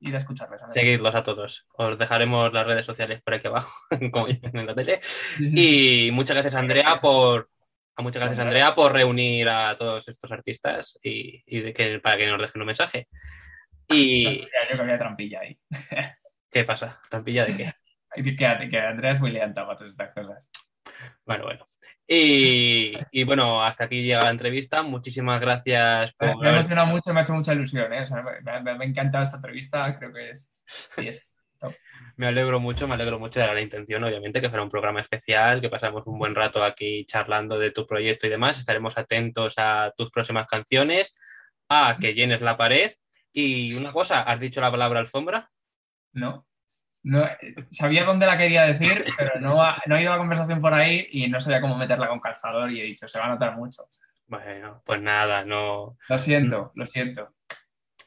ir 0.00 0.14
a 0.14 0.18
escucharles. 0.18 0.62
a. 0.62 0.70
Seguidlos 0.70 1.14
a 1.14 1.22
todos. 1.22 1.66
Os 1.72 1.98
dejaremos 1.98 2.52
las 2.52 2.66
redes 2.66 2.86
sociales 2.86 3.20
por 3.22 3.34
aquí 3.34 3.48
abajo, 3.48 3.72
como 4.12 4.28
en 4.28 4.66
la 4.66 4.74
tele. 4.74 5.00
Y 5.40 6.10
muchas 6.12 6.34
gracias, 6.36 6.54
Andrea, 6.54 7.00
por. 7.00 7.50
Muchas 7.98 8.20
gracias, 8.22 8.38
Andrea, 8.44 8.74
por 8.74 8.92
reunir 8.92 9.48
a 9.48 9.76
todos 9.76 10.08
estos 10.08 10.32
artistas 10.32 10.98
y, 11.02 11.42
y 11.46 11.60
de 11.60 11.72
que, 11.72 12.00
para 12.00 12.16
que 12.16 12.26
nos 12.26 12.40
dejen 12.40 12.60
un 12.62 12.66
mensaje. 12.66 13.08
No 13.90 13.96
Y. 13.96 14.24
sabía 14.24 14.48
yo 14.70 14.76
que 14.76 14.82
había 14.82 14.98
trampilla 14.98 15.40
ahí. 15.40 15.58
¿Qué 16.50 16.64
pasa? 16.64 17.00
¿Trampilla 17.10 17.44
de 17.44 17.56
qué? 17.56 17.72
Quédate, 18.36 18.68
que 18.68 18.78
Andrea 18.78 19.12
es 19.12 19.20
muy 19.20 19.30
leanta 19.30 19.64
para 19.64 19.76
todas 19.76 19.92
estas 19.92 20.12
cosas. 20.14 20.50
Bueno, 21.24 21.44
bueno. 21.44 21.68
Y, 22.06 22.92
y 23.10 23.24
bueno, 23.24 23.62
hasta 23.64 23.84
aquí 23.84 24.02
llega 24.02 24.24
la 24.24 24.30
entrevista. 24.30 24.82
Muchísimas 24.82 25.40
gracias 25.40 26.12
por. 26.14 26.38
me 26.40 26.48
ha 26.48 26.52
emocionado 26.54 26.88
mucho 26.88 27.12
me 27.14 27.20
ha 27.20 27.22
hecho 27.22 27.32
mucha 27.34 27.52
ilusión. 27.54 27.90
¿eh? 27.92 28.02
O 28.02 28.06
sea, 28.06 28.22
me, 28.22 28.60
me- 28.62 28.74
me 28.78 28.84
ha 28.84 28.88
encantado 28.88 29.22
esta 29.22 29.36
entrevista. 29.36 29.98
Creo 29.98 30.12
que 30.12 30.30
es 30.30 30.50
10. 30.96 31.31
Me 32.16 32.26
alegro 32.26 32.60
mucho, 32.60 32.86
me 32.86 32.94
alegro 32.94 33.18
mucho 33.18 33.40
de 33.40 33.46
la 33.46 33.60
intención, 33.60 34.04
obviamente, 34.04 34.40
que 34.40 34.48
fuera 34.48 34.62
un 34.62 34.68
programa 34.70 35.00
especial, 35.00 35.60
que 35.60 35.68
pasamos 35.68 36.06
un 36.06 36.18
buen 36.18 36.34
rato 36.34 36.62
aquí 36.62 37.04
charlando 37.06 37.58
de 37.58 37.70
tu 37.70 37.86
proyecto 37.86 38.26
y 38.26 38.30
demás. 38.30 38.58
Estaremos 38.58 38.98
atentos 38.98 39.54
a 39.56 39.92
tus 39.96 40.10
próximas 40.10 40.46
canciones, 40.46 41.18
a 41.68 41.96
que 42.00 42.14
llenes 42.14 42.42
la 42.42 42.56
pared. 42.56 42.92
Y 43.32 43.74
una 43.74 43.92
cosa, 43.92 44.22
¿has 44.22 44.38
dicho 44.40 44.60
la 44.60 44.70
palabra 44.70 45.00
alfombra? 45.00 45.50
¿no? 46.12 46.46
No, 47.04 47.26
sabía 47.70 48.04
dónde 48.04 48.26
la 48.26 48.38
quería 48.38 48.62
decir, 48.62 49.04
pero 49.16 49.40
no 49.40 49.60
ha, 49.62 49.82
no 49.86 49.96
ha 49.96 50.00
ido 50.00 50.12
la 50.12 50.18
conversación 50.18 50.60
por 50.60 50.72
ahí 50.72 51.08
y 51.10 51.28
no 51.28 51.40
sabía 51.40 51.60
cómo 51.60 51.76
meterla 51.76 52.06
con 52.08 52.20
calzador 52.20 52.70
y 52.70 52.80
he 52.80 52.84
dicho, 52.84 53.08
se 53.08 53.18
va 53.18 53.24
a 53.26 53.30
notar 53.30 53.56
mucho. 53.56 53.88
Bueno, 54.26 54.82
pues 54.84 55.00
nada, 55.02 55.44
no. 55.44 55.96
Lo 56.08 56.18
siento, 56.18 56.70
lo 56.76 56.86
siento. 56.86 57.34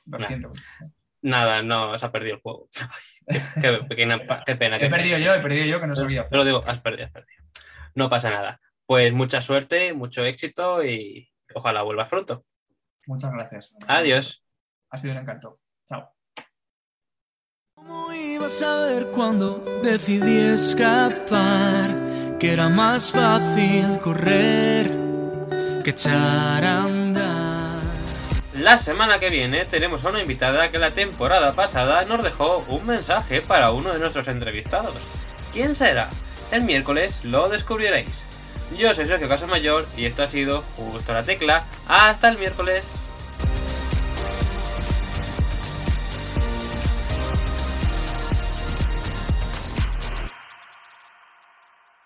Lo 0.05 0.17
Nah. 0.19 0.27
siento 0.27 0.47
muchísimo. 0.49 0.91
Nada, 1.25 1.63
no, 1.63 1.97
se 1.97 2.05
ha 2.05 2.11
perdido 2.11 2.35
el 2.35 2.41
juego. 2.41 2.69
Ay, 3.27 3.39
qué, 3.55 3.61
qué 3.61 3.71
pequeña- 3.89 4.19
qué 4.45 4.55
pena. 4.55 4.77
qué 4.77 4.85
He 4.85 4.89
perdido 4.89 5.15
pena. 5.17 5.25
yo, 5.25 5.33
he 5.33 5.39
perdido 5.41 5.65
yo 5.65 5.79
que 5.81 5.87
no 5.87 5.95
sabía. 5.95 6.27
Te 6.29 6.35
lo 6.37 6.45
digo, 6.45 6.63
has 6.67 6.79
perdido, 6.81 7.05
has 7.07 7.11
perdido. 7.11 7.43
No 7.95 8.09
pasa 8.09 8.29
nada. 8.29 8.61
Pues 8.85 9.11
mucha 9.11 9.41
suerte, 9.41 9.93
mucho 9.93 10.23
éxito 10.23 10.83
y 10.83 11.31
ojalá 11.55 11.81
vuelvas 11.81 12.09
pronto. 12.09 12.45
Muchas 13.07 13.31
gracias. 13.31 13.75
Adiós. 13.87 14.43
Ha 14.91 14.97
sido 14.99 15.13
un 15.13 15.19
encanto. 15.21 15.55
Chao. 15.87 16.11
¿Cómo 17.75 18.13
iba 18.13 18.45
a 18.45 18.49
saber 18.49 19.07
cuando 19.07 19.57
decidí 19.81 20.37
escapar? 20.39 22.37
Que 22.39 22.53
era 22.53 22.69
más 22.69 23.11
fácil 23.11 23.99
correr 23.99 24.91
que 25.83 25.89
echar 25.89 26.63
a. 26.63 26.94
La 28.65 28.77
semana 28.77 29.19
que 29.19 29.29
viene 29.29 29.63
tenemos 29.65 30.03
a 30.03 30.09
una 30.09 30.21
invitada 30.21 30.71
que 30.71 30.79
la 30.79 30.89
temporada 30.89 31.53
pasada 31.53 32.03
nos 32.05 32.23
dejó 32.23 32.65
un 32.67 32.87
mensaje 32.87 33.41
para 33.41 33.69
uno 33.69 33.93
de 33.93 33.99
nuestros 33.99 34.27
entrevistados. 34.27 34.95
¿Quién 35.53 35.75
será? 35.75 36.09
El 36.51 36.63
miércoles 36.63 37.19
lo 37.21 37.47
descubriréis. 37.47 38.25
Yo 38.75 38.91
soy 38.95 39.05
Sergio 39.05 39.29
Casamayor 39.29 39.85
y 39.95 40.05
esto 40.05 40.23
ha 40.23 40.27
sido 40.27 40.63
Justo 40.77 41.13
la 41.13 41.21
Tecla. 41.21 41.63
Hasta 41.87 42.27
el 42.27 42.39
miércoles. 42.39 43.04